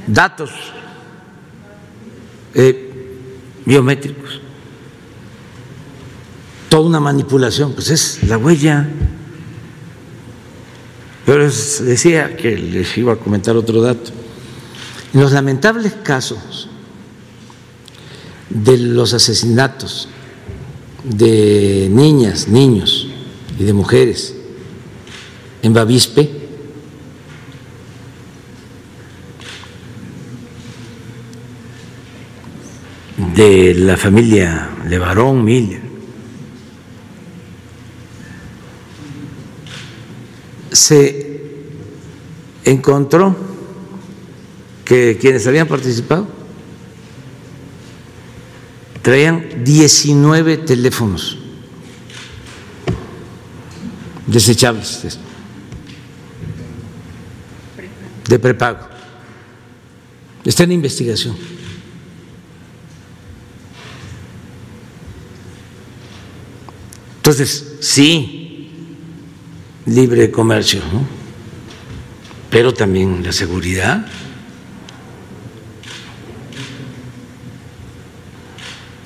[0.07, 0.51] datos
[2.53, 3.17] eh,
[3.65, 4.41] biométricos
[6.69, 8.87] toda una manipulación, pues es la huella.
[11.29, 14.09] Pero decía que les iba a comentar otro dato.
[15.13, 16.67] En los lamentables casos
[18.49, 20.09] de los asesinatos
[21.03, 23.09] de niñas, niños
[23.59, 24.33] y de mujeres
[25.61, 26.31] en Bavispe,
[33.35, 35.88] de la familia Levarón Miller,
[40.71, 41.41] se
[42.65, 43.35] encontró
[44.85, 46.27] que quienes habían participado
[49.01, 51.37] traían 19 teléfonos
[54.27, 55.17] desechables
[58.27, 58.87] de prepago.
[60.45, 61.35] Está en investigación.
[67.17, 68.38] Entonces, sí,
[69.89, 70.81] libre comercio,
[72.49, 74.05] pero también la seguridad.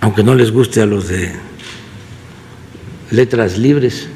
[0.02, 1.32] Aunque no les guste a los de
[3.12, 4.08] letras libres,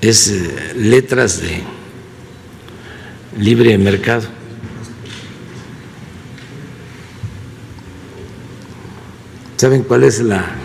[0.00, 1.62] es eh, letras de
[3.38, 4.28] libre mercado.
[9.56, 10.63] ¿Saben cuál es la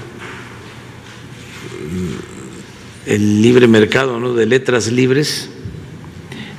[3.10, 4.36] el libre mercado ¿no?
[4.36, 5.50] de letras libres?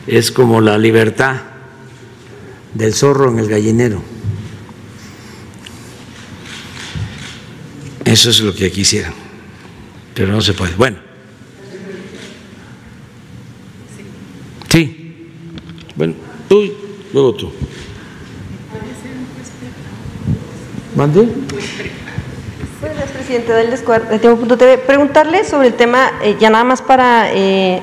[0.09, 1.43] Es como la libertad
[2.75, 4.03] del zorro en el gallinero.
[8.05, 9.15] Eso es lo que quisieran,
[10.13, 10.75] pero no se puede.
[10.75, 10.97] Bueno.
[14.69, 15.29] Sí.
[15.95, 16.15] Bueno,
[16.49, 16.73] tú,
[17.13, 17.53] luego tú.
[20.97, 21.29] ¿Mande?
[23.31, 23.71] Presidente del
[24.09, 24.79] de TV.
[24.79, 27.81] Preguntarle sobre el tema, eh, ya nada más para eh,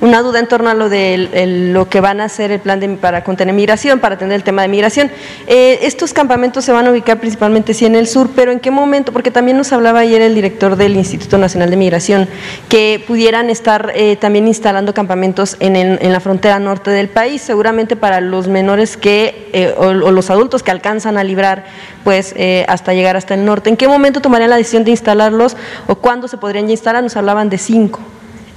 [0.00, 2.88] una duda en torno a lo de lo que van a hacer el plan de,
[2.90, 5.10] para contener migración, para atender el tema de migración.
[5.46, 8.70] Eh, estos campamentos se van a ubicar principalmente sí en el sur, pero ¿en qué
[8.70, 9.12] momento?
[9.12, 12.28] Porque también nos hablaba ayer el director del Instituto Nacional de Migración
[12.68, 17.96] que pudieran estar eh, también instalando campamentos en, en, la frontera norte del país, seguramente
[17.96, 21.66] para los menores que eh, o, o, los adultos que alcanzan a librar
[22.04, 22.34] pues
[22.68, 23.68] hasta llegar hasta el norte.
[23.68, 25.56] ¿En qué momento tomarían la decisión de instalarlos
[25.86, 27.02] o cuándo se podrían ya instalar?
[27.02, 28.00] Nos hablaban de cinco.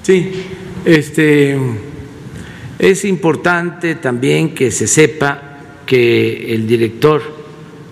[0.03, 0.47] Sí,
[0.85, 1.57] este,
[2.79, 7.21] es importante también que se sepa que el director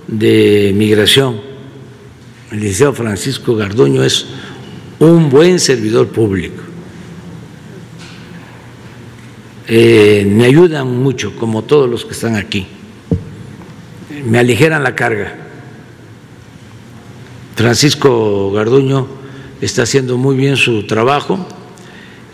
[0.07, 1.39] de migración,
[2.51, 4.25] el liceo Francisco Garduño, es
[4.99, 6.63] un buen servidor público.
[9.67, 12.65] Eh, me ayudan mucho, como todos los que están aquí.
[14.25, 15.35] Me aligeran la carga.
[17.55, 19.07] Francisco Garduño
[19.61, 21.45] está haciendo muy bien su trabajo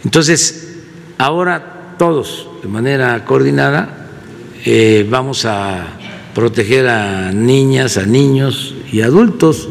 [0.06, 0.77] entonces,
[1.18, 4.07] ahora todos, de manera coordinada,
[4.64, 5.84] eh, vamos a
[6.36, 9.68] proteger a niñas, a niños y adultos,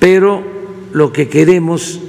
[0.00, 0.42] pero
[0.92, 2.00] lo que queremos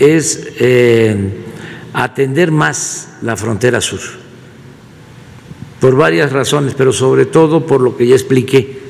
[0.00, 1.44] es eh,
[1.92, 4.00] atender más la frontera sur,
[5.78, 8.80] por varias razones, pero sobre todo por lo que ya expliqué,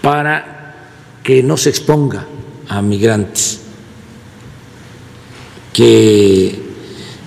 [0.00, 0.76] para
[1.24, 2.24] que no se exponga
[2.68, 3.63] a migrantes
[5.74, 6.58] que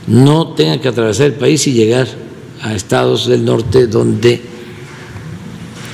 [0.07, 2.07] no tengan que atravesar el país y llegar
[2.63, 4.41] a estados del norte donde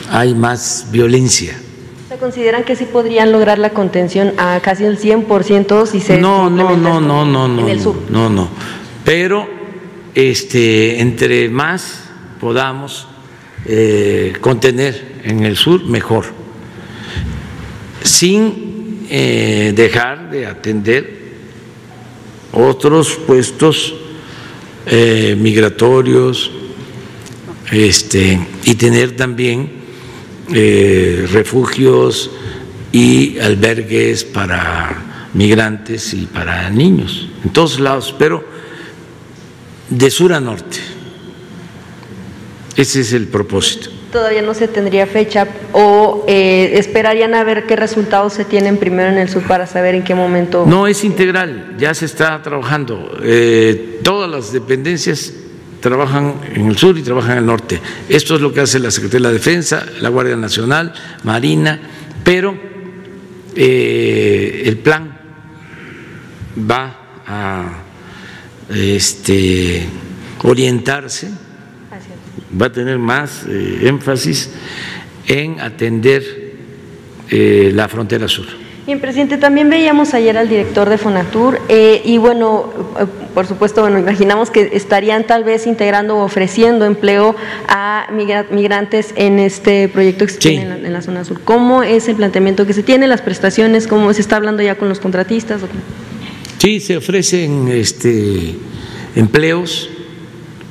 [0.10, 1.60] hay más violencia.
[2.08, 6.50] ¿Se consideran que sí podrían lograr la contención a casi el 100% si se No,
[6.50, 7.68] no, no, no, no, no,
[8.10, 8.50] no, no.
[9.04, 9.48] Pero
[10.14, 12.04] este entre más
[12.40, 13.08] podamos
[13.66, 16.26] eh, contener en el sur mejor.
[18.04, 21.23] Sin eh, dejar de atender
[22.54, 23.96] otros puestos
[24.86, 26.52] eh, migratorios
[27.72, 29.72] este, y tener también
[30.54, 32.32] eh, refugios
[32.92, 38.46] y albergues para migrantes y para niños, en todos lados, pero
[39.90, 40.78] de sur a norte.
[42.76, 47.76] Ese es el propósito todavía no se tendría fecha o eh, esperarían a ver qué
[47.76, 50.65] resultados se tienen primero en el sur para saber en qué momento.
[50.68, 53.18] No, es integral, ya se está trabajando.
[53.23, 55.34] Eh, todas las dependencias
[55.81, 57.81] trabajan en el sur y trabajan en el norte.
[58.07, 61.80] Esto es lo que hace la Secretaría de la Defensa, la Guardia Nacional, Marina,
[62.23, 62.56] pero
[63.56, 65.18] eh, el plan
[66.69, 67.80] va a
[68.69, 69.88] este,
[70.44, 71.31] orientarse
[72.60, 74.52] va a tener más eh, énfasis
[75.28, 76.24] en atender
[77.30, 78.46] eh, la frontera sur.
[78.86, 82.70] Bien, presidente, también veíamos ayer al director de Fonatur eh, y bueno,
[83.34, 87.34] por supuesto, bueno, imaginamos que estarían tal vez integrando o ofreciendo empleo
[87.70, 88.10] a
[88.52, 91.40] migrantes en este proyecto que se tiene en la, zona sur.
[91.46, 94.90] ¿Cómo es el planteamiento que se tiene, las prestaciones, cómo se está hablando ya con
[94.90, 95.62] los contratistas?
[96.58, 98.56] Sí, se ofrecen este,
[99.16, 99.90] empleos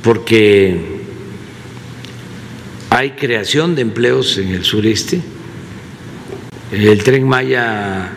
[0.02, 1.01] porque
[2.94, 5.18] hay creación de empleos en el sureste.
[6.70, 8.12] El tren Maya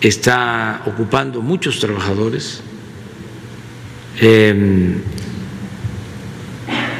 [0.00, 2.60] está ocupando muchos trabajadores.
[4.20, 4.94] Em,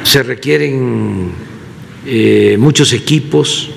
[0.03, 1.31] se requieren
[2.05, 3.71] eh, muchos equipos.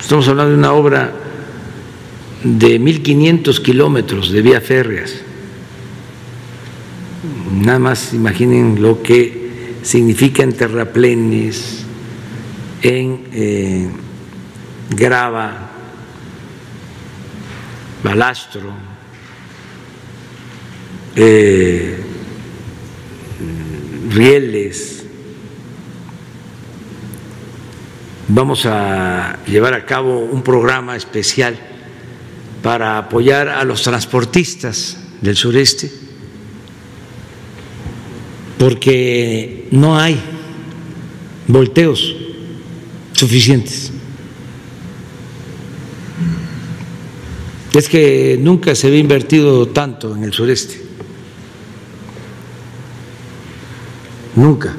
[0.00, 1.12] Estamos hablando de una obra
[2.42, 5.20] de 1.500 kilómetros de vía férreas.
[7.60, 11.81] Nada más imaginen lo que significa en terraplenes,
[12.82, 13.88] en eh,
[14.90, 15.70] grava,
[18.02, 18.72] balastro,
[21.14, 22.02] eh,
[24.10, 25.04] rieles.
[28.28, 31.56] Vamos a llevar a cabo un programa especial
[32.62, 35.92] para apoyar a los transportistas del sureste,
[38.58, 40.18] porque no hay
[41.46, 42.21] volteos
[43.22, 43.92] suficientes.
[47.72, 50.82] Es que nunca se había invertido tanto en el sureste.
[54.34, 54.74] Nunca.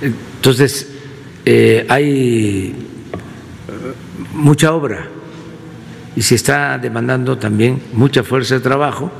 [0.00, 0.86] Entonces,
[1.44, 2.72] eh, hay
[4.32, 5.08] mucha obra
[6.14, 9.10] y se está demandando también mucha fuerza de trabajo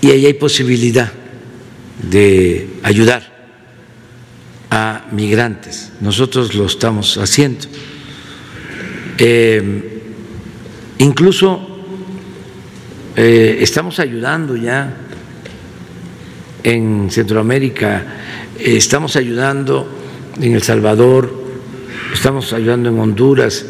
[0.00, 1.12] y ahí hay posibilidad
[2.10, 3.37] de ayudar
[4.70, 5.92] a migrantes.
[6.00, 7.66] Nosotros lo estamos haciendo.
[9.18, 10.02] Eh,
[10.98, 11.66] incluso
[13.16, 14.94] eh, estamos ayudando ya
[16.62, 18.04] en Centroamérica,
[18.58, 19.88] eh, estamos ayudando
[20.40, 21.32] en El Salvador,
[22.12, 23.66] estamos ayudando en Honduras.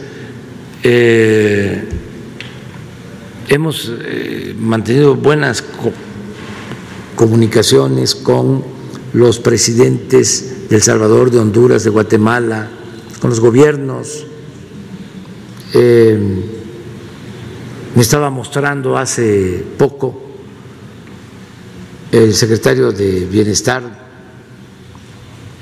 [3.48, 3.92] hemos
[4.58, 5.64] mantenido buenas
[7.16, 8.62] comunicaciones con
[9.12, 12.68] los presidentes de El Salvador, de Honduras, de Guatemala,
[13.20, 14.26] con los gobiernos.
[15.74, 16.18] Eh,
[17.94, 20.22] me estaba mostrando hace poco
[22.12, 23.82] el secretario de Bienestar,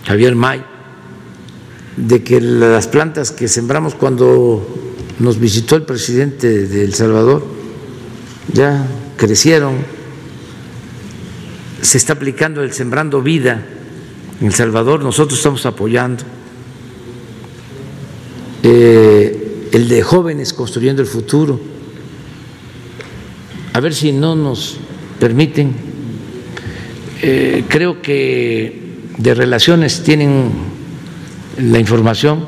[0.04, 0.64] Javier May,
[1.96, 4.66] de que las plantas que sembramos cuando
[5.18, 7.42] nos visitó el presidente de El Salvador
[8.52, 9.76] ya crecieron,
[11.80, 13.64] se está aplicando el Sembrando Vida
[14.40, 16.24] en El Salvador, nosotros estamos apoyando
[18.62, 21.60] eh, el de jóvenes construyendo el futuro.
[23.72, 24.78] A ver si no nos
[25.18, 25.74] permiten.
[27.22, 28.82] Eh, creo que
[29.16, 30.50] de relaciones tienen
[31.58, 32.46] la información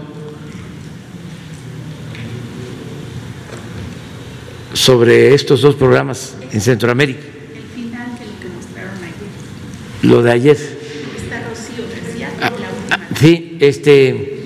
[4.74, 7.24] sobre estos dos programas en Centroamérica.
[10.02, 10.77] Lo de ayer.
[13.18, 14.44] Sí, este,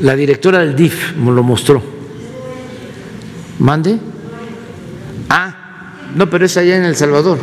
[0.00, 1.82] la directora del DIF me lo mostró.
[3.58, 3.98] ¿Mande?
[5.28, 7.38] Ah, no, pero es allá en El Salvador.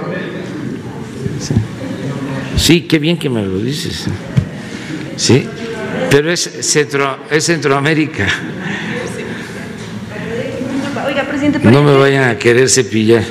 [2.58, 4.06] Sí, qué bien que me lo dices.
[5.18, 5.48] Sí,
[6.10, 8.28] pero es, centro, es Centroamérica.
[11.64, 13.24] No me vayan a querer cepillar.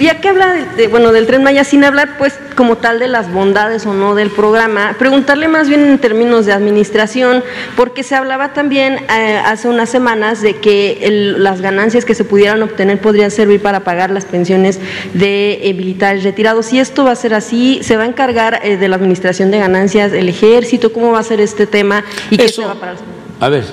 [0.00, 3.32] Ya que habla de, bueno, del tren Maya, sin hablar pues como tal de las
[3.32, 7.44] bondades o no del programa, preguntarle más bien en términos de administración,
[7.76, 12.62] porque se hablaba también eh, hace unas semanas de que las ganancias que se pudieran
[12.62, 14.80] obtener podrían servir para pagar las pensiones
[15.14, 16.66] de eh, militares retirados.
[16.66, 19.58] Si esto va a ser así, ¿se va a encargar eh, de la administración de
[19.58, 20.92] ganancias el ejército?
[20.92, 22.04] ¿Cómo va a ser este tema?
[22.30, 22.96] ¿Y qué se va a pagar?
[23.38, 23.64] A ver,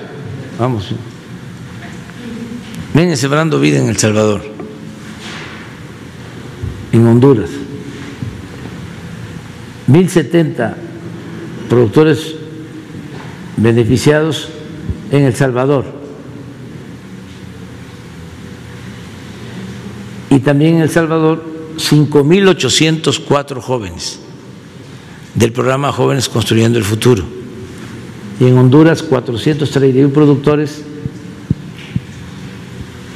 [0.60, 0.94] vamos.
[2.94, 4.54] Viene sembrando vida en El Salvador
[6.94, 7.50] en Honduras,
[9.90, 10.74] 1.070
[11.70, 12.36] productores
[13.58, 14.50] beneficiados
[15.12, 15.86] en El Salvador
[20.30, 21.44] y también en El Salvador
[21.78, 24.20] 5.804 jóvenes
[25.36, 27.24] del programa Jóvenes Construyendo el Futuro
[28.40, 30.82] y en Honduras 431 productores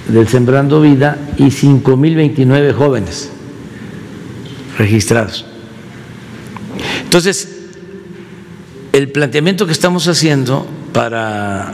[0.07, 3.31] del Sembrando Vida y 5.029 jóvenes
[4.77, 5.46] registrados.
[7.07, 7.47] Entonces,
[8.91, 11.73] el planteamiento que estamos haciendo para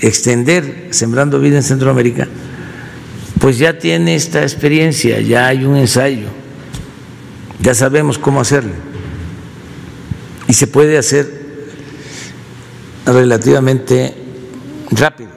[0.00, 2.28] extender Sembrando Vida en Centroamérica,
[3.40, 6.28] pues ya tiene esta experiencia, ya hay un ensayo,
[7.60, 8.70] ya sabemos cómo hacerlo.
[10.46, 11.28] Y se puede hacer
[13.04, 14.14] relativamente
[14.92, 15.30] rápido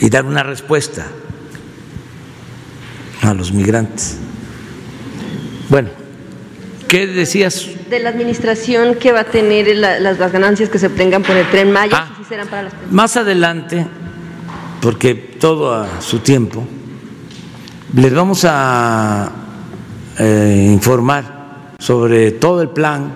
[0.00, 1.08] y dar una respuesta
[3.20, 4.16] a los migrantes.
[5.68, 6.05] Bueno,
[6.88, 7.68] ¿qué decías?
[7.90, 11.70] De la administración que va a tener las, ganancias que se obtengan por el tren
[11.72, 13.86] Maya, ah, serán para las Más adelante,
[14.80, 16.66] porque todo a su tiempo,
[17.94, 19.30] les vamos a
[20.18, 23.14] eh, informar sobre todo el plan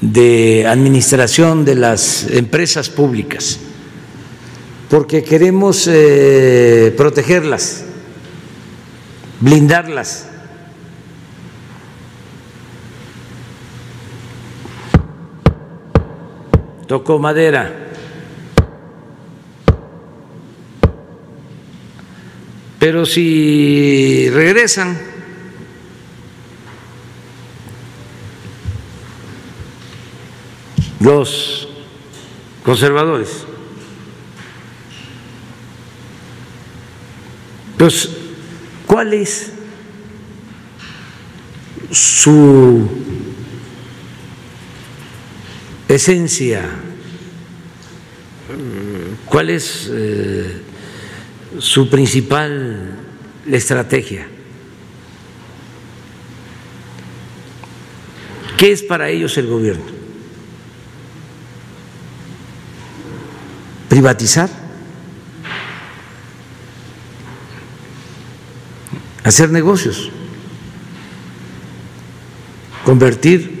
[0.00, 3.58] de administración de las empresas públicas,
[4.88, 7.86] porque queremos eh, protegerlas
[9.40, 10.26] blindarlas
[16.86, 17.86] tocó madera.
[22.78, 24.98] Pero si regresan
[31.00, 31.68] los
[32.62, 33.44] conservadores,
[37.78, 38.10] pues,
[38.86, 39.52] ¿cuál es
[41.90, 43.05] su
[45.96, 46.62] esencia?
[49.26, 50.62] ¿Cuál es eh,
[51.58, 52.96] su principal
[53.50, 54.28] estrategia?
[58.56, 59.84] ¿Qué es para ellos el gobierno?
[63.88, 64.48] ¿Privatizar?
[69.24, 70.10] ¿Hacer negocios?
[72.84, 73.55] ¿Convertir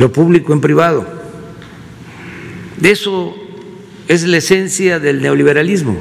[0.00, 1.06] lo público en privado?
[2.82, 3.36] Eso
[4.08, 5.98] es la esencia del neoliberalismo.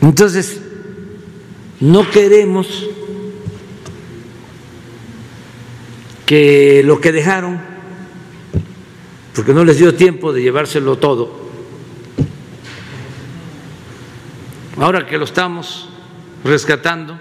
[0.00, 0.60] Entonces,
[1.80, 2.86] no queremos
[6.26, 7.60] que lo que dejaron,
[9.34, 11.50] porque no les dio tiempo de llevárselo todo,
[14.76, 15.88] ahora que lo estamos
[16.44, 17.18] rescatando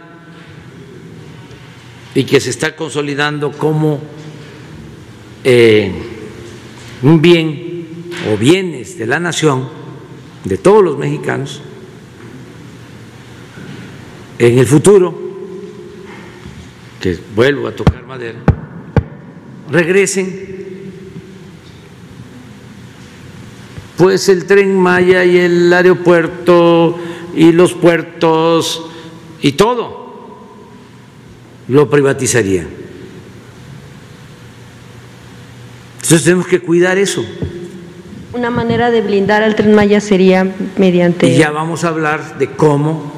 [2.14, 4.02] y que se está consolidando como
[5.44, 5.92] eh,
[7.02, 9.70] un bien o bienes de la nación,
[10.44, 11.62] de todos los mexicanos,
[14.38, 15.18] en el futuro,
[17.00, 18.40] que vuelvo a tocar madera,
[19.70, 20.52] regresen,
[23.98, 26.98] pues el tren Maya y el aeropuerto
[27.36, 28.88] y los puertos
[29.42, 30.01] y todo
[31.72, 32.68] lo privatizarían.
[35.96, 37.26] Entonces tenemos que cuidar eso.
[38.34, 41.28] Una manera de blindar al tren Maya sería mediante...
[41.28, 43.14] Y ya vamos a hablar de cómo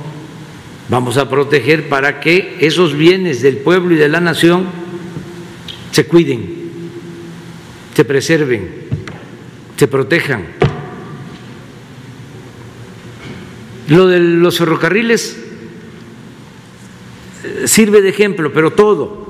[0.88, 4.68] vamos a proteger para que esos bienes del pueblo y de la nación
[5.92, 6.54] se cuiden,
[7.96, 8.70] se preserven,
[9.78, 10.46] se protejan.
[13.88, 15.43] Lo de los ferrocarriles
[17.66, 19.24] sirve de ejemplo, pero todo.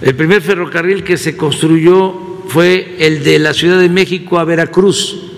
[0.00, 2.14] El primer ferrocarril que se construyó
[2.48, 5.28] fue el de la Ciudad de México a Veracruz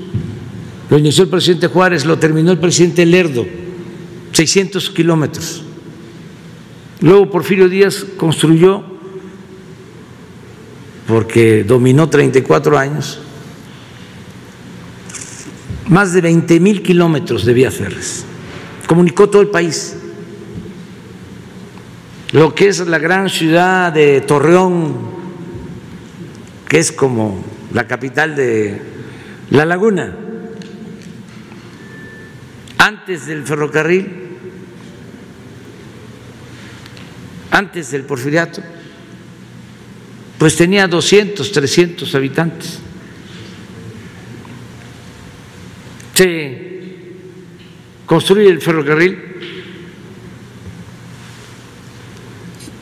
[0.90, 3.46] lo inició el presidente Juárez, lo terminó el presidente Lerdo,
[4.32, 5.62] 600 kilómetros.
[7.00, 8.82] Luego Porfirio Díaz construyó,
[11.06, 13.20] porque dominó 34 años,
[15.86, 18.24] más de 20 mil kilómetros de vías férreas.
[18.90, 19.94] Comunicó todo el país.
[22.32, 24.96] Lo que es la gran ciudad de Torreón,
[26.68, 27.40] que es como
[27.72, 28.82] la capital de
[29.50, 30.12] La Laguna
[32.78, 34.10] antes del ferrocarril,
[37.52, 38.60] antes del porfiriato,
[40.36, 42.80] pues tenía 200, 300 habitantes.
[46.12, 46.69] Se
[48.10, 49.16] construye el ferrocarril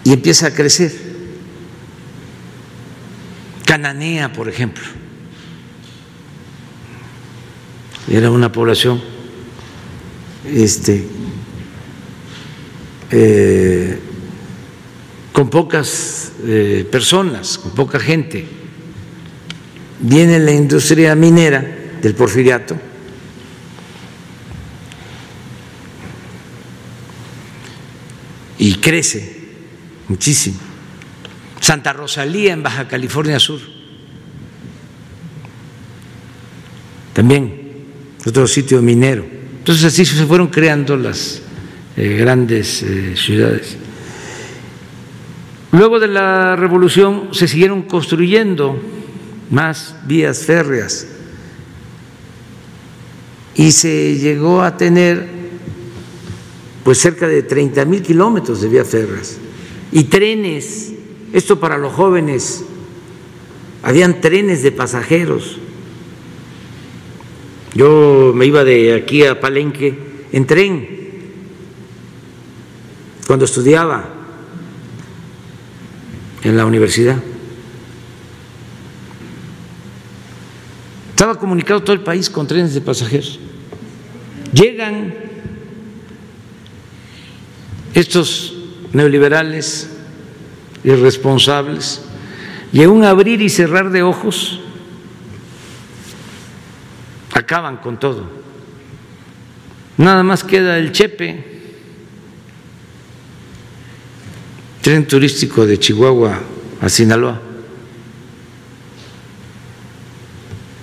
[0.03, 0.91] y empieza a crecer.
[3.67, 4.83] Cananea, por ejemplo,
[8.11, 9.03] era una población
[10.47, 11.07] este,
[13.11, 13.99] eh,
[15.31, 18.47] con pocas eh, personas, con poca gente.
[20.01, 21.61] Viene la industria minera
[22.01, 22.88] del porfiriato.
[28.59, 29.39] Y crece
[30.09, 30.59] muchísimo.
[31.61, 33.61] Santa Rosalía en Baja California Sur.
[37.13, 37.69] También
[38.25, 39.27] otro sitio minero.
[39.59, 41.43] Entonces así se fueron creando las
[41.97, 43.77] eh, grandes eh, ciudades.
[45.73, 48.81] Luego de la revolución se siguieron construyendo
[49.51, 51.07] más vías férreas
[53.55, 55.38] y se llegó a tener
[56.85, 59.39] pues cerca de 30 mil kilómetros de vías férreas
[59.93, 60.93] y trenes,
[61.33, 62.65] esto para los jóvenes,
[63.83, 65.59] habían trenes de pasajeros
[67.79, 69.97] yo me iba de aquí a Palenque
[70.33, 70.99] en tren
[73.27, 74.09] cuando estudiaba
[76.43, 77.23] en la universidad.
[81.11, 83.39] Estaba comunicado todo el país con trenes de pasajeros.
[84.53, 85.15] Llegan
[88.01, 88.55] estos
[88.93, 89.91] neoliberales
[90.85, 92.03] irresponsables
[92.73, 94.61] y en un abrir y cerrar de ojos
[97.33, 98.29] acaban con todo.
[99.97, 101.45] Nada más queda el Chepe,
[104.81, 106.41] tren turístico de Chihuahua
[106.81, 107.41] a Sinaloa.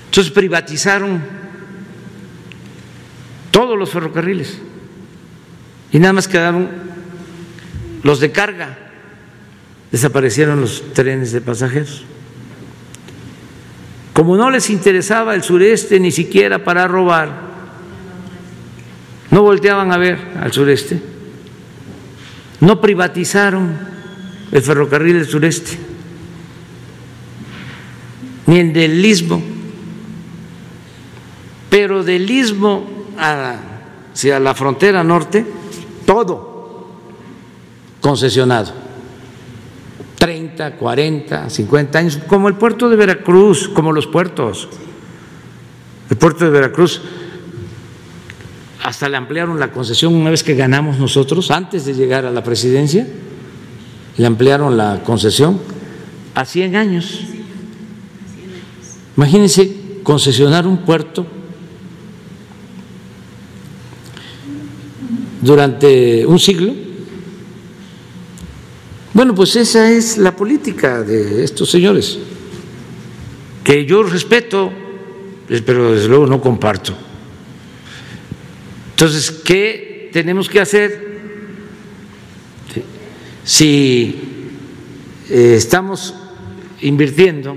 [0.08, 1.24] Entonces privatizaron
[3.52, 4.60] todos los ferrocarriles
[5.94, 6.95] y nada más quedaron
[8.06, 8.78] los de carga.
[9.92, 12.06] Desaparecieron los trenes de pasajeros.
[14.14, 17.30] Como no les interesaba el sureste ni siquiera para robar,
[19.32, 21.02] no volteaban a ver al sureste,
[22.62, 23.76] no privatizaron
[24.52, 25.78] el ferrocarril del sureste,
[28.46, 29.42] ni el del istmo,
[31.72, 32.88] pero del istmo
[33.18, 35.44] hacia la frontera norte,
[36.06, 36.55] todo
[38.06, 38.72] concesionado
[40.20, 44.68] 30, 40, 50 años, como el puerto de Veracruz, como los puertos.
[46.12, 47.02] El puerto de Veracruz,
[48.84, 52.44] hasta le ampliaron la concesión una vez que ganamos nosotros, antes de llegar a la
[52.44, 53.08] presidencia,
[54.18, 55.60] le ampliaron la concesión
[56.36, 57.22] a 100 años.
[59.18, 61.26] Imagínense concesionar un puerto
[65.42, 66.85] durante un siglo
[69.16, 72.20] bueno, pues esa es la política de estos señores,
[73.64, 74.70] que yo respeto,
[75.66, 76.94] pero desde luego no comparto.
[78.90, 81.18] Entonces, ¿qué tenemos que hacer?
[83.46, 84.20] Si
[85.30, 86.14] eh, estamos
[86.82, 87.56] invirtiendo,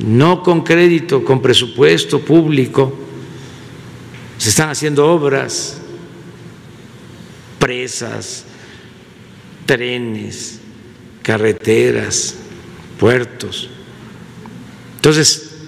[0.00, 2.92] no con crédito, con presupuesto público,
[4.36, 5.80] se están haciendo obras,
[7.60, 8.47] presas,
[9.68, 10.60] trenes,
[11.22, 12.36] carreteras,
[12.98, 13.68] puertos.
[14.96, 15.58] Entonces,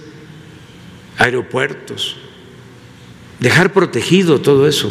[1.18, 2.16] aeropuertos,
[3.40, 4.90] dejar protegido todo eso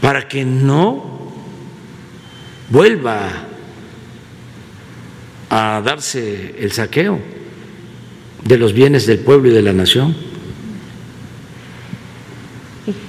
[0.00, 1.34] para que no
[2.70, 3.28] vuelva
[5.50, 7.20] a darse el saqueo
[8.42, 10.16] de los bienes del pueblo y de la nación.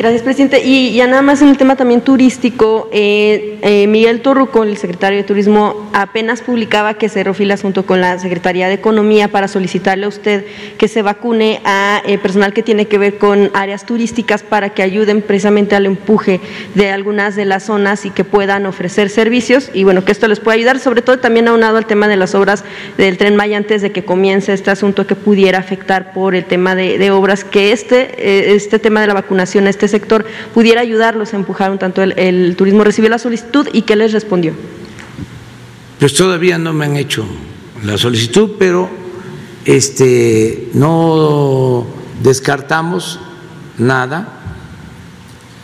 [0.01, 0.63] Gracias, presidente.
[0.65, 5.19] Y ya nada más en el tema también turístico, eh, eh, Miguel Torruco, el secretario
[5.19, 10.05] de Turismo, apenas publicaba que se filas junto con la Secretaría de Economía para solicitarle
[10.05, 10.43] a usted
[10.79, 14.81] que se vacune a eh, personal que tiene que ver con áreas turísticas para que
[14.81, 16.41] ayuden precisamente al empuje
[16.73, 20.39] de algunas de las zonas y que puedan ofrecer servicios y bueno, que esto les
[20.39, 22.63] pueda ayudar, sobre todo también aunado al tema de las obras
[22.97, 26.73] del Tren Maya antes de que comience este asunto que pudiera afectar por el tema
[26.73, 31.71] de, obras, que este, este tema de la vacunación este sector pudiera ayudarlos a empujar
[31.71, 32.83] un tanto el, turismo.
[32.83, 34.53] Recibió la solicitud y ¿qué les respondió?
[35.99, 37.25] Pues todavía no me han hecho
[37.83, 38.89] la solicitud, pero
[39.65, 41.85] este no
[42.23, 43.19] descartamos
[43.77, 44.39] nada.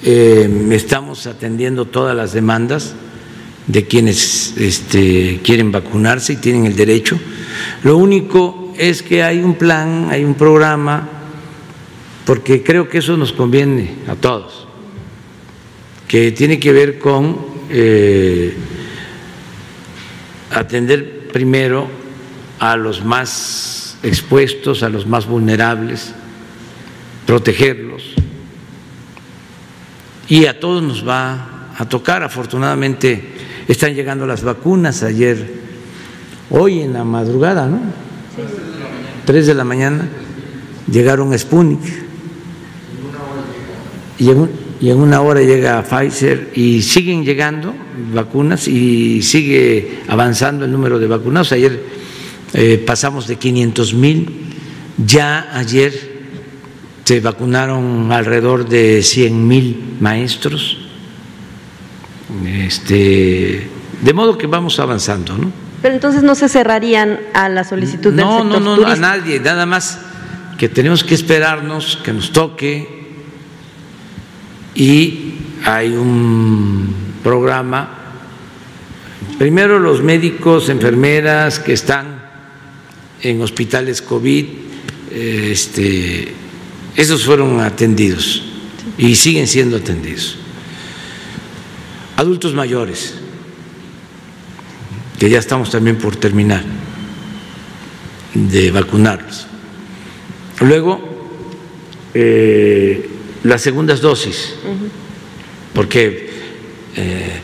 [0.04, 2.94] Eh, estamos atendiendo todas las demandas
[3.66, 7.20] de quienes este, quieren vacunarse y tienen el derecho.
[7.84, 11.17] Lo único es que hay un plan, hay un programa
[12.28, 14.68] porque creo que eso nos conviene a todos,
[16.10, 17.38] que tiene que ver con
[17.70, 18.54] eh,
[20.52, 21.88] atender primero
[22.60, 26.14] a los más expuestos, a los más vulnerables,
[27.26, 28.04] protegerlos.
[30.28, 32.24] Y a todos nos va a tocar.
[32.24, 33.24] Afortunadamente
[33.70, 35.50] están llegando las vacunas ayer,
[36.50, 37.80] hoy en la madrugada, ¿no?
[39.24, 40.10] Tres de la mañana
[40.92, 42.07] llegaron a Sputnik
[44.20, 47.74] y en, una hora llega Pfizer y siguen llegando
[48.14, 51.52] vacunas y sigue avanzando el número de vacunados.
[51.52, 51.84] Ayer
[52.54, 54.46] eh, pasamos de 500 mil,
[54.98, 56.18] ya ayer
[57.04, 60.80] se vacunaron alrededor de 100 mil maestros.
[62.46, 63.68] Este,
[64.02, 65.52] de modo que vamos avanzando, ¿no?
[65.82, 69.40] Pero entonces no se cerrarían a la solicitud del sector No, no, no, a nadie,
[69.40, 70.00] nada más
[70.58, 72.97] que tenemos que esperarnos que nos toque
[74.78, 75.34] y
[75.66, 76.94] hay un
[77.24, 77.90] programa,
[79.40, 82.22] primero los médicos, enfermeras que están
[83.24, 84.46] en hospitales COVID,
[85.12, 86.32] este,
[86.96, 88.44] esos fueron atendidos
[89.00, 90.38] y siguen siendo atendidos.
[92.16, 93.16] Adultos mayores,
[95.18, 96.64] que ya estamos también por terminar
[98.36, 99.48] de vacunarlos.
[100.62, 101.02] Luego,
[102.14, 104.56] eh, las segundas dosis,
[105.74, 106.30] porque
[106.96, 107.40] eh,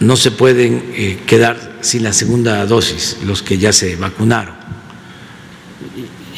[0.00, 4.54] no se pueden eh, quedar sin la segunda dosis los que ya se vacunaron.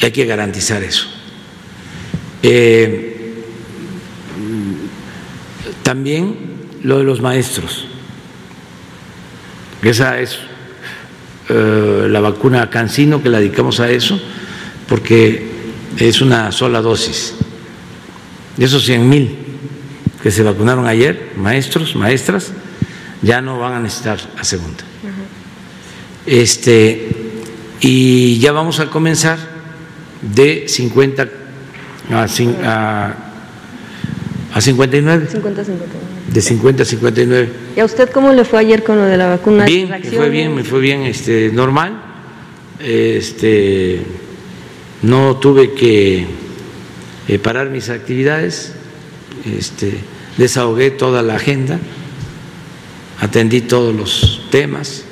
[0.01, 1.07] Y hay que garantizar eso.
[2.41, 3.43] Eh,
[5.83, 6.37] también
[6.83, 7.85] lo de los maestros.
[9.81, 10.39] Esa es
[11.49, 14.21] la vacuna Cancino que la dedicamos a eso,
[14.87, 15.49] porque
[15.97, 17.33] es una sola dosis.
[18.59, 19.37] De esos 100 mil
[20.21, 22.51] que se vacunaron ayer, maestros, maestras,
[23.21, 24.83] ya no van a necesitar la segunda.
[26.25, 27.07] Este,
[27.79, 29.39] y ya vamos a comenzar
[30.21, 31.29] de 50
[32.11, 32.27] a,
[32.65, 33.15] a,
[34.53, 35.27] a 59.
[35.31, 36.05] 50 59.
[36.27, 37.49] De 50 a 59.
[37.77, 39.63] ¿Y a usted cómo le fue ayer con lo de la vacuna?
[39.63, 41.93] Bien, me fue bien, me fue bien, este, normal.
[42.77, 44.01] Este,
[45.03, 46.48] no tuve que
[47.29, 48.73] eh, parar mis actividades,
[49.45, 49.99] este,
[50.37, 51.79] desahogué toda la agenda
[53.19, 55.03] atendí todos los temas.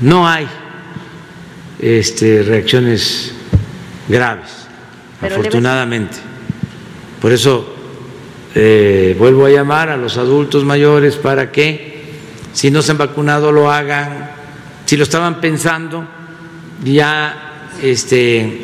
[0.00, 0.46] No hay
[1.80, 3.32] este, reacciones
[4.08, 4.50] graves,
[5.20, 6.16] afortunadamente.
[7.20, 7.74] Por eso
[8.54, 12.12] eh, vuelvo a llamar a los adultos mayores para que,
[12.52, 14.30] si no se han vacunado, lo hagan.
[14.84, 16.06] Si lo estaban pensando,
[16.84, 18.63] ya este,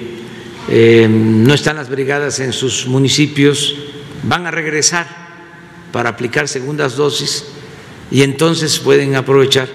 [0.71, 3.75] eh, no están las brigadas en sus municipios,
[4.23, 5.07] van a regresar
[5.93, 7.45] para aplicar segundas dosis
[8.11, 9.69] y entonces pueden aprovechar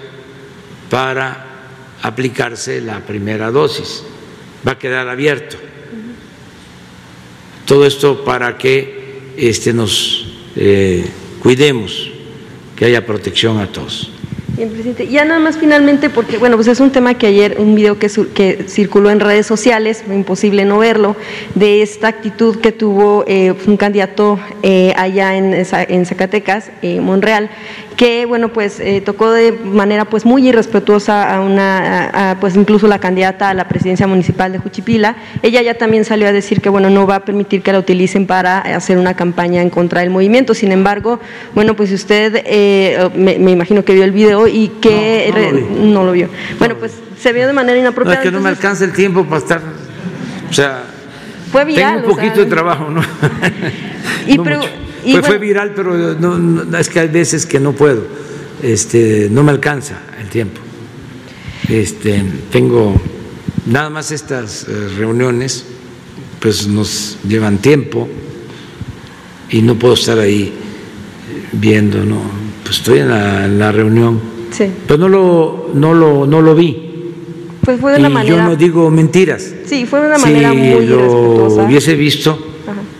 [0.88, 1.46] para
[2.00, 4.04] aplicarse la primera dosis.
[4.66, 5.58] Va a quedar abierto.
[7.66, 11.04] Todo esto para que este, nos eh,
[11.40, 12.10] cuidemos,
[12.74, 14.15] que haya protección a todos.
[14.56, 15.06] Bien, presidente.
[15.06, 18.08] Ya nada más finalmente, porque bueno, pues es un tema que ayer, un video que,
[18.66, 21.14] circuló en redes sociales, imposible no verlo,
[21.54, 27.50] de esta actitud que tuvo eh, un candidato eh, allá en, en Zacatecas, eh, Monreal,
[27.96, 32.98] que bueno pues eh, tocó de manera pues muy irrespetuosa a una pues incluso la
[32.98, 35.16] candidata a la presidencia municipal de Juchipila.
[35.42, 38.26] Ella ya también salió a decir que bueno no va a permitir que la utilicen
[38.26, 40.54] para hacer una campaña en contra del movimiento.
[40.54, 41.20] Sin embargo
[41.54, 45.32] bueno pues usted eh, me, imagino que vio el video y que
[45.70, 46.28] no, lo, vio.
[46.58, 49.24] Bueno pues se vio de manera inapropiada no, es que no me alcanza el tiempo
[49.24, 49.62] para estar
[50.48, 50.84] o sea
[51.50, 53.00] fue viral, tengo un poquito de trabajo no
[54.26, 54.36] y
[55.22, 58.02] fue, viral, pero no, es que hay veces que no puedo,
[58.62, 60.60] este, no me alcanza el tiempo.
[61.68, 62.94] Este, tengo
[63.66, 65.64] nada más estas eh, reuniones,
[66.40, 68.08] pues nos llevan tiempo
[69.50, 70.52] y no puedo estar ahí
[71.52, 72.20] viendo, no,
[72.62, 74.20] pues estoy en la, reunión,
[74.50, 74.66] sí.
[74.86, 76.82] pero no lo, no lo, no lo vi.
[77.64, 78.36] Pues fue de una manera.
[78.36, 79.52] Yo no digo mentiras.
[79.64, 82.38] Sí, fue de una manera si muy lo hubiese visto,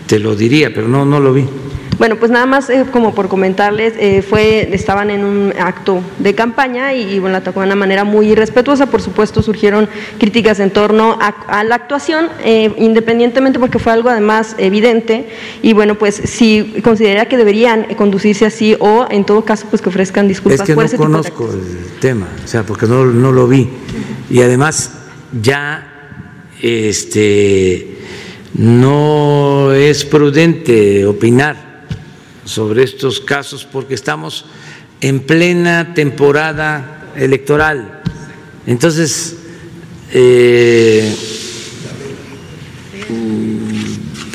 [0.05, 1.45] te lo diría, pero no, no lo vi.
[1.97, 6.35] Bueno, pues nada más eh, como por comentarles, eh, fue, estaban en un acto de
[6.35, 8.85] campaña y, bueno, la tocó de una manera muy irrespetuosa.
[8.85, 14.55] Por supuesto, surgieron críticas en torno a, la actuación, eh, independientemente porque fue algo además
[14.59, 15.29] evidente.
[15.63, 19.89] Y bueno, pues si considera que deberían conducirse así o en todo caso, pues que
[19.89, 23.69] ofrezcan disculpas es que no conozco el tema, o sea, porque no, no lo vi.
[24.29, 24.91] Y además,
[25.41, 25.93] ya
[26.61, 27.97] este
[28.53, 31.66] no es prudente opinar
[32.47, 34.45] sobre estos casos porque estamos
[35.01, 38.01] en plena temporada electoral.
[38.65, 39.35] Entonces,
[40.11, 41.13] eh,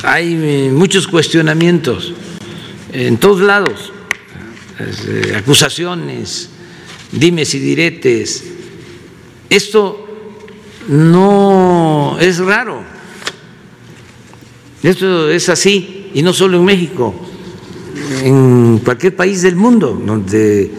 [0.03, 0.35] hay
[0.71, 2.13] muchos cuestionamientos
[2.91, 3.91] en todos lados,
[4.79, 6.49] eh, acusaciones,
[7.11, 8.43] dimes y diretes.
[9.49, 10.07] Esto
[10.87, 12.83] no es raro,
[14.83, 17.22] esto es así, y no solo en México
[18.23, 20.71] en cualquier país del mundo donde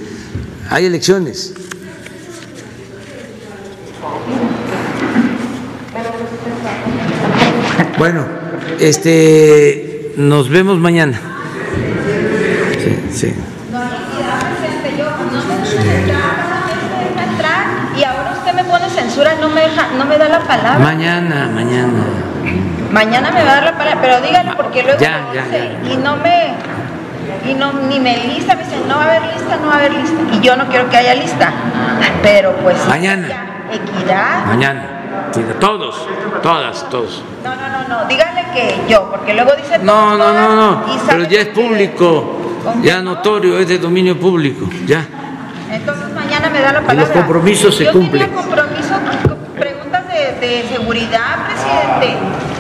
[0.70, 1.52] hay elecciones.
[7.98, 8.24] Bueno,
[8.80, 11.20] este, nos vemos mañana.
[12.82, 13.34] Sí, sí.
[18.94, 20.78] Censura, no me, deja, no me da la palabra.
[20.78, 22.04] Mañana, mañana.
[22.92, 26.16] Mañana me va a dar la palabra, pero dígale porque luego ya, ya, y no
[26.16, 26.54] me
[27.48, 29.76] y no, ni me lista, me dicen, no va a haber lista, no va a
[29.78, 30.16] haber lista.
[30.32, 31.52] Y yo no quiero que haya lista.
[32.22, 32.76] Pero pues...
[32.88, 33.28] Mañana.
[33.72, 34.46] equidad.
[34.46, 34.90] Mañana.
[35.60, 36.06] Todos,
[36.42, 37.22] todas, todos.
[37.42, 39.78] No, no, no, no, díganle que yo, porque luego dice...
[39.78, 42.38] No, no, no, no, pero ya es público,
[42.82, 45.06] ya notorio, es de dominio público, ya.
[45.70, 47.02] Entonces mañana me da la palabra.
[47.02, 48.30] los compromisos se cumplen.
[48.30, 48.94] Yo compromiso,
[49.58, 52.53] preguntas de, de seguridad, presidente.